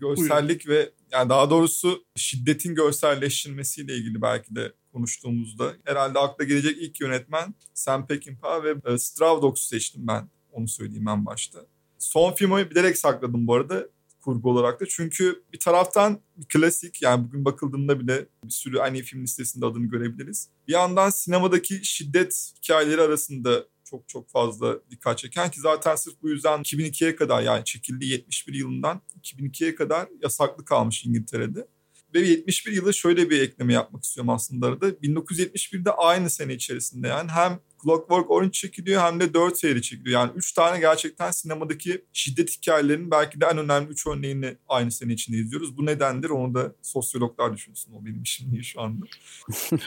[0.00, 0.82] görsellik Buyurun.
[0.82, 7.54] ve yani daha doğrusu şiddetin görselleştirilmesiyle ilgili belki de konuştuğumuzda herhalde akla gelecek ilk yönetmen
[7.74, 10.28] Sam Peckinpah ve e, Stravdogs'u seçtim ben.
[10.52, 11.66] Onu söyleyeyim en başta.
[11.98, 13.88] Son filmi bilerek sakladım bu arada
[14.24, 14.84] kurgu olarak da.
[14.88, 19.86] Çünkü bir taraftan bir klasik yani bugün bakıldığında bile bir sürü aynı film listesinde adını
[19.86, 20.48] görebiliriz.
[20.68, 26.28] Bir yandan sinemadaki şiddet hikayeleri arasında çok çok fazla dikkat çeken ki zaten sırf bu
[26.28, 31.66] yüzden 2002'ye kadar yani çekildiği 71 yılından 2002'ye kadar yasaklı kalmış İngiltere'de.
[32.14, 34.88] Ve 71 yılı şöyle bir ekleme yapmak istiyorum aslında arada.
[34.88, 40.20] 1971'de aynı sene içerisinde yani hem Clockwork Orange çekiliyor hem de 4 seri çekiliyor.
[40.20, 45.12] Yani 3 tane gerçekten sinemadaki şiddet hikayelerinin belki de en önemli 3 örneğini aynı sene
[45.12, 45.76] içinde izliyoruz.
[45.76, 47.92] Bu nedendir onu da sosyologlar düşünsün.
[47.92, 49.06] O benim işim değil şu anda.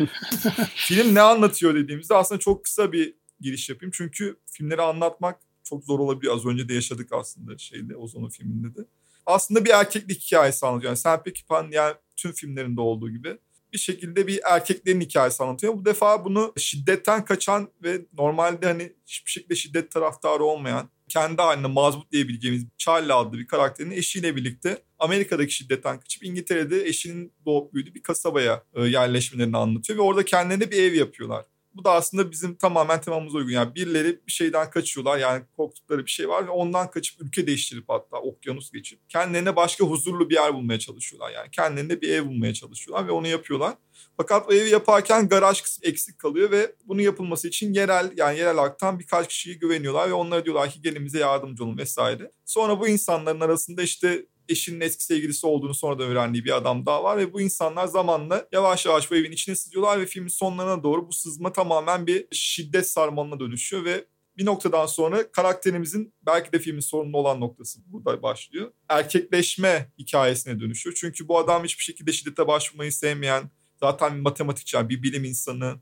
[0.75, 3.91] Film ne anlatıyor dediğimizde aslında çok kısa bir giriş yapayım.
[3.95, 6.35] Çünkü filmleri anlatmak çok zor olabiliyor.
[6.35, 8.85] Az önce de yaşadık aslında şeyde Ozon'un filminde de.
[9.25, 10.89] Aslında bir erkeklik hikayesi anlatıyor.
[10.89, 13.37] Yani Sam Peckinpah'ın yani tüm filmlerinde olduğu gibi
[13.77, 15.77] bir şekilde bir erkeklerin hikayesi anlatıyor.
[15.77, 21.67] Bu defa bunu şiddetten kaçan ve normalde hani hiçbir şekilde şiddet taraftarı olmayan kendi haline
[21.67, 27.95] mazbut diyebileceğimiz Charlie adlı bir karakterin eşiyle birlikte Amerika'daki şiddetten kaçıp İngiltere'de eşinin doğup büyüdüğü
[27.95, 31.45] bir kasabaya e, yerleşmelerini anlatıyor ve orada kendilerine bir ev yapıyorlar.
[31.77, 33.51] Bu da aslında bizim tamamen temamıza uygun.
[33.51, 35.17] Yani birileri bir şeyden kaçıyorlar.
[35.17, 39.85] Yani korktukları bir şey var ve ondan kaçıp ülke değiştirip hatta okyanus geçip kendilerine başka
[39.85, 41.31] huzurlu bir yer bulmaya çalışıyorlar.
[41.31, 43.73] Yani kendilerine bir ev bulmaya çalışıyorlar ve onu yapıyorlar.
[44.17, 48.57] Fakat o evi yaparken garaj kısmı eksik kalıyor ve bunun yapılması için yerel yani yerel
[48.57, 52.31] halktan birkaç kişiye güveniyorlar ve onlara diyorlar ki gelin bize yardımcı olun vesaire.
[52.45, 57.17] Sonra bu insanların arasında işte eşinin eski sevgilisi olduğunu sonradan öğrendiği bir adam daha var
[57.17, 61.13] ve bu insanlar zamanla yavaş yavaş bu evin içine sızıyorlar ve filmin sonlarına doğru bu
[61.13, 64.05] sızma tamamen bir şiddet sarmalına dönüşüyor ve
[64.37, 68.71] bir noktadan sonra karakterimizin belki de filmin sorunlu olan noktası burada başlıyor.
[68.89, 70.95] Erkekleşme hikayesine dönüşüyor.
[70.99, 73.49] Çünkü bu adam hiçbir şekilde şiddete başvurmayı sevmeyen,
[73.79, 75.75] zaten bir matematikçi, bir bilim insanı,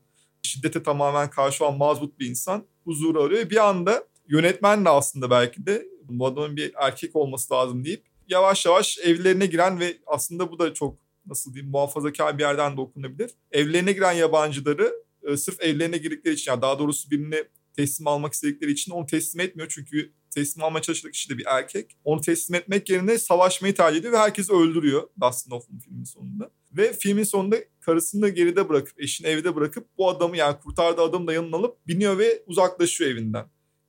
[0.44, 3.50] şiddete tamamen karşı olan mazbut bir insan huzuru arıyor.
[3.50, 8.66] Bir anda yönetmen de aslında belki de bu adamın bir erkek olması lazım deyip yavaş
[8.66, 13.32] yavaş evlerine giren ve aslında bu da çok nasıl diyeyim muhafazakar bir yerden de okunabilir.
[13.52, 14.94] Evlerine giren yabancıları
[15.24, 17.44] e, sırf evlerine girdikleri için yani daha doğrusu birini
[17.76, 19.70] teslim almak istedikleri için onu teslim etmiyor.
[19.70, 21.98] Çünkü teslim almaya çalıştığı kişi de bir erkek.
[22.04, 26.52] Onu teslim etmek yerine savaşmayı tercih ediyor ve herkesi öldürüyor Dustin Hoffman filmin sonunda.
[26.72, 31.28] Ve filmin sonunda karısını da geride bırakıp, eşini evde bırakıp bu adamı yani kurtardığı adamı
[31.28, 33.46] da yanına alıp biniyor ve uzaklaşıyor evinden.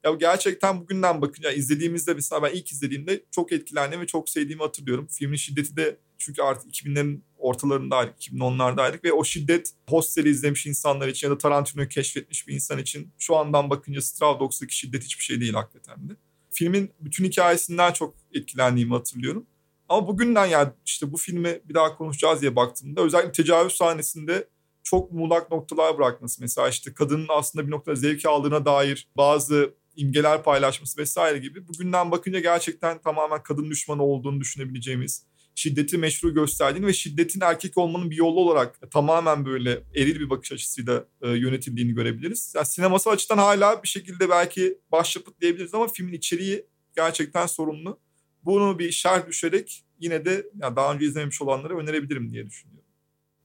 [0.06, 5.06] Ya gerçekten bugünden bakınca izlediğimizde mesela ben ilk izlediğimde çok etkilendim ve çok sevdiğimi hatırlıyorum.
[5.10, 11.28] Filmin şiddeti de çünkü artık 2000'lerin ortalarındaydık, 2010'lardaydık ve o şiddet Hostel'i izlemiş insanlar için
[11.28, 15.40] ya da Tarantino'yu keşfetmiş bir insan için şu andan bakınca Straw Dogs'daki şiddet hiçbir şey
[15.40, 16.12] değil hakikaten de.
[16.50, 19.46] Filmin bütün hikayesinden çok etkilendiğimi hatırlıyorum.
[19.88, 24.48] Ama bugünden yani işte bu filmi bir daha konuşacağız diye baktığımda özellikle tecavüz sahnesinde
[24.82, 26.42] çok muğlak noktalar bırakması.
[26.42, 32.10] Mesela işte kadının aslında bir noktada zevk aldığına dair bazı imgeler paylaşması vesaire gibi bugünden
[32.10, 38.16] bakınca gerçekten tamamen kadın düşmanı olduğunu düşünebileceğimiz şiddeti meşru gösterdiğini ve şiddetin erkek olmanın bir
[38.16, 42.52] yolu olarak tamamen böyle eril bir bakış açısıyla e, yönetildiğini görebiliriz.
[42.56, 46.66] Yani sinemasal açıdan hala bir şekilde belki başyapıt diyebiliriz ama filmin içeriği
[46.97, 47.98] gerçekten sorumlu.
[48.44, 52.85] Bunu bir şerh düşerek yine de yani daha önce izlememiş olanlara önerebilirim diye düşünüyorum.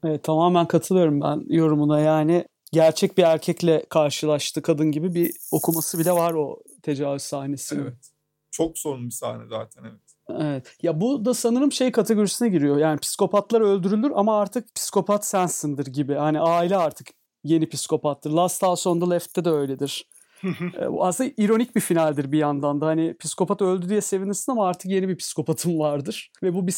[0.03, 6.11] Evet, tamamen katılıyorum ben yorumuna yani gerçek bir erkekle karşılaştı kadın gibi bir okuması bile
[6.11, 7.81] var o tecavüz sahnesinin.
[7.81, 8.11] Evet.
[8.52, 10.02] Çok sorunlu bir sahne zaten evet.
[10.39, 10.77] Evet.
[10.81, 12.77] Ya bu da sanırım şey kategorisine giriyor.
[12.77, 16.14] Yani psikopatlar öldürülür ama artık psikopat sensindir gibi.
[16.14, 17.07] Hani aile artık
[17.43, 18.31] yeni psikopattır.
[18.31, 20.10] Last House on the Left'te de öyledir.
[20.99, 22.85] Aslında ironik bir finaldir bir yandan da.
[22.85, 26.31] Hani psikopat öldü diye sevinirsin ama artık yeni bir psikopatım vardır.
[26.43, 26.76] Ve bu bir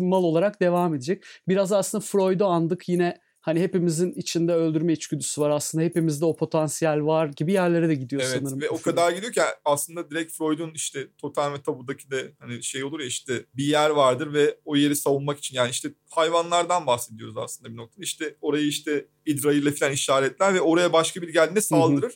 [0.00, 1.24] mal olarak devam edecek.
[1.48, 7.02] Biraz aslında Freud'u andık yine hani hepimizin içinde öldürme içgüdüsü var aslında hepimizde o potansiyel
[7.02, 8.60] var gibi yerlere de gidiyor evet, sanırım.
[8.60, 12.84] Ve o kadar gidiyor ki aslında direkt Freud'un işte Totem ve Tabu'daki de hani şey
[12.84, 17.36] olur ya işte bir yer vardır ve o yeri savunmak için yani işte hayvanlardan bahsediyoruz
[17.36, 18.02] aslında bir noktada.
[18.02, 22.14] İşte orayı işte idrarıyla falan işaretler ve oraya başka biri geldiğinde saldırır.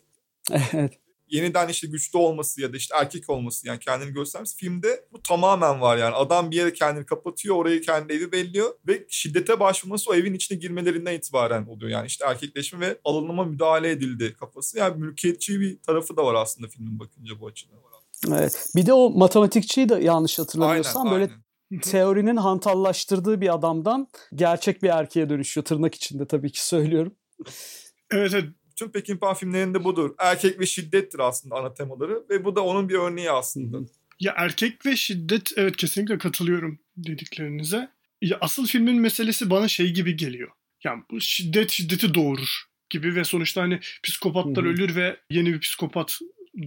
[0.72, 0.92] evet
[1.30, 5.80] yeniden işte güçlü olması ya da işte erkek olması yani kendini göstermesi filmde bu tamamen
[5.80, 6.14] var yani.
[6.14, 10.58] Adam bir yere kendini kapatıyor, orayı kendi evi belliyor ve şiddete başvurması o evin içine
[10.58, 11.90] girmelerinden itibaren oluyor.
[11.90, 14.78] Yani işte erkekleşme ve alınma müdahale edildi kafası.
[14.78, 17.80] Yani mülkiyetçi bir tarafı da var aslında filmin bakınca bu açıdan.
[18.28, 18.66] Evet.
[18.76, 21.32] Bir de o matematikçiyi de yanlış hatırlamıyorsam aynen, böyle
[21.72, 21.80] aynen.
[21.80, 25.64] teorinin hantallaştırdığı bir adamdan gerçek bir erkeğe dönüşüyor.
[25.64, 27.14] Tırnak içinde tabii ki söylüyorum.
[28.10, 28.44] Evet evet
[28.80, 30.14] Tüm Peckinpah filmlerinde budur.
[30.18, 33.78] Erkek ve şiddettir aslında ana temaları ve bu da onun bir örneği aslında.
[34.20, 37.90] Ya erkek ve şiddet evet kesinlikle katılıyorum dediklerinize.
[38.22, 40.50] Ya asıl filmin meselesi bana şey gibi geliyor.
[40.84, 44.72] Yani bu şiddet şiddeti doğurur gibi ve sonuçta hani psikopatlar Hı hı.
[44.72, 46.18] ölür ve yeni bir psikopat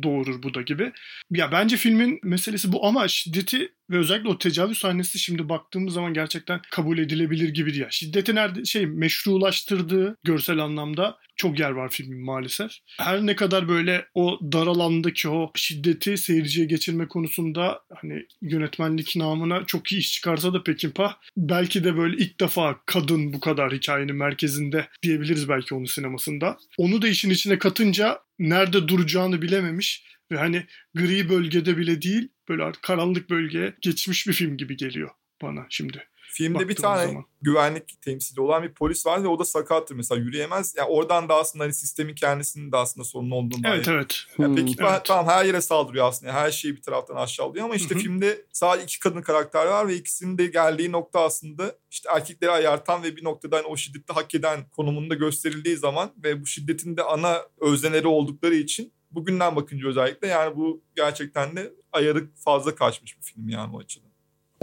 [0.03, 0.91] doğurur bu da gibi.
[1.31, 6.13] Ya bence filmin meselesi bu ama şiddeti ve özellikle o tecavüz sahnesi şimdi baktığımız zaman
[6.13, 7.85] gerçekten kabul edilebilir gibi değil.
[7.89, 12.71] Şiddeti nerede şey meşrulaştırdığı görsel anlamda çok yer var filmin maalesef.
[12.99, 19.65] Her ne kadar böyle o dar alandaki o şiddeti seyirciye geçirme konusunda hani yönetmenlik namına
[19.65, 24.15] çok iyi iş çıkarsa da Pekinpah belki de böyle ilk defa kadın bu kadar hikayenin
[24.15, 26.57] merkezinde diyebiliriz belki onun sinemasında.
[26.77, 32.71] Onu da işin içine katınca nerede duracağını bilememiş ve hani gri bölgede bile değil böyle
[32.81, 35.09] karanlık bölgeye geçmiş bir film gibi geliyor
[35.41, 36.07] bana şimdi.
[36.33, 37.25] Filmde bir tane zaman.
[37.41, 40.75] güvenlik temsili olan bir polis var ve o da sakattır mesela yürüyemez.
[40.77, 43.95] Yani oradan da aslında hani sistemin kendisinin de aslında sorun olduğunu Evet dair.
[43.95, 44.25] evet.
[44.37, 45.05] Yani peki evet.
[45.05, 46.33] tamam her yere saldırıyor aslında.
[46.33, 48.03] Her şeyi bir taraftan aşağılıyor ama işte Hı-hı.
[48.03, 53.03] filmde sadece iki kadın karakter var ve ikisinin de geldiği nokta aslında işte erkekleri ayartan
[53.03, 57.03] ve bir noktada hani o şiddeti hak eden konumunda gösterildiği zaman ve bu şiddetin de
[57.03, 63.23] ana özneleri oldukları için bugünden bakınca özellikle yani bu gerçekten de ayarı fazla kaçmış bir
[63.23, 64.12] film yani o açıdan.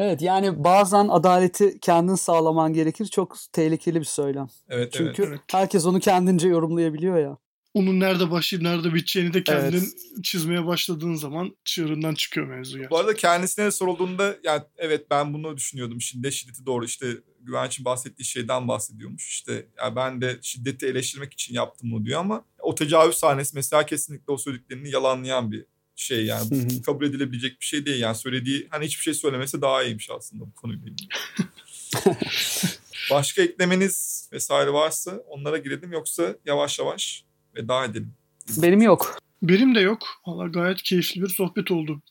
[0.01, 3.06] Evet yani bazen adaleti kendin sağlaman gerekir.
[3.06, 4.48] Çok tehlikeli bir söylem.
[4.68, 5.40] Evet, Çünkü evet.
[5.52, 7.39] herkes onu kendince yorumlayabiliyor ya.
[7.74, 10.24] Onun nerede başlayıp nerede biteceğini de kendin evet.
[10.24, 12.90] çizmeye başladığın zaman çığırından çıkıyor mevzu gerçekten.
[12.90, 16.01] Bu arada kendisine sorulduğunda yani evet ben bunu düşünüyordum.
[16.01, 17.06] Şimdi şiddeti doğru işte
[17.40, 19.28] Güvenç'in bahsettiği şeyden bahsediyormuş.
[19.28, 23.86] İşte ya ben de şiddeti eleştirmek için yaptım bunu diyor ama o tecavüz sahnesi mesela
[23.86, 25.66] kesinlikle o söylediklerini yalanlayan bir
[26.02, 30.10] şey yani kabul edilebilecek bir şey değil yani söylediği hani hiçbir şey söylemesi daha iyiymiş
[30.10, 31.09] aslında bu konuyla ilgili.
[33.10, 37.24] Başka eklemeniz vesaire varsa onlara girelim yoksa yavaş yavaş
[37.56, 38.12] veda edelim.
[38.56, 39.18] Benim yok.
[39.43, 40.06] Benim de yok.
[40.27, 42.02] Valla gayet keyifli bir sohbet oldu.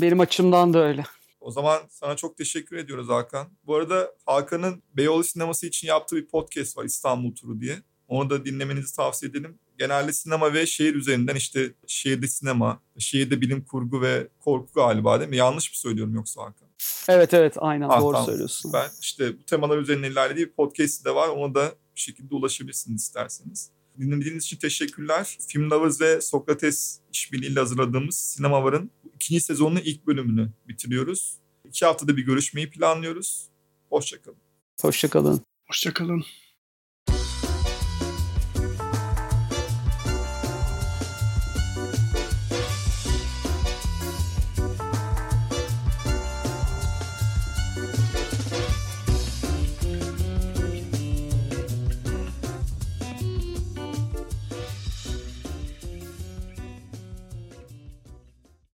[0.00, 1.04] Benim açımdan da öyle.
[1.40, 3.48] O zaman sana çok teşekkür ediyoruz Hakan.
[3.66, 7.78] Bu arada Hakan'ın Beyoğlu sineması için yaptığı bir podcast var İstanbul Turu diye.
[8.08, 13.64] Onu da dinlemenizi tavsiye edelim genelde sinema ve şehir üzerinden işte şehirde sinema, şehirde bilim
[13.64, 15.36] kurgu ve korku galiba değil mi?
[15.36, 16.68] Yanlış mı söylüyorum yoksa Hakan?
[17.08, 18.26] Evet evet aynen ah, doğru tamam.
[18.26, 18.72] söylüyorsun.
[18.72, 21.28] Ben işte bu temalar üzerine ilerlediği bir podcast de var.
[21.28, 23.70] Ona da bir şekilde ulaşabilirsiniz isterseniz.
[23.98, 25.38] Dinlediğiniz için teşekkürler.
[25.48, 31.38] Film Lovers ve Sokrates işbirliğiyle hazırladığımız Sinema Var'ın ikinci sezonunun ilk bölümünü bitiriyoruz.
[31.68, 33.48] İki haftada bir görüşmeyi planlıyoruz.
[33.90, 34.38] Hoşçakalın.
[34.80, 35.40] Hoşçakalın.
[35.66, 36.24] Hoşçakalın.